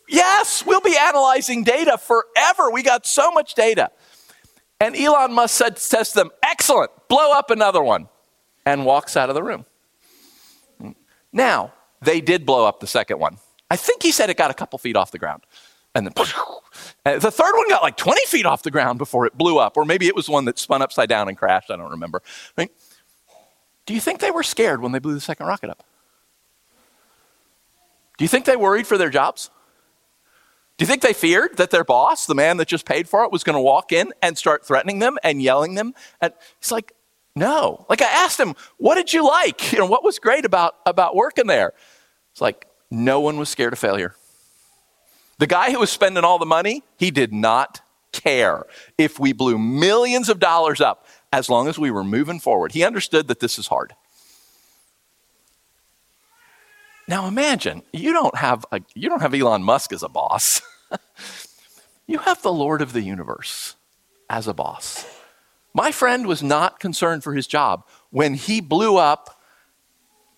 yes, 0.08 0.64
we'll 0.64 0.80
be 0.80 0.96
analyzing 0.96 1.64
data 1.64 1.98
forever. 1.98 2.70
We 2.70 2.82
got 2.82 3.06
so 3.06 3.30
much 3.30 3.54
data. 3.54 3.90
And 4.80 4.94
Elon 4.96 5.32
Musk 5.32 5.56
said, 5.56 5.78
says 5.78 6.10
to 6.10 6.16
them, 6.16 6.30
Excellent, 6.42 6.90
blow 7.08 7.32
up 7.32 7.50
another 7.50 7.82
one, 7.82 8.08
and 8.64 8.84
walks 8.84 9.16
out 9.16 9.28
of 9.28 9.34
the 9.34 9.42
room. 9.42 9.64
Now, 11.32 11.72
they 12.02 12.20
did 12.20 12.46
blow 12.46 12.66
up 12.66 12.80
the 12.80 12.86
second 12.86 13.18
one. 13.18 13.38
I 13.70 13.76
think 13.76 14.02
he 14.02 14.12
said 14.12 14.30
it 14.30 14.36
got 14.36 14.50
a 14.50 14.54
couple 14.54 14.78
feet 14.78 14.96
off 14.96 15.10
the 15.10 15.18
ground. 15.18 15.42
And 15.94 16.06
then 16.06 16.12
and 17.04 17.22
the 17.22 17.30
third 17.30 17.54
one 17.56 17.68
got 17.68 17.82
like 17.82 17.96
20 17.96 18.20
feet 18.26 18.46
off 18.46 18.62
the 18.62 18.70
ground 18.70 18.98
before 18.98 19.26
it 19.26 19.36
blew 19.36 19.58
up. 19.58 19.76
Or 19.76 19.84
maybe 19.84 20.06
it 20.06 20.14
was 20.14 20.28
one 20.28 20.44
that 20.44 20.58
spun 20.58 20.82
upside 20.82 21.08
down 21.08 21.28
and 21.28 21.36
crashed. 21.36 21.70
I 21.70 21.76
don't 21.76 21.90
remember. 21.90 22.22
Right? 22.56 22.70
Do 23.86 23.94
you 23.94 24.00
think 24.00 24.20
they 24.20 24.30
were 24.30 24.42
scared 24.42 24.82
when 24.82 24.92
they 24.92 24.98
blew 24.98 25.14
the 25.14 25.20
second 25.20 25.46
rocket 25.46 25.70
up? 25.70 25.84
Do 28.18 28.24
you 28.24 28.28
think 28.28 28.44
they 28.44 28.56
worried 28.56 28.86
for 28.86 28.98
their 28.98 29.10
jobs? 29.10 29.50
Do 30.78 30.82
you 30.82 30.86
think 30.86 31.02
they 31.02 31.14
feared 31.14 31.56
that 31.56 31.70
their 31.70 31.84
boss, 31.84 32.26
the 32.26 32.34
man 32.34 32.58
that 32.58 32.68
just 32.68 32.84
paid 32.84 33.08
for 33.08 33.24
it, 33.24 33.32
was 33.32 33.44
going 33.44 33.56
to 33.56 33.62
walk 33.62 33.92
in 33.92 34.12
and 34.20 34.36
start 34.36 34.66
threatening 34.66 34.98
them 34.98 35.16
and 35.24 35.40
yelling 35.40 35.74
them? 35.74 35.94
And 36.20 36.34
he's 36.60 36.70
like, 36.70 36.92
no. 37.34 37.86
Like 37.88 38.02
I 38.02 38.24
asked 38.24 38.38
him, 38.38 38.54
what 38.76 38.96
did 38.96 39.12
you 39.12 39.26
like? 39.26 39.72
You 39.72 39.78
know, 39.78 39.86
what 39.86 40.04
was 40.04 40.18
great 40.18 40.44
about, 40.44 40.76
about 40.84 41.16
working 41.16 41.46
there? 41.46 41.72
It's 42.32 42.40
like, 42.40 42.66
no 42.90 43.20
one 43.20 43.38
was 43.38 43.48
scared 43.48 43.72
of 43.72 43.78
failure. 43.78 44.14
The 45.38 45.46
guy 45.46 45.70
who 45.70 45.80
was 45.80 45.90
spending 45.90 46.24
all 46.24 46.38
the 46.38 46.46
money, 46.46 46.82
he 46.98 47.10
did 47.10 47.32
not 47.32 47.80
care 48.12 48.64
if 48.96 49.18
we 49.18 49.32
blew 49.32 49.58
millions 49.58 50.28
of 50.28 50.38
dollars 50.38 50.80
up 50.80 51.06
as 51.32 51.48
long 51.50 51.68
as 51.68 51.78
we 51.78 51.90
were 51.90 52.04
moving 52.04 52.40
forward. 52.40 52.72
He 52.72 52.84
understood 52.84 53.28
that 53.28 53.40
this 53.40 53.58
is 53.58 53.66
hard. 53.66 53.94
Now 57.08 57.26
imagine 57.26 57.82
you 57.92 58.12
don't 58.12 58.36
have 58.36 58.66
a, 58.72 58.80
you 58.94 59.08
don't 59.08 59.22
have 59.22 59.34
Elon 59.34 59.62
Musk 59.62 59.92
as 59.92 60.02
a 60.02 60.08
boss. 60.08 60.60
you 62.06 62.18
have 62.18 62.42
the 62.42 62.52
Lord 62.52 62.82
of 62.82 62.92
the 62.92 63.02
universe 63.02 63.76
as 64.28 64.48
a 64.48 64.54
boss. 64.54 65.06
My 65.72 65.92
friend 65.92 66.26
was 66.26 66.42
not 66.42 66.80
concerned 66.80 67.22
for 67.22 67.34
his 67.34 67.46
job 67.46 67.84
when 68.10 68.34
he 68.34 68.60
blew 68.60 68.96
up 68.96 69.40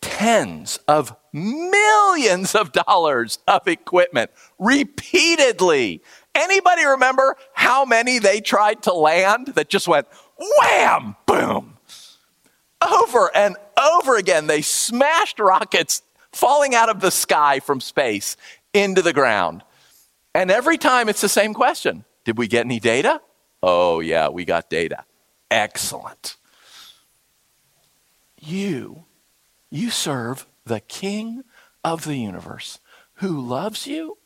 tens 0.01 0.79
of 0.89 1.15
millions 1.33 2.55
of 2.55 2.73
dollars 2.73 3.39
of 3.47 3.67
equipment 3.67 4.31
repeatedly. 4.59 6.03
Anybody 6.35 6.85
remember 6.85 7.37
how 7.55 7.85
many 7.85 8.19
they 8.19 8.41
tried 8.41 8.83
to 8.83 8.93
land 8.93 9.49
that 9.49 9.69
just 9.69 9.89
went 9.89 10.07
wham, 10.59 11.17
boom? 11.27 11.79
Over 12.81 13.31
and 13.35 13.57
over 13.81 14.17
again, 14.17 14.47
they 14.47 14.63
smashed 14.63 15.41
rockets 15.41 16.03
falling 16.33 16.75
out 16.75 16.89
of 16.89 17.01
the 17.01 17.11
sky 17.11 17.61
from 17.61 17.81
space 17.81 18.37
into 18.73 19.03
the 19.03 19.13
ground. 19.13 19.63
And 20.35 20.51
every 20.51 20.79
time 20.79 21.09
it's 21.09 21.21
the 21.21 21.29
same 21.29 21.55
question 21.55 22.05
Did 22.25 22.39
we 22.39 22.47
get 22.47 22.65
any 22.65 22.81
data? 22.81 23.21
Oh, 23.63 24.01
yeah, 24.01 24.29
we 24.29 24.45
got 24.45 24.71
data. 24.71 25.05
Excellent. 25.51 26.37
You, 28.41 29.05
you 29.71 29.91
serve 29.91 30.47
the 30.65 30.81
King 30.81 31.43
of 31.83 32.05
the 32.05 32.17
universe 32.17 32.79
who 33.15 33.41
loves 33.41 33.87
you, 33.87 34.19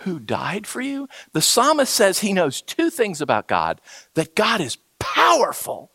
who 0.00 0.18
died 0.18 0.66
for 0.66 0.80
you. 0.80 1.08
The 1.32 1.42
psalmist 1.42 1.92
says 1.92 2.18
he 2.18 2.32
knows 2.32 2.60
two 2.60 2.90
things 2.90 3.20
about 3.20 3.46
God 3.46 3.80
that 4.14 4.34
God 4.34 4.60
is 4.60 4.78
powerful 4.98 5.92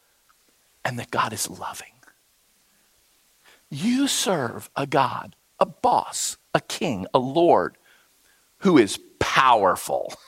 and 0.86 0.98
that 0.98 1.12
God 1.12 1.34
is 1.34 1.50
loving. 1.50 1.91
You 3.72 4.08
serve 4.08 4.70
a 4.76 4.86
God 4.86 5.36
a 5.62 5.66
boss, 5.66 6.38
a 6.56 6.60
king, 6.60 7.06
a 7.14 7.20
lord 7.20 7.78
who 8.58 8.78
is 8.78 9.00
powerful. 9.20 10.14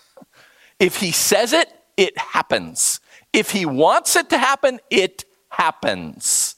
If 0.79 0.97
he 0.97 1.11
says 1.11 1.53
it, 1.53 1.71
it 1.95 2.17
happens. 2.17 2.99
If 3.31 3.51
he 3.51 3.65
wants 3.65 4.17
it 4.17 4.29
to 4.31 4.37
happen, 4.37 4.81
it 4.89 5.23
happens. 5.47 6.55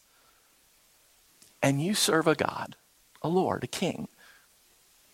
And 1.61 1.79
you 1.79 1.93
serve 1.93 2.25
a 2.25 2.33
God, 2.33 2.75
a 3.21 3.27
Lord, 3.27 3.63
a 3.63 3.67
king, 3.67 4.07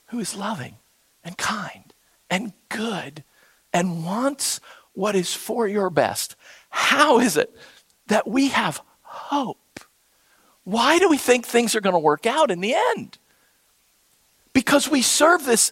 who 0.09 0.19
is 0.19 0.35
loving 0.35 0.75
and 1.25 1.37
kind 1.37 1.93
and 2.29 2.53
good 2.69 3.25
and 3.73 4.05
wants 4.05 4.61
what 4.93 5.15
is 5.15 5.33
for 5.33 5.67
your 5.67 5.89
best. 5.89 6.37
How 6.69 7.19
is 7.19 7.35
it 7.35 7.53
that 8.07 8.27
we 8.27 8.49
have 8.49 8.81
hope? 9.01 9.70
Why 10.63 10.99
do 10.99 11.09
we 11.09 11.17
think 11.17 11.45
things 11.45 11.75
are 11.75 11.81
going 11.81 11.93
to 11.93 11.99
work 11.99 12.25
out 12.25 12.51
in 12.51 12.61
the 12.61 12.75
end? 12.75 13.17
because 14.53 14.89
we 14.89 15.01
serve 15.01 15.45
this 15.45 15.71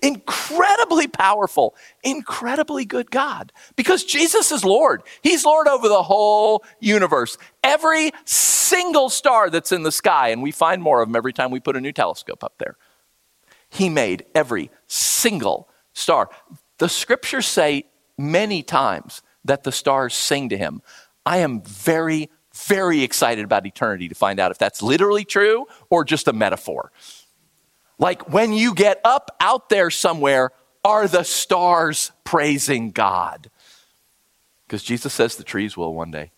incredibly 0.00 1.08
powerful, 1.08 1.74
incredibly 2.04 2.84
good 2.84 3.10
God. 3.10 3.52
Because 3.74 4.04
Jesus 4.04 4.52
is 4.52 4.64
Lord. 4.64 5.02
He's 5.22 5.44
Lord 5.44 5.66
over 5.66 5.88
the 5.88 6.02
whole 6.02 6.64
universe. 6.78 7.36
Every 7.64 8.12
single 8.24 9.08
star 9.08 9.50
that's 9.50 9.72
in 9.72 9.82
the 9.82 9.92
sky, 9.92 10.28
and 10.28 10.42
we 10.42 10.52
find 10.52 10.82
more 10.82 11.02
of 11.02 11.08
them 11.08 11.16
every 11.16 11.32
time 11.32 11.50
we 11.50 11.60
put 11.60 11.76
a 11.76 11.80
new 11.80 11.92
telescope 11.92 12.44
up 12.44 12.54
there. 12.58 12.76
He 13.68 13.88
made 13.88 14.24
every 14.34 14.70
single 14.86 15.68
star. 15.92 16.30
The 16.78 16.88
scriptures 16.88 17.46
say 17.46 17.84
many 18.16 18.62
times 18.62 19.22
that 19.44 19.64
the 19.64 19.72
stars 19.72 20.14
sing 20.14 20.48
to 20.50 20.56
him. 20.56 20.80
I 21.26 21.38
am 21.38 21.60
very, 21.62 22.30
very 22.66 23.02
excited 23.02 23.44
about 23.44 23.66
eternity 23.66 24.08
to 24.08 24.14
find 24.14 24.40
out 24.40 24.50
if 24.50 24.58
that's 24.58 24.82
literally 24.82 25.24
true 25.24 25.66
or 25.90 26.04
just 26.04 26.28
a 26.28 26.32
metaphor. 26.32 26.90
Like 27.98 28.32
when 28.32 28.52
you 28.52 28.74
get 28.74 29.00
up 29.04 29.36
out 29.40 29.68
there 29.68 29.90
somewhere, 29.90 30.50
are 30.84 31.08
the 31.08 31.24
stars 31.24 32.12
praising 32.24 32.90
God? 32.90 33.50
Because 34.66 34.82
Jesus 34.82 35.12
says 35.12 35.36
the 35.36 35.44
trees 35.44 35.76
will 35.76 35.94
one 35.94 36.10
day. 36.10 36.30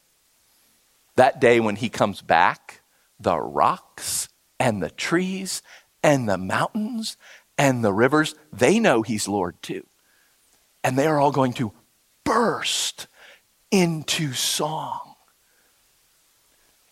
That 1.17 1.41
day 1.41 1.61
when 1.61 1.77
he 1.77 1.89
comes 1.89 2.23
back, 2.23 2.81
the 3.19 3.39
rocks 3.39 4.29
and 4.59 4.83
the 4.83 4.91
trees 4.91 5.63
and 6.03 6.29
the 6.29 6.39
mountains 6.39 7.17
and 7.59 7.85
the 7.85 7.93
rivers, 7.93 8.35
they 8.53 8.79
know 8.79 9.03
he's 9.03 9.29
Lord 9.29 9.61
too. 9.63 9.87
And 10.83 10.97
they 10.97 11.07
are 11.07 11.21
all 11.21 11.33
going 11.33 11.53
to 11.55 11.73
burst 12.25 13.07
into 13.71 14.33
song. 14.33 15.10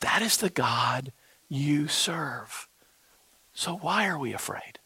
That 0.00 0.22
is 0.22 0.36
the 0.36 0.50
God 0.50 1.12
you 1.48 1.88
serve. 1.88 2.68
So 3.52 3.76
why 3.76 4.06
are 4.06 4.18
we 4.18 4.32
afraid? 4.32 4.78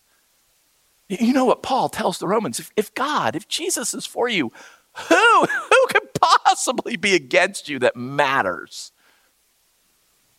You 1.08 1.34
know 1.34 1.44
what 1.44 1.62
Paul 1.62 1.88
tells 1.88 2.18
the 2.18 2.26
Romans 2.26 2.58
if, 2.58 2.70
if 2.76 2.94
God, 2.94 3.36
if 3.36 3.46
Jesus 3.48 3.92
is 3.92 4.06
for 4.06 4.28
you, 4.28 4.50
who, 4.94 5.46
who 5.46 5.86
could 5.88 6.14
possibly 6.14 6.96
be 6.96 7.14
against 7.14 7.68
you 7.68 7.78
that 7.80 7.96
matters? 7.96 8.92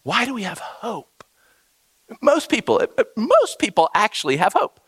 Why 0.03 0.25
do 0.25 0.33
we 0.33 0.43
have 0.43 0.59
hope? 0.59 1.23
Most 2.21 2.49
people, 2.49 2.81
uh, 2.81 2.87
uh, 2.97 3.03
most 3.15 3.59
people 3.59 3.89
actually 3.93 4.37
have 4.37 4.53
hope. 4.53 4.79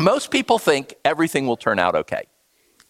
Most 0.00 0.30
people 0.30 0.58
think 0.58 0.94
everything 1.04 1.46
will 1.46 1.56
turn 1.56 1.78
out 1.78 1.94
okay. 1.94 2.24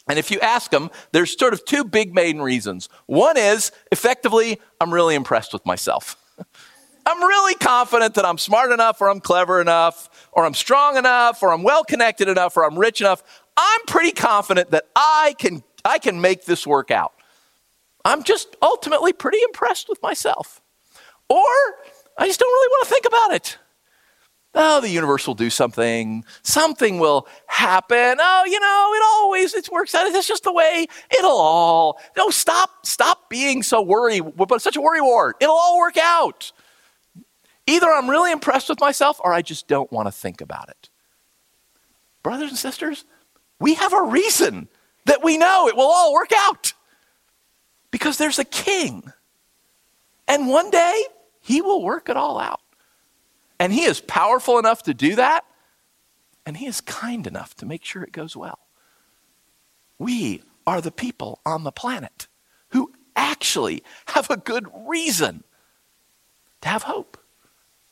And 0.08 0.18
if 0.18 0.30
you 0.30 0.38
ask 0.40 0.70
them, 0.70 0.90
there's 1.12 1.38
sort 1.38 1.54
of 1.54 1.64
two 1.64 1.84
big 1.84 2.14
main 2.14 2.40
reasons. 2.40 2.88
One 3.06 3.36
is 3.36 3.72
effectively, 3.90 4.60
I'm 4.80 4.92
really 4.92 5.14
impressed 5.14 5.52
with 5.52 5.64
myself. 5.64 6.16
I'm 7.06 7.22
really 7.22 7.54
confident 7.54 8.14
that 8.14 8.24
I'm 8.24 8.38
smart 8.38 8.72
enough, 8.72 9.00
or 9.00 9.10
I'm 9.10 9.20
clever 9.20 9.60
enough, 9.60 10.28
or 10.32 10.46
I'm 10.46 10.54
strong 10.54 10.96
enough, 10.96 11.42
or 11.42 11.52
I'm 11.52 11.62
well 11.62 11.84
connected 11.84 12.28
enough, 12.28 12.56
or 12.56 12.64
I'm 12.64 12.78
rich 12.78 13.00
enough. 13.00 13.22
I'm 13.56 13.80
pretty 13.86 14.12
confident 14.12 14.70
that 14.70 14.84
I 14.96 15.34
can, 15.38 15.62
I 15.84 15.98
can 15.98 16.20
make 16.20 16.46
this 16.46 16.66
work 16.66 16.90
out. 16.90 17.12
I'm 18.06 18.22
just 18.22 18.56
ultimately 18.62 19.12
pretty 19.12 19.38
impressed 19.42 19.88
with 19.88 20.02
myself. 20.02 20.60
Or 21.28 21.48
I 22.18 22.26
just 22.26 22.40
don't 22.40 22.50
really 22.50 22.68
want 22.68 22.88
to 22.88 22.94
think 22.94 23.06
about 23.06 23.34
it. 23.34 23.58
Oh, 24.56 24.80
the 24.80 24.88
universe 24.88 25.26
will 25.26 25.34
do 25.34 25.50
something. 25.50 26.24
Something 26.42 26.98
will 27.00 27.26
happen. 27.46 28.18
Oh, 28.20 28.44
you 28.46 28.60
know, 28.60 28.92
it 28.94 29.02
always 29.04 29.54
it 29.54 29.68
works 29.72 29.94
out. 29.94 30.06
It's 30.06 30.28
just 30.28 30.44
the 30.44 30.52
way 30.52 30.86
it'll 31.18 31.30
all. 31.30 32.00
No, 32.16 32.30
stop, 32.30 32.86
stop 32.86 33.28
being 33.28 33.64
so 33.64 33.82
worried, 33.82 34.22
but 34.36 34.62
such 34.62 34.76
a 34.76 34.80
worry 34.80 35.00
wart. 35.00 35.36
It'll 35.40 35.56
all 35.56 35.78
work 35.78 35.96
out. 35.96 36.52
Either 37.66 37.90
I'm 37.90 38.08
really 38.08 38.30
impressed 38.30 38.68
with 38.68 38.80
myself 38.80 39.20
or 39.24 39.32
I 39.32 39.42
just 39.42 39.66
don't 39.66 39.90
want 39.90 40.06
to 40.06 40.12
think 40.12 40.40
about 40.40 40.68
it. 40.68 40.88
Brothers 42.22 42.50
and 42.50 42.58
sisters, 42.58 43.04
we 43.58 43.74
have 43.74 43.92
a 43.92 44.02
reason 44.02 44.68
that 45.06 45.24
we 45.24 45.36
know 45.36 45.68
it 45.68 45.76
will 45.76 45.90
all 45.90 46.12
work 46.12 46.30
out. 46.32 46.74
Because 47.90 48.18
there's 48.18 48.38
a 48.38 48.44
king. 48.44 49.04
And 50.26 50.48
one 50.48 50.70
day, 50.70 51.04
he 51.40 51.60
will 51.60 51.82
work 51.82 52.08
it 52.08 52.16
all 52.16 52.38
out. 52.38 52.60
And 53.64 53.72
He 53.72 53.84
is 53.84 54.02
powerful 54.02 54.58
enough 54.58 54.82
to 54.82 54.92
do 54.92 55.16
that, 55.16 55.42
and 56.44 56.54
He 56.54 56.66
is 56.66 56.82
kind 56.82 57.26
enough 57.26 57.54
to 57.54 57.64
make 57.64 57.82
sure 57.82 58.02
it 58.02 58.12
goes 58.12 58.36
well. 58.36 58.58
We 59.98 60.42
are 60.66 60.82
the 60.82 60.90
people 60.90 61.40
on 61.46 61.64
the 61.64 61.72
planet 61.72 62.28
who 62.72 62.92
actually 63.16 63.82
have 64.08 64.28
a 64.28 64.36
good 64.36 64.66
reason 64.86 65.44
to 66.60 66.68
have 66.68 66.82
hope. 66.82 67.16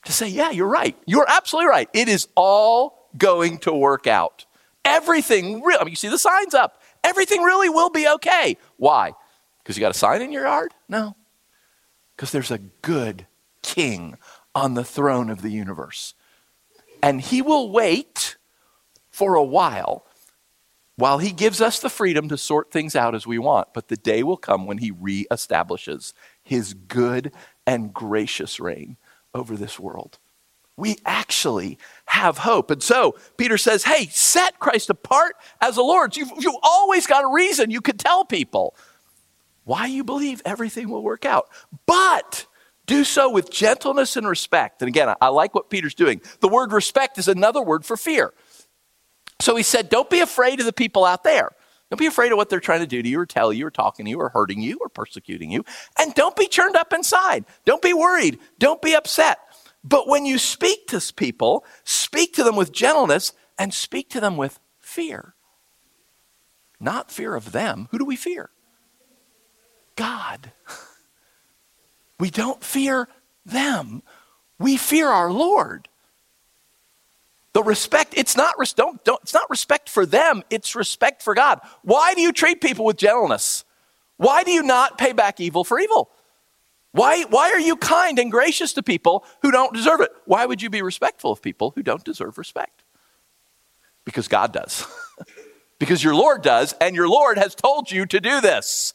To 0.05 0.13
say, 0.13 0.29
yeah, 0.29 0.51
you're 0.51 0.69
right. 0.69 0.95
You're 1.07 1.25
absolutely 1.27 1.71
right. 1.71 1.89
It 1.95 2.07
is 2.07 2.29
all 2.35 3.09
going 3.17 3.57
to 3.61 3.73
work 3.73 4.07
out. 4.07 4.45
Everything, 4.85 5.63
really, 5.63 5.81
I 5.81 5.85
mean, 5.85 5.93
you 5.93 5.97
see 5.97 6.09
the 6.09 6.19
signs 6.19 6.53
up. 6.53 6.83
Everything 7.03 7.41
really 7.41 7.71
will 7.71 7.89
be 7.89 8.07
okay. 8.07 8.59
Why? 8.77 9.13
Because 9.63 9.79
you 9.79 9.81
got 9.81 9.95
a 9.95 9.99
sign 9.99 10.21
in 10.21 10.33
your 10.33 10.45
yard? 10.45 10.75
No. 10.87 11.17
Because 12.15 12.31
there's 12.31 12.51
a 12.51 12.59
good 12.59 13.27
king 13.63 14.19
on 14.55 14.75
the 14.75 14.85
throne 14.85 15.31
of 15.31 15.43
the 15.43 15.51
universe. 15.51 16.15
And 17.03 17.21
he 17.21 17.43
will 17.43 17.71
wait 17.71 18.37
for 19.11 19.35
a 19.35 19.45
while 19.45 20.07
while 20.97 21.19
he 21.19 21.33
gives 21.33 21.61
us 21.61 21.81
the 21.81 21.91
freedom 21.91 22.29
to 22.29 22.38
sort 22.38 22.71
things 22.71 22.95
out 22.95 23.15
as 23.15 23.27
we 23.27 23.38
want. 23.38 23.69
But 23.75 23.88
the 23.88 23.97
day 23.97 24.23
will 24.23 24.37
come 24.37 24.67
when 24.67 24.79
he 24.79 24.93
reestablishes 24.93 26.12
his 26.43 26.75
good 26.75 27.33
and 27.67 27.93
gracious 27.93 28.61
reign 28.61 28.97
over 29.35 29.57
this 29.57 29.81
world. 29.81 30.19
We 30.77 30.97
actually 31.05 31.79
have 32.07 32.38
hope. 32.38 32.71
And 32.71 32.83
so 32.83 33.17
Peter 33.37 33.59
says, 33.59 33.85
hey, 33.85 34.07
set 34.07 34.59
Christ 34.59 34.91
apart 34.91 35.37
as 35.61 35.77
the 35.77 35.83
Lord. 35.83 36.17
You've, 36.17 36.33
you've 36.38 36.57
always 36.62 37.07
got 37.07 37.25
a 37.25 37.33
reason 37.33 37.71
you 37.71 37.81
could 37.81 37.99
tell 37.99 38.25
people 38.25 38.75
why 39.65 39.87
you 39.87 40.03
believe 40.03 40.43
everything 40.45 40.88
will 40.88 41.03
work 41.03 41.25
out. 41.25 41.49
But 41.87 42.47
do 42.87 43.05
so 43.05 43.31
with 43.31 43.51
gentleness 43.51 44.16
and 44.16 44.27
respect. 44.27 44.83
And 44.83 44.88
again, 44.88 45.14
I 45.21 45.29
like 45.29 45.55
what 45.55 45.71
Peter's 45.71 45.95
doing. 45.95 46.21
The 46.40 46.49
word 46.49 46.73
respect 46.73 47.18
is 47.18 47.29
another 47.29 47.62
word 47.62 47.85
for 47.85 47.97
fear. 47.97 48.35
So 49.40 49.57
he 49.57 49.62
said, 49.62 49.88
Don't 49.88 50.11
be 50.11 50.21
afraid 50.21 50.61
of 50.61 50.66
the 50.66 50.73
people 50.73 51.05
out 51.05 51.25
there. 51.25 51.51
Don't 51.90 51.99
be 51.99 52.07
afraid 52.07 52.33
of 52.33 52.38
what 52.38 52.49
they're 52.49 52.61
trying 52.61 52.81
to 52.81 52.87
do 52.87 53.03
to 53.03 53.09
you 53.09 53.21
or 53.21 53.27
tell 53.27 53.53
you 53.53 53.66
or 53.66 53.71
talking 53.71 54.07
to 54.07 54.11
you 54.11 54.18
or 54.18 54.31
hurting 54.31 54.62
you 54.62 54.79
or 54.81 54.88
persecuting 54.88 55.51
you. 55.51 55.62
And 55.99 56.14
don't 56.14 56.35
be 56.35 56.47
churned 56.47 56.75
up 56.75 56.92
inside. 56.92 57.45
Don't 57.66 57.83
be 57.83 57.92
worried. 57.92 58.38
Don't 58.59 58.81
be 58.81 58.95
upset. 58.95 59.38
But 59.85 60.09
when 60.09 60.25
you 60.25 60.38
speak 60.38 60.87
to 60.88 61.12
people, 61.14 61.66
speak 61.85 62.35
to 62.35 62.45
them 62.45 62.57
with 62.57 62.73
gentleness 62.73 63.33
and 63.59 63.75
speak 63.75 64.09
to 64.11 64.21
them 64.21 64.37
with 64.37 64.59
fear. 64.79 65.35
Not 66.81 67.11
fear 67.11 67.35
of 67.35 67.53
them. 67.53 67.88
Who 67.90 67.99
do 67.99 68.05
we 68.05 68.16
fear? 68.16 68.51
God. 69.97 70.53
We 72.18 72.31
don't 72.31 72.62
fear 72.62 73.09
them. 73.44 74.03
We 74.59 74.77
fear 74.77 75.09
our 75.09 75.31
Lord. 75.33 75.88
The 77.53 77.62
respect, 77.62 78.14
it's 78.16 78.37
not, 78.37 78.55
don't, 78.77 79.05
don't, 79.05 79.20
it's 79.22 79.35
not 79.35 79.51
respect 79.51 79.90
for 79.90 80.07
them, 80.07 80.42
it's 80.48 80.75
respect 80.75 81.20
for 81.20 81.35
God. 81.35 81.61
Why 81.83 82.14
do 82.14 82.22
you 82.22 82.33
treat 82.33 82.61
people 82.61 82.85
with 82.85 82.96
gentleness? 82.96 83.64
Why 84.16 84.42
do 84.42 84.53
you 84.53 84.62
not 84.62 84.96
pay 84.96 85.12
back 85.12 85.38
evil 85.40 85.64
for 85.64 85.79
evil? 85.79 86.11
Why, 86.92 87.25
why 87.25 87.51
are 87.51 87.61
you 87.61 87.77
kind 87.77 88.18
and 88.18 88.31
gracious 88.31 88.75
to 88.75 88.83
people 88.83 89.25
who 89.42 89.51
don't 89.51 89.75
deserve 89.75 90.01
it? 90.01 90.12
Why 90.25 90.46
would 90.46 90.62
you 90.62 90.70
be 90.70 90.83
respectful 90.83 91.33
of 91.33 91.42
people 91.42 91.72
who 91.75 91.83
don't 91.83 92.05
deserve 92.05 92.38
respect? 92.38 92.85
Because 94.05 94.29
God 94.29 94.53
does. 94.53 94.87
because 95.79 96.05
your 96.05 96.14
Lord 96.14 96.42
does, 96.42 96.75
and 96.81 96.94
your 96.94 97.09
Lord 97.09 97.38
has 97.38 97.55
told 97.55 97.90
you 97.90 98.07
to 98.07 98.20
do 98.20 98.40
this. 98.40 98.94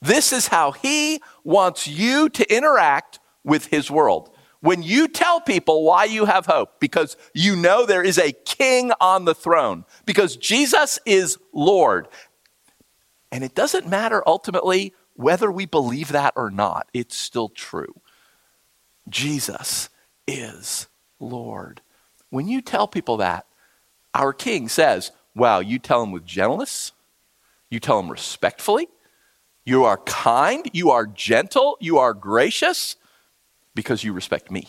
This 0.00 0.32
is 0.32 0.48
how 0.48 0.72
he 0.72 1.20
wants 1.44 1.86
you 1.86 2.28
to 2.30 2.54
interact 2.54 3.20
with 3.44 3.66
his 3.66 3.90
world. 3.90 4.30
When 4.60 4.82
you 4.82 5.08
tell 5.08 5.40
people 5.42 5.84
why 5.84 6.04
you 6.04 6.24
have 6.24 6.46
hope, 6.46 6.80
because 6.80 7.18
you 7.34 7.54
know 7.54 7.84
there 7.84 8.02
is 8.02 8.18
a 8.18 8.32
king 8.32 8.92
on 8.98 9.26
the 9.26 9.34
throne, 9.34 9.84
because 10.06 10.36
Jesus 10.36 10.98
is 11.04 11.36
Lord. 11.52 12.08
And 13.30 13.44
it 13.44 13.54
doesn't 13.54 13.86
matter 13.86 14.22
ultimately 14.26 14.94
whether 15.16 15.50
we 15.50 15.66
believe 15.66 16.08
that 16.08 16.32
or 16.34 16.50
not, 16.50 16.88
it's 16.92 17.16
still 17.16 17.48
true. 17.48 18.00
Jesus 19.08 19.90
is 20.26 20.88
Lord. 21.20 21.80
When 22.30 22.48
you 22.48 22.60
tell 22.62 22.88
people 22.88 23.18
that, 23.18 23.46
our 24.14 24.32
king 24.32 24.68
says, 24.68 25.12
Wow, 25.36 25.58
you 25.58 25.78
tell 25.78 26.00
them 26.00 26.12
with 26.12 26.24
gentleness, 26.24 26.92
you 27.68 27.80
tell 27.80 28.00
them 28.00 28.10
respectfully, 28.10 28.88
you 29.64 29.84
are 29.84 29.98
kind, 29.98 30.68
you 30.72 30.90
are 30.90 31.06
gentle, 31.06 31.76
you 31.80 31.98
are 31.98 32.12
gracious 32.14 32.96
because 33.74 34.04
you 34.04 34.12
respect 34.12 34.50
me. 34.50 34.68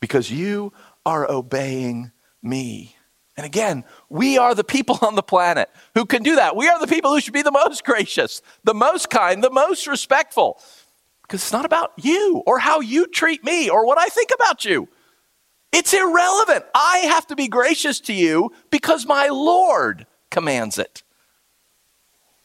Because 0.00 0.30
you 0.30 0.72
are 1.06 1.30
obeying 1.30 2.10
me. 2.42 2.96
And 3.36 3.46
again, 3.46 3.84
we 4.08 4.36
are 4.36 4.54
the 4.54 4.64
people 4.64 4.98
on 5.02 5.14
the 5.14 5.22
planet 5.22 5.70
who 5.94 6.04
can 6.04 6.22
do 6.22 6.36
that. 6.36 6.56
We 6.56 6.68
are 6.68 6.80
the 6.80 6.86
people 6.86 7.12
who 7.12 7.20
should 7.20 7.32
be 7.32 7.42
the 7.42 7.50
most 7.50 7.84
gracious, 7.84 8.42
the 8.64 8.74
most 8.74 9.10
kind, 9.10 9.42
the 9.42 9.50
most 9.50 9.86
respectful. 9.86 10.60
Because 11.22 11.42
it's 11.42 11.52
not 11.52 11.64
about 11.64 11.92
you 11.96 12.42
or 12.46 12.58
how 12.58 12.80
you 12.80 13.06
treat 13.06 13.44
me 13.44 13.70
or 13.70 13.86
what 13.86 13.98
I 13.98 14.06
think 14.06 14.30
about 14.34 14.64
you. 14.64 14.88
It's 15.72 15.94
irrelevant. 15.94 16.64
I 16.74 16.98
have 17.10 17.28
to 17.28 17.36
be 17.36 17.46
gracious 17.46 18.00
to 18.00 18.12
you 18.12 18.50
because 18.70 19.06
my 19.06 19.28
Lord 19.28 20.06
commands 20.30 20.78
it. 20.78 21.04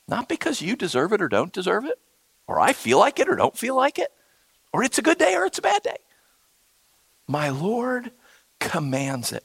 Not 0.08 0.30
because 0.30 0.62
you 0.62 0.76
deserve 0.76 1.14
it 1.14 1.22
or 1.22 1.28
don't 1.28 1.52
deserve 1.52 1.86
it, 1.86 2.00
or 2.48 2.60
I 2.60 2.74
feel 2.74 3.00
like 3.00 3.20
it 3.20 3.28
or 3.28 3.36
don't 3.36 3.58
feel 3.58 3.76
like 3.76 3.98
it, 3.98 4.10
or 4.72 4.84
it's 4.84 4.98
a 4.98 5.02
good 5.02 5.18
day 5.18 5.36
or 5.36 5.46
it's 5.46 5.58
a 5.58 5.64
bad 5.64 5.82
day. 5.84 5.98
My 7.28 7.50
Lord 7.50 8.12
commands 8.60 9.32
it. 9.32 9.44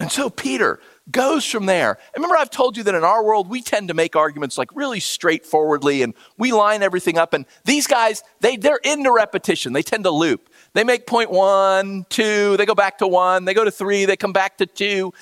And 0.00 0.12
so 0.12 0.30
Peter 0.30 0.78
goes 1.10 1.44
from 1.44 1.66
there. 1.66 1.98
Remember, 2.14 2.36
I've 2.36 2.50
told 2.50 2.76
you 2.76 2.84
that 2.84 2.94
in 2.94 3.02
our 3.02 3.24
world, 3.24 3.48
we 3.48 3.62
tend 3.62 3.88
to 3.88 3.94
make 3.94 4.14
arguments 4.14 4.56
like 4.56 4.74
really 4.74 5.00
straightforwardly 5.00 6.02
and 6.02 6.14
we 6.36 6.52
line 6.52 6.82
everything 6.82 7.18
up. 7.18 7.34
And 7.34 7.46
these 7.64 7.88
guys, 7.88 8.22
they, 8.40 8.56
they're 8.56 8.80
into 8.84 9.10
repetition. 9.10 9.72
They 9.72 9.82
tend 9.82 10.04
to 10.04 10.10
loop. 10.10 10.50
They 10.74 10.84
make 10.84 11.06
point 11.06 11.30
one, 11.30 12.06
two, 12.10 12.56
they 12.58 12.66
go 12.66 12.76
back 12.76 12.98
to 12.98 13.08
one, 13.08 13.44
they 13.44 13.54
go 13.54 13.64
to 13.64 13.70
three, 13.72 14.04
they 14.04 14.16
come 14.16 14.32
back 14.32 14.58
to 14.58 14.66
two. 14.66 15.12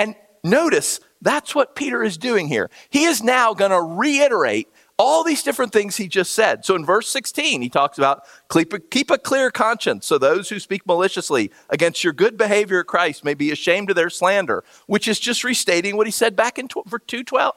And 0.00 0.16
notice 0.42 0.98
that's 1.24 1.54
what 1.54 1.74
Peter 1.74 2.04
is 2.04 2.16
doing 2.16 2.46
here. 2.46 2.70
He 2.90 3.04
is 3.04 3.22
now 3.22 3.54
going 3.54 3.72
to 3.72 3.82
reiterate 3.82 4.68
All 4.96 5.24
these 5.24 5.42
different 5.42 5.72
things 5.72 5.96
he 5.96 6.06
just 6.06 6.32
said. 6.32 6.64
So 6.64 6.76
in 6.76 6.84
verse 6.86 7.08
16, 7.08 7.62
he 7.62 7.68
talks 7.68 7.98
about 7.98 8.22
keep 8.48 8.72
a, 8.72 8.78
keep 8.78 9.10
a 9.10 9.18
clear 9.18 9.50
conscience 9.50 10.06
so 10.06 10.18
those 10.18 10.48
who 10.48 10.60
speak 10.60 10.86
maliciously 10.86 11.50
against 11.68 12.04
your 12.04 12.12
good 12.12 12.36
behavior 12.36 12.78
of 12.80 12.86
Christ 12.86 13.24
may 13.24 13.34
be 13.34 13.50
ashamed 13.50 13.90
of 13.90 13.96
their 13.96 14.10
slander, 14.10 14.62
which 14.86 15.08
is 15.08 15.18
just 15.18 15.42
restating 15.42 15.96
what 15.96 16.06
he 16.06 16.12
said 16.12 16.36
back 16.36 16.60
in 16.60 16.68
212, 16.68 17.54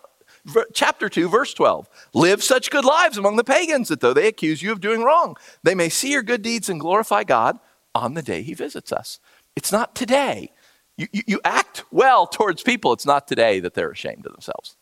chapter 0.74 1.10
2, 1.10 1.30
verse 1.30 1.54
12. 1.54 1.88
Live 2.16 2.42
such 2.42 2.72
good 2.72 2.86
lives 2.86 3.20
among 3.20 3.36
the 3.36 3.44
pagans 3.44 3.90
that 3.90 4.00
though 4.00 4.14
they 4.14 4.28
accuse 4.28 4.64
you 4.64 4.72
of 4.72 4.82
doing 4.82 5.04
wrong, 5.04 5.36
they 5.62 5.76
may 5.76 5.90
see 5.90 6.12
your 6.12 6.24
good 6.24 6.42
deeds 6.42 6.70
and 6.70 6.80
glorify 6.80 7.24
God 7.24 7.60
on 7.94 8.16
the 8.16 8.24
day 8.24 8.42
he 8.42 8.56
visits 8.56 8.92
us. 8.92 9.20
It's 9.56 9.72
not 9.72 9.94
today. 9.94 10.54
You, 10.98 11.08
you, 11.12 11.24
you 11.28 11.42
act 11.46 11.84
well 11.92 12.28
towards 12.28 12.64
people. 12.64 12.92
It's 12.92 13.06
not 13.06 13.28
today 13.28 13.60
that 13.60 13.76
they're 13.76 13.92
ashamed 13.92 14.26
of 14.26 14.34
themselves. 14.34 14.76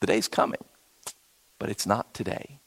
The 0.00 0.06
day's 0.06 0.28
coming 0.28 0.64
but 1.58 1.70
it's 1.70 1.86
not 1.86 2.14
today, 2.14 2.60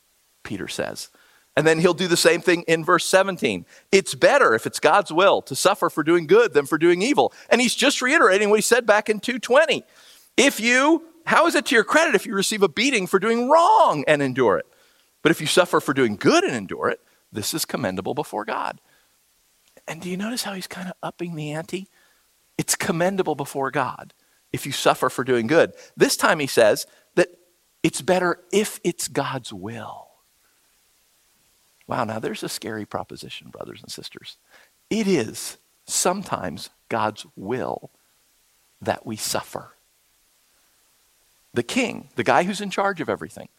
Peter 0.44 0.68
says. 0.68 1.10
And 1.56 1.68
then 1.68 1.80
he'll 1.80 1.94
do 1.94 2.08
the 2.08 2.18
same 2.18 2.42
thing 2.42 2.64
in 2.64 2.86
verse 2.86 3.06
17. 3.06 3.66
It's 3.92 4.16
better, 4.16 4.54
if 4.54 4.66
it's 4.66 4.80
God's 4.80 5.12
will, 5.12 5.42
to 5.44 5.56
suffer 5.56 5.90
for 5.90 6.04
doing 6.04 6.28
good 6.28 6.54
than 6.54 6.66
for 6.66 6.78
doing 6.78 7.02
evil. 7.02 7.34
And 7.50 7.60
he's 7.60 7.76
just 7.76 8.02
reiterating 8.02 8.50
what 8.50 8.58
he 8.58 8.62
said 8.62 8.86
back 8.86 9.10
in 9.10 9.20
220. 9.20 9.84
If 10.38 10.60
you, 10.60 11.04
how 11.26 11.48
is 11.48 11.56
it 11.56 11.66
to 11.68 11.76
your 11.76 11.84
credit 11.84 12.16
if 12.16 12.26
you 12.26 12.36
receive 12.36 12.64
a 12.64 12.70
beating 12.70 13.06
for 13.06 13.20
doing 13.20 13.50
wrong 13.50 14.06
and 14.08 14.22
endure 14.22 14.58
it? 14.58 14.66
But 15.22 15.32
if 15.32 15.42
you 15.42 15.48
suffer 15.48 15.80
for 15.82 15.94
doing 15.94 16.16
good 16.16 16.44
and 16.44 16.56
endure 16.56 16.90
it, 16.90 17.02
this 17.32 17.54
is 17.54 17.66
commendable 17.66 18.14
before 18.14 18.46
God. 18.46 18.80
And 19.88 20.02
do 20.02 20.10
you 20.10 20.18
notice 20.18 20.44
how 20.44 20.54
he's 20.54 20.68
kind 20.68 20.88
of 20.88 20.94
upping 21.04 21.36
the 21.36 21.52
ante? 21.52 21.88
It's 22.62 22.76
commendable 22.76 23.34
before 23.34 23.72
God 23.72 24.14
if 24.54 24.68
you 24.68 24.72
suffer 24.72 25.10
for 25.10 25.24
doing 25.24 25.48
good. 25.48 25.74
This 25.98 26.16
time 26.16 26.38
he 26.38 26.46
says 26.46 26.86
that 27.16 27.30
it's 27.82 28.04
better 28.04 28.38
if 28.54 28.80
it's 28.84 29.08
God's 29.08 29.52
will. 29.52 30.10
Wow, 31.88 32.04
now 32.04 32.20
there's 32.20 32.44
a 32.44 32.50
scary 32.50 32.86
proposition, 32.86 33.50
brothers 33.50 33.82
and 33.82 33.92
sisters. 33.92 34.38
It 34.92 35.08
is 35.08 35.58
sometimes 35.88 36.70
God's 36.88 37.26
will 37.36 37.90
that 38.80 39.08
we 39.08 39.16
suffer. 39.16 39.72
The 41.56 41.64
king, 41.64 42.10
the 42.16 42.24
guy 42.24 42.44
who's 42.44 42.62
in 42.62 42.70
charge 42.70 43.02
of 43.02 43.10
everything, 43.10 43.50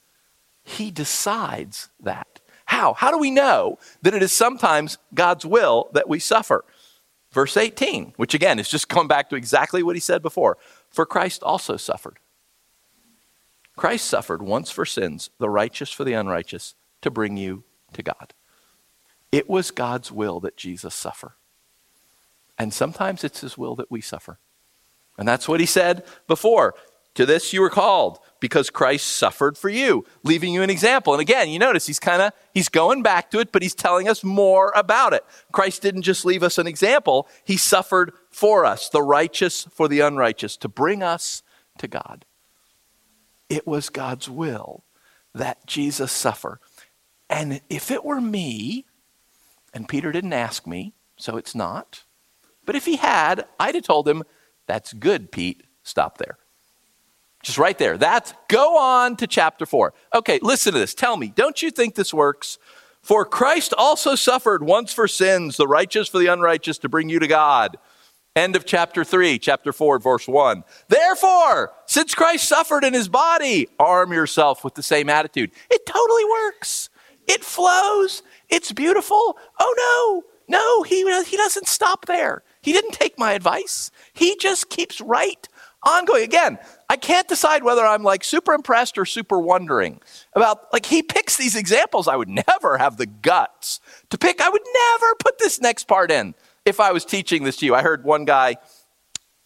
he 0.62 0.93
decides 0.93 1.88
that. 1.99 2.38
How? 2.67 2.93
How 2.93 3.11
do 3.11 3.19
we 3.19 3.33
know 3.33 3.81
that 4.03 4.15
it 4.15 4.23
is 4.23 4.31
sometimes 4.31 4.99
God's 5.12 5.45
will 5.45 5.91
that 5.93 6.09
we 6.09 6.21
suffer? 6.21 6.65
Verse 7.33 7.57
18, 7.57 8.14
which 8.16 8.35
again 8.35 8.59
is 8.59 8.68
just 8.68 8.88
going 8.90 9.09
back 9.09 9.31
to 9.31 9.37
exactly 9.37 9.83
what 9.83 9.97
he 9.97 10.01
said 10.01 10.23
before. 10.23 10.59
For 10.90 11.07
Christ 11.07 11.42
also 11.42 11.77
suffered 11.77 12.18
Christ 13.77 14.07
suffered 14.07 14.42
once 14.42 14.71
for 14.71 14.85
sins, 14.85 15.31
the 15.38 15.49
righteous 15.49 15.90
for 15.90 16.05
the 16.05 16.12
unrighteous, 16.12 16.75
to 17.01 17.11
bring 17.11 17.37
you 17.37 17.64
to 17.95 18.03
God. 18.03 18.35
It 19.31 19.49
was 19.49 19.71
God's 19.71 20.12
will 20.12 20.40
that 20.40 20.57
Jesus 20.57 20.95
suffer. 20.95 21.37
And 22.59 22.73
sometimes 22.73 23.25
it's 23.25 23.40
his 23.40 23.57
will 23.57 23.75
that 23.77 23.90
we 23.90 24.01
suffer. 24.01 24.38
And 25.18 25.27
that's 25.27 25.49
what 25.49 25.61
he 25.61 25.66
said 25.66 26.05
before. 26.29 26.75
To 27.14 27.27
this 27.27 27.53
you 27.53 27.61
were 27.61 27.70
called 27.70 28.18
because 28.40 28.70
Christ 28.70 29.07
suffered 29.07 29.59
for 29.59 29.68
you, 29.68 30.05
leaving 30.22 30.55
you 30.55 30.62
an 30.62 30.70
example. 30.70 31.12
And 31.12 31.20
again, 31.20 31.51
you 31.51 31.59
notice 31.59 31.87
he's 31.87 32.01
kind 32.01 32.22
of 32.22 32.33
he's 32.55 32.70
going 32.70 33.03
back 33.03 33.31
to 33.33 33.38
it, 33.38 33.53
but 33.53 33.62
he's 33.62 33.75
telling 33.75 34.09
us 34.09 34.25
more 34.25 34.72
about 34.75 35.12
it. 35.12 35.25
Christ 35.53 35.83
didn't 35.83 36.03
just 36.03 36.25
leave 36.25 36.42
us 36.42 36.57
an 36.57 36.66
example, 36.66 37.29
he 37.44 37.57
suffered 37.57 38.12
for 38.31 38.64
us, 38.64 38.88
the 38.88 39.03
righteous 39.03 39.64
for 39.64 39.88
the 39.88 40.01
unrighteous, 40.01 40.57
to 40.59 40.68
bring 40.68 41.03
us 41.03 41.42
to 41.79 41.87
God. 41.87 42.25
It 43.48 43.66
was 43.66 43.90
God's 43.90 44.31
will 44.31 44.85
that 45.35 45.66
Jesus 45.66 46.11
suffer. 46.12 46.61
And 47.29 47.61
if 47.68 47.90
it 47.90 48.05
were 48.05 48.20
me, 48.20 48.87
and 49.75 49.88
Peter 49.88 50.12
didn't 50.12 50.33
ask 50.33 50.66
me, 50.66 50.94
so 51.16 51.37
it's 51.37 51.55
not, 51.55 52.05
but 52.64 52.77
if 52.77 52.87
he 52.87 52.96
had, 52.96 53.46
I'd 53.61 53.75
have 53.75 53.85
told 53.85 54.09
him, 54.09 54.22
That's 54.66 54.92
good, 54.94 55.31
Pete. 55.31 55.64
Stop 55.83 56.18
there. 56.18 56.38
Just 57.43 57.59
right 57.59 57.77
there. 57.77 57.99
That's 57.99 58.35
go 58.49 58.79
on 58.79 59.17
to 59.17 59.27
chapter 59.27 59.67
4. 59.67 59.93
Okay, 60.15 60.39
listen 60.43 60.73
to 60.73 60.79
this. 60.79 60.95
Tell 60.95 61.17
me, 61.17 61.33
don't 61.35 61.61
you 61.61 61.71
think 61.71 61.95
this 61.95 62.15
works? 62.15 62.59
For 63.03 63.25
Christ 63.25 63.75
also 63.77 64.15
suffered 64.15 64.63
once 64.63 64.93
for 64.93 65.09
sins, 65.09 65.57
the 65.57 65.67
righteous 65.67 66.09
for 66.09 66.19
the 66.19 66.29
unrighteous, 66.29 66.79
to 66.79 66.89
bring 66.89 67.09
you 67.09 67.19
to 67.19 67.27
God 67.27 67.77
End 68.35 68.57
of 68.57 68.65
chapter 68.65 69.05
3, 69.05 69.39
chapter 69.39 69.75
4, 69.75 69.99
verse 69.99 70.27
1. 70.27 70.65
Therefore, 70.89 71.73
since 71.85 72.15
Christ 72.15 72.49
suffered 72.49 72.83
in 72.83 72.95
his 72.95 73.09
body, 73.09 73.69
arm 73.79 74.11
yourself 74.11 74.65
with 74.65 74.75
the 74.75 74.83
same 74.83 75.11
attitude. 75.11 75.51
It 75.71 75.85
totally 75.85 76.25
works. 76.25 76.89
It 77.29 77.45
flows. 77.45 78.23
It's 78.49 78.73
beautiful. 78.73 79.37
Oh 79.61 80.23
no, 80.49 80.59
no, 80.59 80.83
he, 80.83 81.05
he 81.25 81.37
doesn't 81.37 81.69
stop 81.69 82.07
there. 82.07 82.43
He 82.63 82.73
didn't 82.73 82.93
take 82.93 83.19
my 83.19 83.33
advice. 83.33 83.91
He 84.15 84.35
just 84.37 84.71
keeps 84.71 85.03
right 85.03 85.47
on 85.83 86.07
going. 86.07 86.25
Again, 86.25 86.59
I 86.93 86.97
can't 86.97 87.27
decide 87.27 87.65
whether 87.65 87.87
I'm 87.87 88.03
like 88.03 88.23
super 88.23 88.53
impressed 88.53 88.99
or 88.99 89.07
super 89.07 89.39
wondering 89.39 90.03
about, 90.35 90.71
like, 90.75 90.85
he 90.85 91.03
picks 91.03 91.39
these 91.39 91.57
examples 91.57 92.07
I 92.07 92.17
would 92.17 92.29
never 92.29 92.77
have 92.77 92.99
the 92.99 93.07
guts 93.07 93.81
to 94.11 94.19
pick. 94.19 94.43
I 94.43 94.51
would 94.51 94.61
never 94.63 95.15
put 95.15 95.39
this 95.39 95.59
next 95.59 95.89
part 95.89 96.11
in 96.11 96.35
if 96.67 96.81
I 96.81 96.93
was 96.93 97.07
teaching 97.07 97.45
this 97.45 97.57
to 97.57 97.65
you. 97.65 97.75
I 97.75 97.81
heard 97.81 98.05
one 98.05 98.27
guy, 98.27 98.57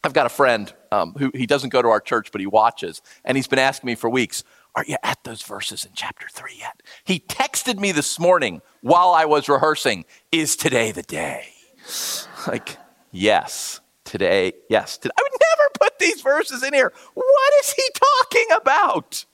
I've 0.02 0.12
got 0.12 0.26
a 0.26 0.28
friend 0.28 0.74
um, 0.90 1.14
who 1.16 1.30
he 1.34 1.46
doesn't 1.46 1.70
go 1.70 1.80
to 1.80 1.86
our 1.86 2.00
church, 2.00 2.32
but 2.32 2.40
he 2.40 2.48
watches, 2.48 3.00
and 3.24 3.38
he's 3.38 3.46
been 3.46 3.60
asking 3.60 3.86
me 3.86 3.94
for 3.94 4.10
weeks, 4.10 4.42
Are 4.74 4.84
you 4.84 4.96
at 5.04 5.22
those 5.22 5.42
verses 5.42 5.84
in 5.84 5.92
chapter 5.94 6.26
3 6.28 6.50
yet? 6.58 6.82
He 7.04 7.20
texted 7.20 7.78
me 7.78 7.92
this 7.92 8.18
morning 8.18 8.60
while 8.80 9.10
I 9.10 9.24
was 9.24 9.48
rehearsing, 9.48 10.04
Is 10.32 10.56
today 10.56 10.90
the 10.90 11.04
day? 11.04 11.50
Like, 12.48 12.76
yes, 13.12 13.80
today, 14.18 14.52
yes. 14.68 14.96
Today. 14.96 15.12
I 15.18 15.22
would 15.22 15.40
never 15.40 15.70
put 15.78 15.98
these 15.98 16.22
verses 16.22 16.62
in 16.62 16.72
here. 16.72 16.92
What 17.14 17.52
is 17.60 17.72
he 17.72 17.82
talking 17.94 18.46
about? 18.60 19.24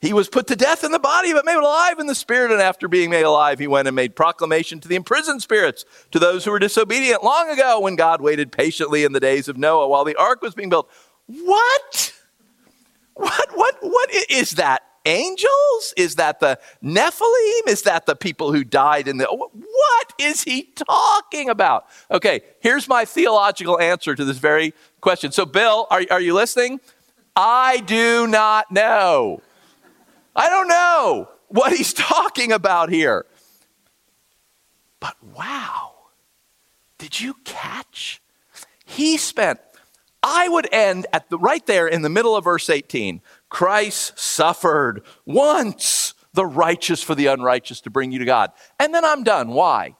He 0.00 0.14
was 0.14 0.30
put 0.30 0.46
to 0.46 0.56
death 0.56 0.82
in 0.82 0.92
the 0.92 0.98
body, 0.98 1.34
but 1.34 1.44
made 1.44 1.56
alive 1.56 1.98
in 1.98 2.06
the 2.06 2.14
spirit. 2.14 2.50
And 2.50 2.62
after 2.62 2.88
being 2.88 3.10
made 3.10 3.24
alive, 3.24 3.58
he 3.58 3.66
went 3.66 3.86
and 3.86 3.94
made 3.94 4.16
proclamation 4.16 4.80
to 4.80 4.88
the 4.88 4.96
imprisoned 4.96 5.42
spirits, 5.42 5.84
to 6.12 6.18
those 6.18 6.44
who 6.44 6.50
were 6.50 6.58
disobedient 6.58 7.22
long 7.22 7.50
ago 7.50 7.80
when 7.80 7.96
God 7.96 8.22
waited 8.22 8.50
patiently 8.50 9.04
in 9.04 9.12
the 9.12 9.20
days 9.20 9.48
of 9.48 9.58
Noah 9.58 9.88
while 9.88 10.04
the 10.04 10.16
ark 10.16 10.40
was 10.40 10.54
being 10.54 10.70
built. 10.70 10.90
What? 11.26 12.14
What, 13.14 13.50
what, 13.54 13.76
what 13.82 14.10
is 14.30 14.52
that? 14.52 14.82
Angels? 15.06 15.94
Is 15.96 16.16
that 16.16 16.40
the 16.40 16.58
Nephilim? 16.82 17.68
Is 17.68 17.82
that 17.82 18.06
the 18.06 18.14
people 18.14 18.52
who 18.52 18.64
died 18.64 19.08
in 19.08 19.18
the. 19.18 19.26
What 19.26 20.12
is 20.18 20.42
he 20.42 20.72
talking 20.88 21.48
about? 21.48 21.86
Okay, 22.10 22.40
here's 22.60 22.86
my 22.86 23.04
theological 23.04 23.80
answer 23.80 24.14
to 24.14 24.24
this 24.24 24.38
very 24.38 24.74
question. 25.00 25.32
So, 25.32 25.46
Bill, 25.46 25.86
are, 25.90 26.02
are 26.10 26.20
you 26.20 26.34
listening? 26.34 26.80
I 27.34 27.78
do 27.86 28.26
not 28.26 28.70
know. 28.70 29.42
I 30.36 30.48
don't 30.48 30.68
know 30.68 31.28
what 31.48 31.72
he's 31.72 31.92
talking 31.92 32.52
about 32.52 32.90
here. 32.90 33.26
But 35.00 35.16
wow, 35.34 35.92
did 36.98 37.20
you 37.20 37.34
catch? 37.44 38.20
He 38.84 39.16
spent, 39.16 39.60
I 40.22 40.48
would 40.48 40.68
end 40.72 41.06
at 41.12 41.30
the 41.30 41.38
right 41.38 41.64
there 41.66 41.86
in 41.86 42.02
the 42.02 42.10
middle 42.10 42.36
of 42.36 42.44
verse 42.44 42.68
18. 42.68 43.22
Christ 43.50 44.18
suffered 44.18 45.02
once 45.26 46.14
the 46.32 46.46
righteous 46.46 47.02
for 47.02 47.14
the 47.14 47.26
unrighteous 47.26 47.80
to 47.82 47.90
bring 47.90 48.12
you 48.12 48.20
to 48.20 48.24
God. 48.24 48.52
And 48.78 48.94
then 48.94 49.04
I'm 49.04 49.24
done. 49.24 49.48
Why? 49.48 49.96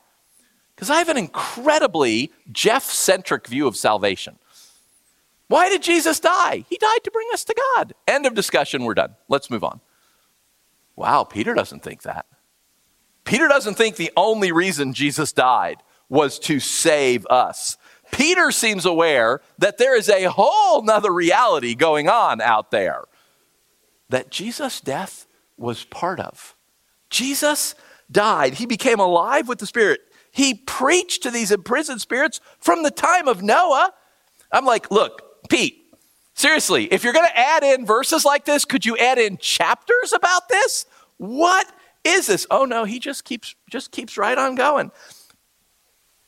Because 0.74 0.88
I 0.88 0.98
have 0.98 1.08
an 1.08 1.18
incredibly 1.18 2.32
Jeff 2.50 2.84
centric 2.84 3.46
view 3.46 3.66
of 3.66 3.76
salvation. 3.76 4.38
Why 5.48 5.68
did 5.68 5.82
Jesus 5.82 6.20
die? 6.20 6.64
He 6.70 6.78
died 6.78 7.00
to 7.04 7.10
bring 7.10 7.28
us 7.32 7.44
to 7.44 7.54
God. 7.74 7.92
End 8.06 8.24
of 8.24 8.34
discussion. 8.34 8.84
We're 8.84 8.94
done. 8.94 9.16
Let's 9.28 9.50
move 9.50 9.64
on. 9.64 9.80
Wow, 10.94 11.24
Peter 11.24 11.54
doesn't 11.54 11.82
think 11.82 12.02
that. 12.02 12.26
Peter 13.24 13.48
doesn't 13.48 13.74
think 13.74 13.96
the 13.96 14.12
only 14.16 14.52
reason 14.52 14.92
Jesus 14.92 15.32
died 15.32 15.82
was 16.08 16.38
to 16.40 16.60
save 16.60 17.26
us. 17.26 17.76
Peter 18.12 18.50
seems 18.50 18.86
aware 18.86 19.40
that 19.58 19.78
there 19.78 19.96
is 19.96 20.08
a 20.08 20.24
whole 20.24 20.82
nother 20.82 21.12
reality 21.12 21.74
going 21.74 22.08
on 22.08 22.40
out 22.40 22.70
there 22.70 23.04
that 24.10 24.30
Jesus' 24.30 24.80
death 24.80 25.26
was 25.56 25.84
part 25.84 26.20
of. 26.20 26.54
Jesus 27.08 27.74
died, 28.10 28.54
he 28.54 28.66
became 28.66 29.00
alive 29.00 29.48
with 29.48 29.58
the 29.58 29.66
Spirit. 29.66 30.00
He 30.30 30.54
preached 30.54 31.24
to 31.24 31.30
these 31.30 31.50
imprisoned 31.50 32.00
spirits 32.00 32.40
from 32.60 32.84
the 32.84 32.90
time 32.90 33.26
of 33.26 33.42
Noah. 33.42 33.92
I'm 34.52 34.64
like, 34.64 34.90
look, 34.90 35.48
Pete, 35.48 35.80
Seriously, 36.40 36.84
if 36.86 37.04
you're 37.04 37.12
going 37.12 37.28
to 37.28 37.38
add 37.38 37.62
in 37.62 37.84
verses 37.84 38.24
like 38.24 38.46
this, 38.46 38.64
could 38.64 38.86
you 38.86 38.96
add 38.96 39.18
in 39.18 39.36
chapters 39.36 40.14
about 40.14 40.48
this? 40.48 40.86
What 41.18 41.70
is 42.02 42.28
this? 42.28 42.46
Oh 42.50 42.64
no, 42.64 42.84
he 42.84 42.98
just 42.98 43.24
keeps 43.24 43.54
just 43.68 43.90
keeps 43.90 44.16
right 44.16 44.38
on 44.38 44.54
going. 44.54 44.90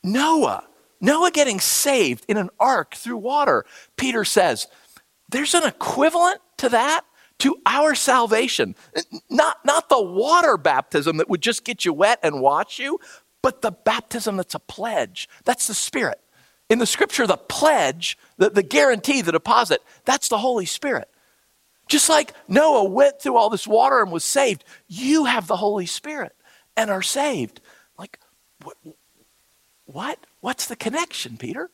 Noah, 0.03 0.67
Noah 1.01 1.31
getting 1.31 1.59
saved 1.59 2.25
in 2.27 2.37
an 2.37 2.51
ark 2.59 2.93
through 2.93 3.17
water. 3.17 3.65
Peter 3.97 4.23
says, 4.23 4.67
there's 5.29 5.55
an 5.55 5.63
equivalent 5.63 6.41
to 6.57 6.69
that 6.69 7.01
to 7.39 7.55
our 7.65 7.95
salvation. 7.95 8.75
Not, 9.29 9.57
not 9.65 9.89
the 9.89 10.01
water 10.01 10.57
baptism 10.57 11.17
that 11.17 11.29
would 11.29 11.41
just 11.41 11.65
get 11.65 11.85
you 11.85 11.93
wet 11.93 12.19
and 12.23 12.41
wash 12.41 12.79
you, 12.79 12.99
but 13.41 13.61
the 13.61 13.71
baptism 13.71 14.37
that's 14.37 14.55
a 14.55 14.59
pledge. 14.59 15.27
That's 15.43 15.67
the 15.67 15.73
Spirit. 15.73 16.19
In 16.69 16.79
the 16.79 16.85
scripture, 16.85 17.27
the 17.27 17.37
pledge, 17.37 18.17
the, 18.37 18.49
the 18.49 18.63
guarantee, 18.63 19.21
the 19.21 19.33
deposit, 19.33 19.81
that's 20.05 20.29
the 20.29 20.37
Holy 20.37 20.65
Spirit. 20.65 21.09
Just 21.89 22.07
like 22.07 22.33
Noah 22.47 22.85
went 22.85 23.21
through 23.21 23.35
all 23.35 23.49
this 23.49 23.67
water 23.67 24.01
and 24.01 24.11
was 24.11 24.23
saved, 24.23 24.63
you 24.87 25.25
have 25.25 25.47
the 25.47 25.57
Holy 25.57 25.85
Spirit 25.85 26.33
and 26.77 26.89
are 26.89 27.01
saved. 27.01 27.59
Like, 27.97 28.17
what? 28.63 28.77
what? 29.85 30.19
What's 30.39 30.67
the 30.67 30.75
connection, 30.75 31.37
Peter? 31.37 31.69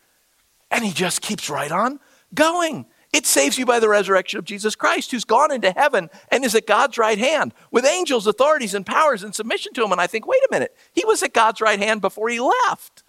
And 0.72 0.84
he 0.84 0.91
just 0.91 1.22
keeps 1.22 1.50
right 1.50 1.72
on 1.72 2.00
going. 2.34 2.86
It 3.12 3.26
saves 3.26 3.58
you 3.58 3.65
by 3.65 3.80
the 3.80 3.89
resurrection 3.89 4.38
of 4.38 4.45
Jesus 4.45 4.76
Christ, 4.76 5.12
who's 5.12 5.26
gone 5.26 5.52
into 5.52 5.72
heaven 5.72 6.10
and 6.30 6.45
is 6.45 6.54
at 6.54 6.67
God's 6.67 6.98
right 6.98 7.17
hand 7.17 7.54
with 7.72 7.86
angels, 7.86 8.28
authorities, 8.28 8.76
and 8.76 8.86
powers 8.86 9.24
in 9.24 9.34
submission 9.34 9.74
to 9.74 9.84
him. 9.84 9.91
And 9.91 10.00
I 10.00 10.08
think, 10.08 10.28
wait 10.28 10.43
a 10.43 10.48
minute, 10.52 10.76
he 10.93 11.04
was 11.06 11.24
at 11.24 11.34
God's 11.34 11.60
right 11.60 11.80
hand 11.80 12.02
before 12.02 12.30
he 12.30 12.39
left. 12.39 13.04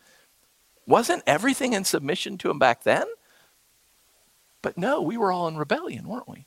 Wasn't 0.86 1.22
everything 1.26 1.74
in 1.74 1.84
submission 1.84 2.38
to 2.38 2.50
him 2.50 2.58
back 2.58 2.82
then? 2.82 3.04
But 4.62 4.78
no, 4.78 5.02
we 5.02 5.18
were 5.18 5.32
all 5.32 5.48
in 5.48 5.58
rebellion, 5.58 6.08
weren't 6.08 6.28
we? 6.28 6.46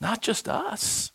Not 0.00 0.20
just 0.20 0.48
us, 0.48 1.12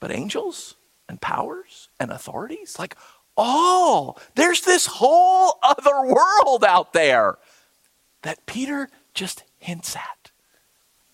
but 0.00 0.10
angels 0.10 0.76
and 1.08 1.20
powers 1.20 1.88
and 2.00 2.10
authorities. 2.10 2.78
Like 2.78 2.96
all. 3.36 4.18
There's 4.34 4.62
this 4.62 4.86
whole 4.86 5.58
other 5.62 6.02
world 6.02 6.64
out 6.64 6.92
there 6.92 7.36
that 8.22 8.46
Peter 8.46 8.88
just 9.12 9.44
hints 9.64 9.96
at. 9.96 10.30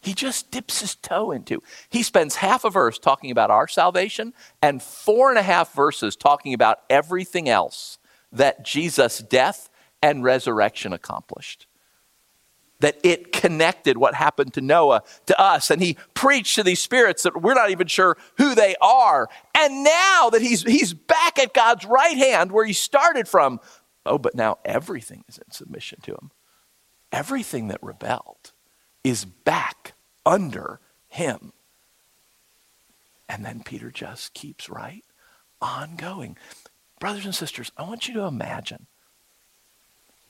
He 0.02 0.14
just 0.14 0.50
dips 0.50 0.80
his 0.80 0.94
toe 0.94 1.30
into. 1.30 1.62
He 1.90 2.02
spends 2.02 2.36
half 2.36 2.64
a 2.64 2.70
verse 2.70 2.98
talking 2.98 3.30
about 3.30 3.50
our 3.50 3.68
salvation 3.68 4.32
and 4.62 4.82
four 4.82 5.28
and 5.28 5.38
a 5.38 5.42
half 5.42 5.74
verses 5.74 6.16
talking 6.16 6.54
about 6.54 6.78
everything 6.88 7.48
else 7.48 7.98
that 8.32 8.64
Jesus' 8.64 9.18
death 9.18 9.68
and 10.02 10.24
resurrection 10.24 10.92
accomplished. 10.92 11.66
That 12.80 12.98
it 13.04 13.30
connected 13.30 13.98
what 13.98 14.14
happened 14.14 14.54
to 14.54 14.62
Noah 14.62 15.02
to 15.26 15.38
us. 15.38 15.70
And 15.70 15.82
he 15.82 15.98
preached 16.14 16.54
to 16.54 16.62
these 16.62 16.80
spirits 16.80 17.24
that 17.24 17.42
we're 17.42 17.52
not 17.52 17.70
even 17.70 17.86
sure 17.86 18.16
who 18.38 18.54
they 18.54 18.74
are. 18.80 19.28
And 19.54 19.84
now 19.84 20.30
that 20.30 20.40
he's, 20.40 20.62
he's 20.62 20.94
back 20.94 21.38
at 21.38 21.52
God's 21.52 21.84
right 21.84 22.16
hand 22.16 22.52
where 22.52 22.64
he 22.64 22.72
started 22.72 23.28
from, 23.28 23.60
oh, 24.06 24.16
but 24.16 24.34
now 24.34 24.58
everything 24.64 25.24
is 25.28 25.36
in 25.36 25.50
submission 25.50 26.00
to 26.04 26.12
him. 26.12 26.30
Everything 27.12 27.68
that 27.68 27.82
rebelled 27.82 28.52
is 29.02 29.24
back 29.24 29.94
under 30.24 30.80
him. 31.08 31.52
And 33.28 33.44
then 33.44 33.62
Peter 33.62 33.90
just 33.90 34.34
keeps 34.34 34.68
right 34.68 35.04
on 35.60 35.96
going. 35.96 36.36
Brothers 36.98 37.24
and 37.24 37.34
sisters, 37.34 37.72
I 37.76 37.82
want 37.82 38.08
you 38.08 38.14
to 38.14 38.24
imagine 38.24 38.86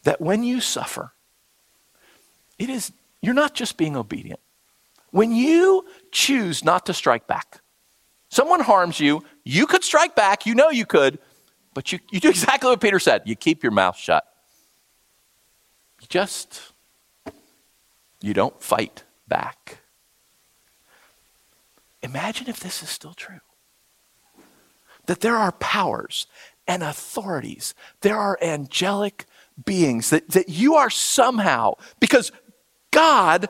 that 0.04 0.20
when 0.20 0.42
you 0.42 0.60
suffer, 0.60 1.12
it 2.58 2.70
is 2.70 2.92
you're 3.22 3.34
not 3.34 3.54
just 3.54 3.76
being 3.76 3.96
obedient. 3.96 4.40
When 5.10 5.32
you 5.32 5.84
choose 6.12 6.64
not 6.64 6.86
to 6.86 6.94
strike 6.94 7.26
back, 7.26 7.60
someone 8.28 8.60
harms 8.60 9.00
you, 9.00 9.24
you 9.44 9.66
could 9.66 9.84
strike 9.84 10.14
back, 10.14 10.46
you 10.46 10.54
know 10.54 10.70
you 10.70 10.86
could, 10.86 11.18
but 11.74 11.92
you, 11.92 11.98
you 12.10 12.20
do 12.20 12.28
exactly 12.30 12.70
what 12.70 12.80
Peter 12.80 12.98
said. 12.98 13.22
You 13.26 13.34
keep 13.34 13.62
your 13.62 13.72
mouth 13.72 13.96
shut. 13.96 14.24
You 16.00 16.06
just 16.08 16.69
you 18.20 18.34
don't 18.34 18.62
fight 18.62 19.04
back. 19.28 19.78
Imagine 22.02 22.48
if 22.48 22.60
this 22.60 22.82
is 22.82 22.88
still 22.88 23.14
true. 23.14 23.40
That 25.06 25.20
there 25.20 25.36
are 25.36 25.52
powers 25.52 26.26
and 26.66 26.82
authorities, 26.82 27.74
there 28.00 28.16
are 28.16 28.38
angelic 28.40 29.26
beings, 29.64 30.10
that, 30.10 30.28
that 30.30 30.48
you 30.48 30.74
are 30.74 30.90
somehow, 30.90 31.74
because 31.98 32.32
God 32.90 33.48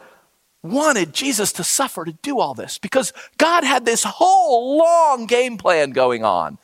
wanted 0.63 1.13
Jesus 1.13 1.53
to 1.53 1.65
suffer 1.65 2.05
to 2.05 2.13
do 2.13 2.41
all 2.41 2.55
this, 2.55 2.79
because 2.79 3.13
God 3.39 3.65
had 3.65 3.85
this 3.85 4.05
whole 4.05 4.79
long 4.79 5.27
game 5.27 5.59
plan 5.59 5.91
going 5.91 6.25
on. 6.25 6.59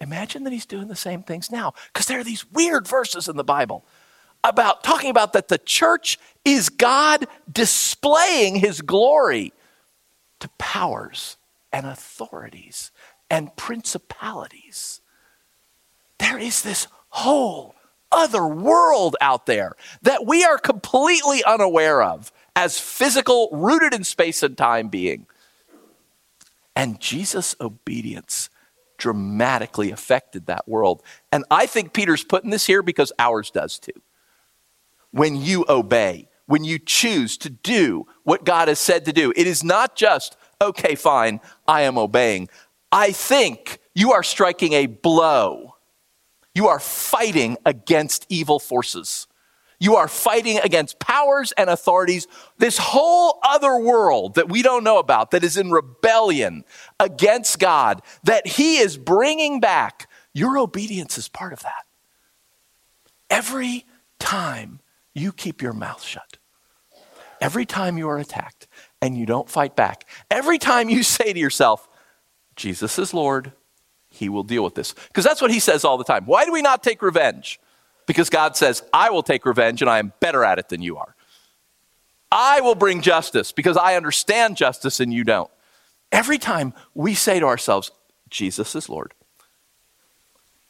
Imagine 0.00 0.44
that 0.44 0.52
He's 0.52 0.66
doing 0.66 0.88
the 0.88 0.96
same 0.96 1.22
things 1.22 1.50
now, 1.50 1.74
because 1.92 2.06
there 2.06 2.18
are 2.18 2.24
these 2.24 2.50
weird 2.50 2.88
verses 2.88 3.28
in 3.28 3.36
the 3.36 3.44
Bible 3.44 3.84
about 4.42 4.82
talking 4.82 5.10
about 5.10 5.32
that 5.34 5.48
the 5.48 5.58
church 5.58 6.18
is 6.44 6.68
God 6.68 7.26
displaying 7.50 8.56
his 8.56 8.80
glory 8.80 9.52
to 10.40 10.48
powers 10.58 11.36
and 11.72 11.86
authorities 11.86 12.90
and 13.30 13.54
principalities. 13.56 15.00
There 16.18 16.38
is 16.38 16.62
this 16.62 16.88
whole 17.10 17.74
other 18.12 18.46
world 18.46 19.16
out 19.20 19.46
there 19.46 19.72
that 20.02 20.26
we 20.26 20.44
are 20.44 20.58
completely 20.58 21.44
unaware 21.44 22.02
of 22.02 22.32
as 22.56 22.80
physical, 22.80 23.48
rooted 23.52 23.94
in 23.94 24.04
space 24.04 24.42
and 24.42 24.56
time 24.56 24.88
being. 24.88 25.26
And 26.74 27.00
Jesus' 27.00 27.54
obedience 27.60 28.50
dramatically 28.98 29.90
affected 29.90 30.46
that 30.46 30.68
world. 30.68 31.02
And 31.32 31.44
I 31.50 31.66
think 31.66 31.92
Peter's 31.92 32.24
putting 32.24 32.50
this 32.50 32.66
here 32.66 32.82
because 32.82 33.12
ours 33.18 33.50
does 33.50 33.78
too 33.78 33.92
when 35.12 35.36
you 35.36 35.64
obey, 35.68 36.28
when 36.46 36.64
you 36.64 36.78
choose 36.78 37.36
to 37.38 37.50
do 37.50 38.06
what 38.24 38.44
God 38.44 38.68
has 38.68 38.78
said 38.78 39.04
to 39.06 39.12
do. 39.12 39.32
It 39.36 39.46
is 39.46 39.64
not 39.64 39.96
just, 39.96 40.36
okay, 40.60 40.94
fine, 40.94 41.40
I 41.66 41.82
am 41.82 41.98
obeying. 41.98 42.48
I 42.92 43.12
think 43.12 43.78
you 43.94 44.12
are 44.12 44.22
striking 44.22 44.72
a 44.72 44.86
blow. 44.86 45.76
You 46.54 46.68
are 46.68 46.80
fighting 46.80 47.56
against 47.64 48.26
evil 48.28 48.58
forces. 48.58 49.26
You 49.78 49.96
are 49.96 50.08
fighting 50.08 50.58
against 50.58 50.98
powers 50.98 51.52
and 51.52 51.70
authorities, 51.70 52.26
this 52.58 52.76
whole 52.76 53.38
other 53.42 53.78
world 53.78 54.34
that 54.34 54.50
we 54.50 54.60
don't 54.60 54.84
know 54.84 54.98
about, 54.98 55.30
that 55.30 55.42
is 55.42 55.56
in 55.56 55.70
rebellion 55.70 56.64
against 56.98 57.58
God, 57.58 58.02
that 58.24 58.46
He 58.46 58.76
is 58.76 58.98
bringing 58.98 59.58
back. 59.58 60.10
Your 60.34 60.58
obedience 60.58 61.16
is 61.16 61.28
part 61.28 61.54
of 61.54 61.60
that. 61.62 61.86
Every 63.30 63.86
time 64.18 64.80
you 65.14 65.32
keep 65.32 65.62
your 65.62 65.72
mouth 65.72 66.02
shut. 66.02 66.38
Every 67.40 67.64
time 67.64 67.96
you 67.96 68.08
are 68.08 68.18
attacked 68.18 68.68
and 69.00 69.16
you 69.16 69.26
don't 69.26 69.48
fight 69.48 69.74
back, 69.74 70.06
every 70.30 70.58
time 70.58 70.88
you 70.88 71.02
say 71.16 71.32
to 71.32 71.38
yourself, 71.38 71.88
Jesus 72.56 72.98
is 72.98 73.14
Lord, 73.14 73.52
he 74.10 74.28
will 74.28 74.42
deal 74.42 74.62
with 74.62 74.74
this. 74.74 74.92
Because 74.92 75.24
that's 75.24 75.40
what 75.40 75.50
he 75.50 75.60
says 75.60 75.84
all 75.84 75.96
the 75.96 76.04
time. 76.04 76.26
Why 76.26 76.44
do 76.44 76.52
we 76.52 76.62
not 76.62 76.82
take 76.82 77.00
revenge? 77.00 77.60
Because 78.06 78.28
God 78.28 78.56
says, 78.56 78.82
I 78.92 79.10
will 79.10 79.22
take 79.22 79.46
revenge 79.46 79.82
and 79.82 79.90
I 79.90 79.98
am 79.98 80.12
better 80.20 80.44
at 80.44 80.58
it 80.58 80.68
than 80.68 80.82
you 80.82 80.96
are. 80.96 81.14
I 82.32 82.60
will 82.60 82.74
bring 82.74 83.02
justice 83.02 83.52
because 83.52 83.76
I 83.76 83.96
understand 83.96 84.56
justice 84.56 85.00
and 85.00 85.12
you 85.12 85.24
don't. 85.24 85.50
Every 86.12 86.38
time 86.38 86.74
we 86.94 87.14
say 87.14 87.40
to 87.40 87.46
ourselves, 87.46 87.90
Jesus 88.28 88.74
is 88.74 88.88
Lord, 88.88 89.14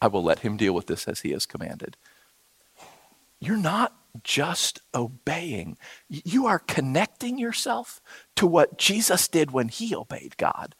I 0.00 0.06
will 0.06 0.22
let 0.22 0.40
him 0.40 0.56
deal 0.56 0.72
with 0.74 0.86
this 0.86 1.06
as 1.08 1.20
he 1.20 1.32
has 1.32 1.46
commanded. 1.46 1.96
You're 3.40 3.56
not 3.56 3.94
just 4.22 4.80
obeying. 4.94 5.76
You 6.08 6.46
are 6.46 6.58
connecting 6.58 7.38
yourself 7.38 8.00
to 8.36 8.46
what 8.46 8.78
Jesus 8.78 9.28
did 9.28 9.50
when 9.50 9.68
he 9.68 9.94
obeyed 9.94 10.36
God. 10.36 10.74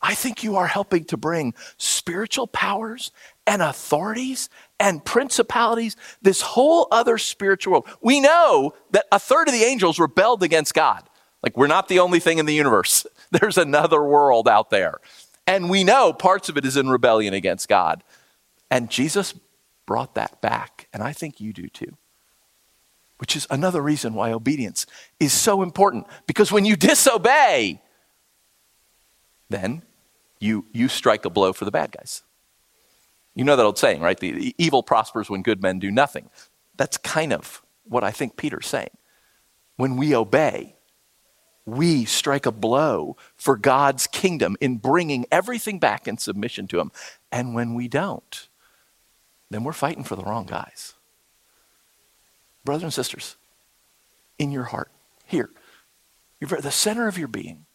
I 0.00 0.14
think 0.14 0.44
you 0.44 0.56
are 0.56 0.66
helping 0.66 1.04
to 1.06 1.16
bring 1.16 1.54
spiritual 1.78 2.46
powers 2.46 3.10
and 3.46 3.62
authorities 3.62 4.50
and 4.78 5.02
principalities, 5.02 5.96
this 6.20 6.42
whole 6.42 6.88
other 6.90 7.16
spiritual 7.16 7.72
world. 7.72 7.88
We 8.02 8.20
know 8.20 8.74
that 8.90 9.06
a 9.10 9.18
third 9.18 9.48
of 9.48 9.54
the 9.54 9.64
angels 9.64 9.98
rebelled 9.98 10.42
against 10.42 10.74
God. 10.74 11.08
Like, 11.42 11.56
we're 11.56 11.68
not 11.68 11.88
the 11.88 12.00
only 12.00 12.20
thing 12.20 12.36
in 12.36 12.44
the 12.44 12.54
universe, 12.54 13.06
there's 13.30 13.56
another 13.56 14.02
world 14.02 14.46
out 14.46 14.68
there. 14.68 14.98
And 15.46 15.70
we 15.70 15.84
know 15.84 16.12
parts 16.12 16.50
of 16.50 16.58
it 16.58 16.66
is 16.66 16.76
in 16.76 16.90
rebellion 16.90 17.32
against 17.32 17.68
God. 17.68 18.04
And 18.70 18.90
Jesus 18.90 19.34
brought 19.86 20.14
that 20.16 20.40
back. 20.42 20.88
And 20.92 21.02
I 21.02 21.12
think 21.12 21.40
you 21.40 21.52
do 21.52 21.68
too 21.68 21.96
which 23.18 23.36
is 23.36 23.46
another 23.50 23.80
reason 23.80 24.14
why 24.14 24.32
obedience 24.32 24.86
is 25.20 25.32
so 25.32 25.62
important. 25.62 26.06
Because 26.26 26.50
when 26.50 26.64
you 26.64 26.76
disobey, 26.76 27.80
then 29.48 29.82
you, 30.40 30.66
you 30.72 30.88
strike 30.88 31.24
a 31.24 31.30
blow 31.30 31.52
for 31.52 31.64
the 31.64 31.70
bad 31.70 31.92
guys. 31.92 32.22
You 33.34 33.44
know 33.44 33.56
that 33.56 33.64
old 33.64 33.78
saying, 33.78 34.00
right? 34.00 34.18
The, 34.18 34.32
the 34.32 34.54
evil 34.58 34.82
prospers 34.82 35.28
when 35.30 35.42
good 35.42 35.62
men 35.62 35.78
do 35.78 35.90
nothing. 35.90 36.30
That's 36.76 36.96
kind 36.98 37.32
of 37.32 37.62
what 37.84 38.04
I 38.04 38.10
think 38.10 38.36
Peter's 38.36 38.66
saying. 38.66 38.90
When 39.76 39.96
we 39.96 40.14
obey, 40.14 40.76
we 41.66 42.04
strike 42.04 42.46
a 42.46 42.52
blow 42.52 43.16
for 43.36 43.56
God's 43.56 44.06
kingdom 44.06 44.56
in 44.60 44.76
bringing 44.76 45.24
everything 45.32 45.78
back 45.78 46.06
in 46.06 46.18
submission 46.18 46.66
to 46.68 46.78
Him. 46.78 46.92
And 47.32 47.54
when 47.54 47.74
we 47.74 47.88
don't, 47.88 48.48
then 49.50 49.64
we're 49.64 49.72
fighting 49.72 50.04
for 50.04 50.14
the 50.16 50.24
wrong 50.24 50.46
guys 50.46 50.94
brothers 52.64 52.84
and 52.84 52.94
sisters, 52.94 53.36
in 54.38 54.50
your 54.50 54.64
heart, 54.64 54.90
here, 55.26 55.50
you're 56.40 56.60
the 56.60 56.70
center 56.70 57.08
of 57.08 57.18
your 57.18 57.28
being, 57.28 57.66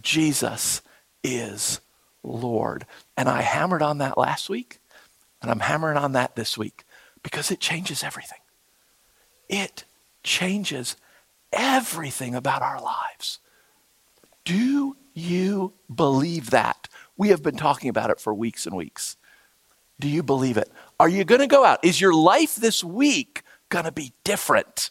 Jesus 0.00 0.82
is 1.24 1.80
Lord. 2.22 2.86
And 3.16 3.28
I 3.28 3.42
hammered 3.42 3.82
on 3.82 3.98
that 3.98 4.18
last 4.18 4.48
week, 4.48 4.78
and 5.40 5.50
I'm 5.50 5.60
hammering 5.60 5.96
on 5.96 6.12
that 6.12 6.36
this 6.36 6.56
week 6.56 6.84
because 7.22 7.50
it 7.50 7.60
changes 7.60 8.02
everything. 8.02 8.38
It 9.48 9.84
changes 10.22 10.96
everything 11.52 12.34
about 12.34 12.62
our 12.62 12.80
lives. 12.80 13.38
Do 14.44 14.96
you 15.14 15.72
believe 15.94 16.50
that? 16.50 16.88
We 17.16 17.28
have 17.28 17.42
been 17.42 17.56
talking 17.56 17.90
about 17.90 18.10
it 18.10 18.20
for 18.20 18.32
weeks 18.32 18.66
and 18.66 18.74
weeks. 18.74 19.16
Do 20.00 20.08
you 20.08 20.22
believe 20.22 20.56
it? 20.56 20.70
Are 20.98 21.08
you 21.08 21.24
going 21.24 21.40
to 21.40 21.46
go 21.46 21.64
out? 21.64 21.84
Is 21.84 22.00
your 22.00 22.14
life 22.14 22.56
this 22.56 22.82
week 22.82 23.41
going 23.72 23.86
to 23.86 23.92
be 23.92 24.12
different? 24.22 24.90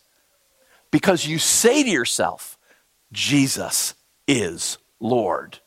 Because 0.90 1.26
you 1.26 1.40
say 1.40 1.84
to 1.84 1.90
yourself, 1.90 2.58
Jesus 3.14 3.94
is 4.28 4.78
Lord. 5.00 5.60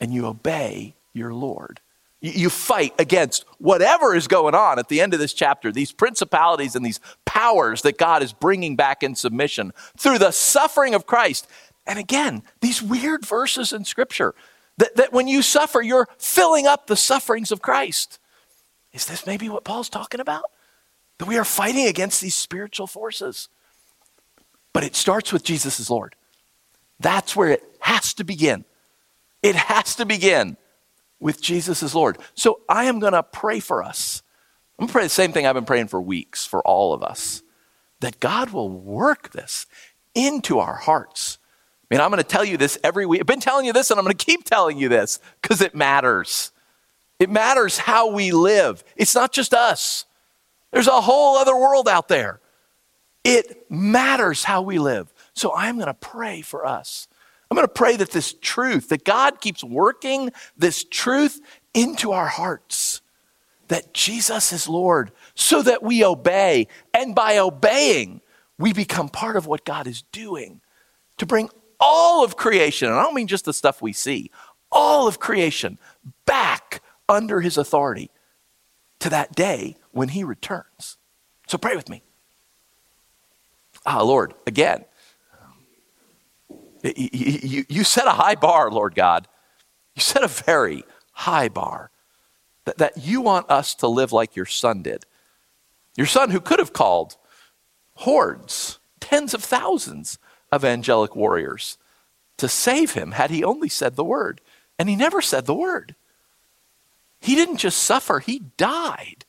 And 0.00 0.12
you 0.12 0.26
obey 0.26 0.94
your 1.12 1.32
Lord. 1.32 1.80
You 2.20 2.50
fight 2.50 2.94
against 2.98 3.44
whatever 3.58 4.14
is 4.14 4.26
going 4.26 4.54
on 4.54 4.78
at 4.78 4.88
the 4.88 5.00
end 5.00 5.12
of 5.12 5.20
this 5.20 5.34
chapter, 5.34 5.70
these 5.70 5.92
principalities 5.92 6.74
and 6.74 6.86
these 6.86 7.00
powers 7.24 7.82
that 7.82 7.98
God 7.98 8.22
is 8.22 8.32
bringing 8.32 8.76
back 8.76 9.02
in 9.02 9.14
submission 9.14 9.72
through 9.96 10.18
the 10.18 10.30
suffering 10.30 10.94
of 10.94 11.04
Christ. 11.06 11.48
And 11.86 11.98
again, 11.98 12.42
these 12.60 12.80
weird 12.80 13.26
verses 13.26 13.72
in 13.72 13.84
Scripture 13.84 14.34
that, 14.78 14.96
that 14.96 15.12
when 15.12 15.26
you 15.28 15.42
suffer, 15.42 15.82
you're 15.82 16.08
filling 16.16 16.66
up 16.66 16.86
the 16.86 16.96
sufferings 16.96 17.50
of 17.52 17.60
Christ. 17.60 18.18
Is 18.92 19.06
this 19.06 19.26
maybe 19.26 19.48
what 19.48 19.64
Paul's 19.64 19.88
talking 19.88 20.20
about? 20.20 20.44
That 21.22 21.28
we 21.28 21.38
are 21.38 21.44
fighting 21.44 21.86
against 21.86 22.20
these 22.20 22.34
spiritual 22.34 22.88
forces. 22.88 23.48
But 24.72 24.82
it 24.82 24.96
starts 24.96 25.32
with 25.32 25.44
Jesus 25.44 25.78
as 25.78 25.88
Lord. 25.88 26.16
That's 26.98 27.36
where 27.36 27.50
it 27.50 27.62
has 27.78 28.12
to 28.14 28.24
begin. 28.24 28.64
It 29.40 29.54
has 29.54 29.94
to 29.94 30.04
begin 30.04 30.56
with 31.20 31.40
Jesus 31.40 31.80
as 31.80 31.94
Lord. 31.94 32.18
So 32.34 32.62
I 32.68 32.86
am 32.86 32.98
going 32.98 33.12
to 33.12 33.22
pray 33.22 33.60
for 33.60 33.84
us. 33.84 34.24
I'm 34.76 34.82
going 34.82 34.88
to 34.88 34.92
pray 34.94 35.02
the 35.04 35.10
same 35.10 35.30
thing 35.30 35.46
I've 35.46 35.54
been 35.54 35.64
praying 35.64 35.86
for 35.86 36.02
weeks 36.02 36.44
for 36.44 36.60
all 36.62 36.92
of 36.92 37.04
us 37.04 37.44
that 38.00 38.18
God 38.18 38.50
will 38.50 38.68
work 38.68 39.30
this 39.30 39.66
into 40.16 40.58
our 40.58 40.74
hearts. 40.74 41.38
I 41.84 41.94
mean, 41.94 42.00
I'm 42.00 42.10
going 42.10 42.20
to 42.20 42.28
tell 42.28 42.44
you 42.44 42.56
this 42.56 42.80
every 42.82 43.06
week. 43.06 43.20
I've 43.20 43.26
been 43.28 43.38
telling 43.38 43.64
you 43.64 43.72
this 43.72 43.92
and 43.92 44.00
I'm 44.00 44.04
going 44.04 44.16
to 44.16 44.26
keep 44.26 44.42
telling 44.42 44.76
you 44.76 44.88
this 44.88 45.20
because 45.40 45.60
it 45.60 45.72
matters. 45.72 46.50
It 47.20 47.30
matters 47.30 47.78
how 47.78 48.10
we 48.10 48.32
live. 48.32 48.82
It's 48.96 49.14
not 49.14 49.30
just 49.30 49.54
us, 49.54 50.04
there's 50.72 50.88
a 50.88 51.00
whole 51.00 51.36
other 51.36 51.56
world 51.56 51.88
out 51.88 52.08
there. 52.08 52.40
It 53.24 53.70
matters 53.70 54.42
how 54.42 54.62
we 54.62 54.78
live. 54.78 55.12
So 55.34 55.54
I'm 55.54 55.76
going 55.76 55.86
to 55.86 55.94
pray 55.94 56.42
for 56.42 56.66
us. 56.66 57.06
I'm 57.50 57.56
going 57.56 57.68
to 57.68 57.72
pray 57.72 57.96
that 57.96 58.10
this 58.10 58.34
truth, 58.40 58.88
that 58.88 59.04
God 59.04 59.40
keeps 59.40 59.62
working 59.62 60.30
this 60.56 60.84
truth 60.84 61.40
into 61.74 62.12
our 62.12 62.26
hearts, 62.26 63.02
that 63.68 63.94
Jesus 63.94 64.52
is 64.52 64.68
Lord, 64.68 65.12
so 65.34 65.62
that 65.62 65.82
we 65.82 66.04
obey. 66.04 66.66
And 66.94 67.14
by 67.14 67.38
obeying, 67.38 68.22
we 68.58 68.72
become 68.72 69.08
part 69.08 69.36
of 69.36 69.46
what 69.46 69.64
God 69.64 69.86
is 69.86 70.02
doing 70.12 70.60
to 71.18 71.26
bring 71.26 71.50
all 71.78 72.24
of 72.24 72.36
creation, 72.36 72.88
and 72.88 72.96
I 72.96 73.02
don't 73.02 73.14
mean 73.14 73.26
just 73.26 73.44
the 73.44 73.52
stuff 73.52 73.82
we 73.82 73.92
see, 73.92 74.30
all 74.70 75.06
of 75.06 75.18
creation 75.18 75.78
back 76.24 76.80
under 77.08 77.40
his 77.40 77.58
authority 77.58 78.10
to 79.00 79.10
that 79.10 79.34
day 79.34 79.76
when 79.92 80.08
he 80.08 80.24
returns. 80.24 80.96
So 81.46 81.58
pray 81.58 81.76
with 81.76 81.88
me. 81.88 82.02
Ah, 83.86 84.02
Lord, 84.02 84.34
again, 84.46 84.84
you, 86.82 87.84
set 87.84 88.06
a 88.06 88.12
high 88.12 88.34
bar, 88.34 88.70
Lord 88.70 88.94
God. 88.94 89.28
You 89.94 90.02
set 90.02 90.24
a 90.24 90.28
very 90.28 90.84
high 91.12 91.48
bar 91.48 91.90
that, 92.64 92.78
that 92.78 92.98
you 92.98 93.20
want 93.20 93.50
us 93.50 93.74
to 93.76 93.86
live 93.86 94.12
like 94.12 94.34
your 94.34 94.46
son 94.46 94.82
did. 94.82 95.04
Your 95.96 96.06
son, 96.06 96.30
who 96.30 96.40
could 96.40 96.58
have 96.58 96.72
called 96.72 97.16
hordes, 97.94 98.78
tens 99.00 99.34
of 99.34 99.44
thousands 99.44 100.18
of 100.50 100.64
angelic 100.64 101.14
warriors 101.14 101.78
to 102.38 102.48
save 102.48 102.92
him 102.92 103.12
had 103.12 103.30
he 103.30 103.44
only 103.44 103.68
said 103.68 103.96
the 103.96 104.04
word. 104.04 104.40
And 104.78 104.88
he 104.88 104.96
never 104.96 105.20
said 105.20 105.46
the 105.46 105.54
word. 105.54 105.94
He 107.20 107.34
didn't 107.34 107.58
just 107.58 107.82
suffer, 107.82 108.18
he 108.18 108.40
died 108.56 109.24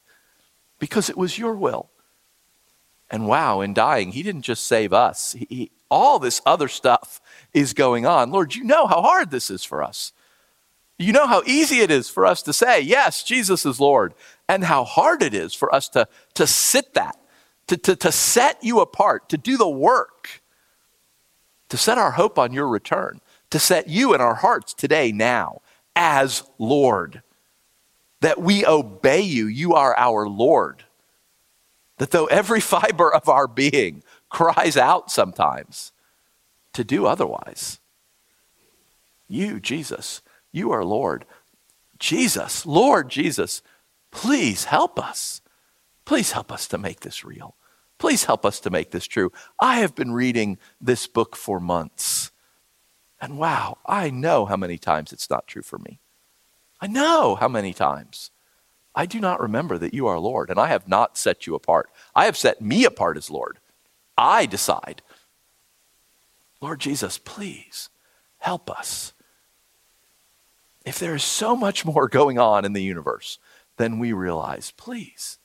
because 0.84 1.10
it 1.10 1.16
was 1.16 1.40
your 1.40 1.54
will. 1.54 1.90
And 3.10 3.26
wow, 3.26 3.62
in 3.62 3.74
dying, 3.74 4.12
he 4.12 4.22
didn't 4.22 4.42
just 4.42 4.68
save 4.68 4.92
us, 4.92 5.32
he, 5.32 5.48
he, 5.50 5.72
all 5.90 6.20
this 6.20 6.42
other 6.46 6.68
stuff 6.68 7.22
is 7.54 7.72
going 7.74 8.06
on. 8.06 8.32
Lord, 8.32 8.54
you 8.54 8.66
know 8.66 8.86
how 8.86 9.02
hard 9.02 9.32
this 9.32 9.50
is 9.50 9.64
for 9.64 9.82
us. 9.82 10.12
You 11.00 11.14
know 11.14 11.26
how 11.26 11.42
easy 11.46 11.80
it 11.80 11.90
is 11.90 12.10
for 12.10 12.26
us 12.26 12.42
to 12.42 12.52
say, 12.52 12.82
Yes, 12.82 13.24
Jesus 13.24 13.66
is 13.66 13.80
Lord, 13.80 14.14
and 14.50 14.66
how 14.66 14.84
hard 14.84 15.24
it 15.24 15.34
is 15.34 15.54
for 15.54 15.74
us 15.74 15.88
to, 15.88 16.06
to 16.34 16.46
sit 16.46 16.94
that, 16.96 17.18
to, 17.68 17.78
to, 17.78 17.96
to 17.96 18.12
set 18.12 18.62
you 18.62 18.82
apart, 18.82 19.30
to 19.30 19.38
do 19.38 19.56
the 19.56 19.70
work, 19.70 20.42
to 21.70 21.78
set 21.78 21.98
our 21.98 22.12
hope 22.12 22.38
on 22.38 22.52
your 22.52 22.68
return, 22.68 23.22
to 23.52 23.58
set 23.58 23.88
you 23.88 24.14
in 24.14 24.20
our 24.20 24.36
hearts 24.36 24.74
today, 24.74 25.14
now, 25.14 25.62
as 25.96 26.44
Lord. 26.60 27.24
That 28.24 28.42
we 28.42 28.66
obey 28.66 29.20
you, 29.20 29.48
you 29.48 29.74
are 29.74 29.94
our 29.98 30.30
Lord. 30.30 30.86
That 31.98 32.12
though 32.12 32.28
every 32.28 32.62
fiber 32.76 33.14
of 33.14 33.28
our 33.28 33.50
being 33.50 34.02
cries 34.30 34.78
out 34.78 35.12
sometimes 35.12 35.92
to 36.72 36.86
do 36.86 37.06
otherwise, 37.06 37.82
you, 39.28 39.60
Jesus, 39.60 40.22
you 40.54 40.72
are 40.72 40.86
Lord. 40.86 41.26
Jesus, 42.00 42.66
Lord 42.66 43.10
Jesus, 43.10 43.62
please 44.10 44.64
help 44.64 44.98
us. 44.98 45.42
Please 46.06 46.32
help 46.32 46.50
us 46.50 46.66
to 46.70 46.78
make 46.78 47.02
this 47.02 47.26
real. 47.26 47.58
Please 47.98 48.24
help 48.24 48.46
us 48.46 48.62
to 48.62 48.70
make 48.70 48.92
this 48.92 49.06
true. 49.06 49.34
I 49.60 49.80
have 49.80 49.96
been 49.96 50.14
reading 50.14 50.60
this 50.80 51.08
book 51.08 51.36
for 51.36 51.60
months. 51.60 52.32
And 53.20 53.38
wow, 53.38 53.80
I 53.86 54.10
know 54.12 54.46
how 54.46 54.56
many 54.56 54.78
times 54.78 55.12
it's 55.12 55.30
not 55.30 55.46
true 55.46 55.62
for 55.62 55.78
me. 55.78 56.00
I 56.84 56.88
know 56.88 57.36
how 57.36 57.48
many 57.48 57.74
times. 57.74 58.30
I 58.94 59.06
do 59.06 59.22
not 59.22 59.40
remember 59.40 59.78
that 59.78 59.94
you 59.94 60.06
are 60.08 60.20
Lord, 60.20 60.50
and 60.50 60.60
I 60.60 60.68
have 60.68 60.86
not 60.86 61.18
set 61.18 61.48
you 61.48 61.56
apart. 61.56 61.90
I 62.14 62.26
have 62.26 62.36
set 62.36 62.62
me 62.62 62.84
apart 62.84 63.16
as 63.16 63.32
Lord. 63.32 63.60
I 64.18 64.46
decide. 64.46 65.02
Lord 66.60 66.82
Jesus, 66.82 67.18
please 67.18 67.88
help 68.40 68.70
us. 68.70 69.14
If 70.84 71.00
there 71.00 71.16
is 71.16 71.24
so 71.24 71.56
much 71.56 71.86
more 71.86 72.10
going 72.10 72.38
on 72.38 72.66
in 72.66 72.74
the 72.74 72.84
universe 72.84 73.40
than 73.78 73.98
we 73.98 74.12
realize, 74.12 74.72
please 74.72 75.38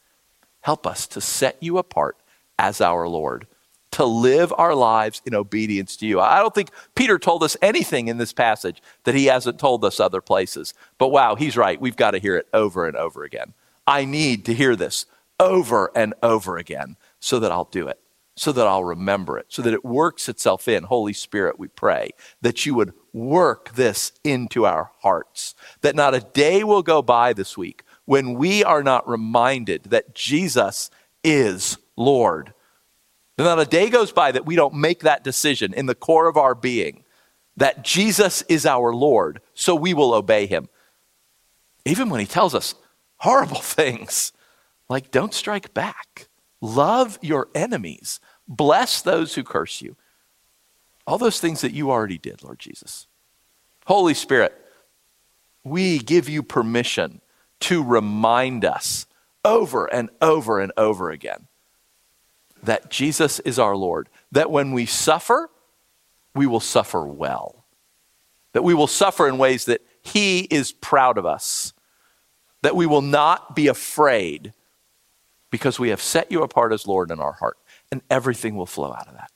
help 0.63 0.89
us 0.89 1.07
to 1.07 1.21
set 1.21 1.57
you 1.61 1.79
apart 1.79 2.17
as 2.59 2.81
our 2.81 3.07
Lord, 3.07 3.47
to 3.93 4.05
live 4.05 4.53
our 4.57 4.75
lives 4.75 5.23
in 5.25 5.35
obedience 5.35 5.97
to 5.97 6.07
you. 6.07 6.21
I 6.21 6.39
don't 6.41 6.55
think 6.55 6.71
Peter 6.95 7.19
told 7.19 7.43
us 7.43 7.57
anything 7.63 8.09
in 8.09 8.19
this 8.19 8.33
passage 8.33 8.83
that 9.05 9.15
he 9.15 9.27
hasn't 9.27 9.59
told 9.59 9.85
us 9.85 10.01
other 10.01 10.21
places. 10.21 10.75
But 10.99 11.09
wow, 11.09 11.35
he's 11.35 11.57
right. 11.57 11.81
We've 11.81 11.97
got 11.97 12.13
to 12.13 12.19
hear 12.19 12.37
it 12.37 12.49
over 12.53 12.87
and 12.87 12.97
over 12.97 13.25
again. 13.25 13.55
I 13.87 14.05
need 14.05 14.45
to 14.47 14.55
hear 14.55 14.77
this 14.77 15.07
over 15.41 15.91
and 15.95 16.15
over 16.23 16.59
again 16.59 16.97
so 17.21 17.39
that 17.39 17.51
I'll 17.51 17.69
do 17.71 17.89
it, 17.89 17.99
so 18.37 18.53
that 18.53 18.67
I'll 18.67 18.85
remember 18.85 19.39
it, 19.39 19.47
so 19.49 19.63
that 19.63 19.73
it 19.73 19.85
works 19.85 20.29
itself 20.29 20.69
in. 20.69 20.85
Holy 20.85 21.13
Spirit, 21.13 21.59
we 21.59 21.69
pray 21.69 22.11
that 22.43 22.67
you 22.67 22.75
would 22.75 22.93
work 23.13 23.75
this 23.75 24.13
into 24.23 24.67
our 24.67 24.91
hearts, 25.01 25.55
that 25.81 25.97
not 25.97 26.15
a 26.15 26.21
day 26.21 26.63
will 26.63 26.83
go 26.83 27.01
by 27.03 27.33
this 27.33 27.57
week 27.57 27.83
when 28.05 28.35
we 28.35 28.65
are 28.65 28.83
not 28.83 29.09
reminded 29.09 29.85
that 29.85 30.15
Jesus 30.15 30.91
is 31.25 31.79
Lord. 31.97 32.55
Not 33.39 33.61
a 33.61 33.65
day 33.65 33.89
goes 33.89 34.11
by 34.11 34.33
that 34.33 34.47
we 34.47 34.57
don't 34.57 34.75
make 34.75 35.01
that 35.01 35.23
decision 35.23 35.73
in 35.73 35.87
the 35.87 35.95
core 35.95 36.29
of 36.29 36.37
our 36.37 36.57
being 36.57 37.05
that 37.57 37.85
Jesus 37.85 38.43
is 38.43 38.65
our 38.65 38.95
Lord, 38.95 39.41
so 39.53 39.75
we 39.75 39.93
will 39.93 40.15
obey 40.15 40.47
him. 40.47 40.69
Even 41.85 42.09
when 42.09 42.21
he 42.21 42.27
tells 42.27 42.55
us, 42.55 42.75
horrible 43.19 43.61
things 43.61 44.33
like 44.89 45.11
don't 45.11 45.35
strike 45.35 45.75
back, 45.75 46.29
love 46.61 47.19
your 47.21 47.49
enemies, 47.55 48.21
bless 48.47 49.03
those 49.03 49.35
who 49.35 49.43
curse 49.43 49.83
you. 49.83 49.97
All 51.07 51.19
those 51.19 51.41
things 51.41 51.63
that 51.63 51.73
you 51.73 51.91
already 51.91 52.19
did, 52.19 52.43
Lord 52.45 52.59
Jesus. 52.59 53.07
Holy 53.87 54.15
Spirit, 54.15 54.55
we 55.65 55.99
give 55.99 56.29
you 56.29 56.43
permission 56.43 57.21
to 57.61 57.83
remind 57.83 58.65
us 58.65 59.07
over 59.45 59.87
and 59.87 60.11
over 60.21 60.61
and 60.61 60.71
over 60.77 61.11
again 61.11 61.48
that 62.63 62.91
Jesus 62.91 63.41
is 63.41 63.59
our 63.59 63.77
Lord, 63.77 64.09
that 64.33 64.51
when 64.51 64.73
we 64.73 64.87
suffer, 64.87 65.51
we 66.35 66.47
will 66.47 66.61
suffer 66.61 67.07
well, 67.07 67.65
that 68.53 68.63
we 68.63 68.75
will 68.75 68.87
suffer 68.87 69.29
in 69.29 69.39
ways 69.39 69.65
that 69.67 69.81
He 70.03 70.41
is 70.41 70.73
proud 70.73 71.19
of 71.19 71.27
us 71.27 71.73
that 72.63 72.77
we 72.77 72.87
will 72.87 73.03
not 73.03 73.55
be 73.55 73.69
afraid 73.69 74.53
because 75.51 75.79
we 75.79 75.91
have 75.91 76.03
set 76.03 76.31
you 76.31 76.43
apart 76.43 76.73
as 76.73 76.87
Lord 76.87 77.11
in 77.11 77.21
our 77.21 77.33
heart, 77.33 77.57
and 77.91 78.03
everything 78.11 78.57
will 78.57 78.67
flow 78.67 78.93
out 78.93 79.09
of 79.09 79.15
that. 79.15 79.31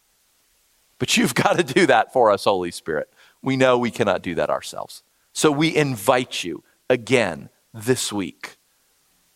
But 0.99 1.17
you've 1.17 1.35
got 1.47 1.57
to 1.57 1.65
do 1.65 1.87
that 1.87 2.13
for 2.13 2.31
us, 2.31 2.45
Holy 2.45 2.71
Spirit. 2.71 3.13
We 3.43 3.57
know 3.57 3.79
we 3.79 3.91
cannot 3.91 4.23
do 4.23 4.35
that 4.35 4.51
ourselves. 4.51 5.03
So 5.33 5.51
we 5.51 5.75
invite 5.75 6.45
you 6.45 6.63
again 6.91 7.49
this 7.73 8.13
week 8.13 8.59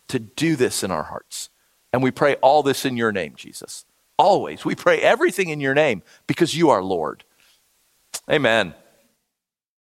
to 0.08 0.18
do 0.18 0.56
this 0.56 0.82
in 0.82 0.90
our 0.90 1.04
hearts. 1.04 1.48
And 1.96 2.02
we 2.02 2.10
pray 2.10 2.34
all 2.42 2.62
this 2.62 2.84
in 2.84 2.98
your 2.98 3.10
name, 3.10 3.32
Jesus. 3.36 3.86
Always. 4.18 4.66
We 4.66 4.74
pray 4.74 5.00
everything 5.00 5.48
in 5.48 5.60
your 5.60 5.72
name 5.72 6.02
because 6.26 6.54
you 6.54 6.68
are 6.68 6.82
Lord. 6.82 7.24
Amen. 8.30 8.74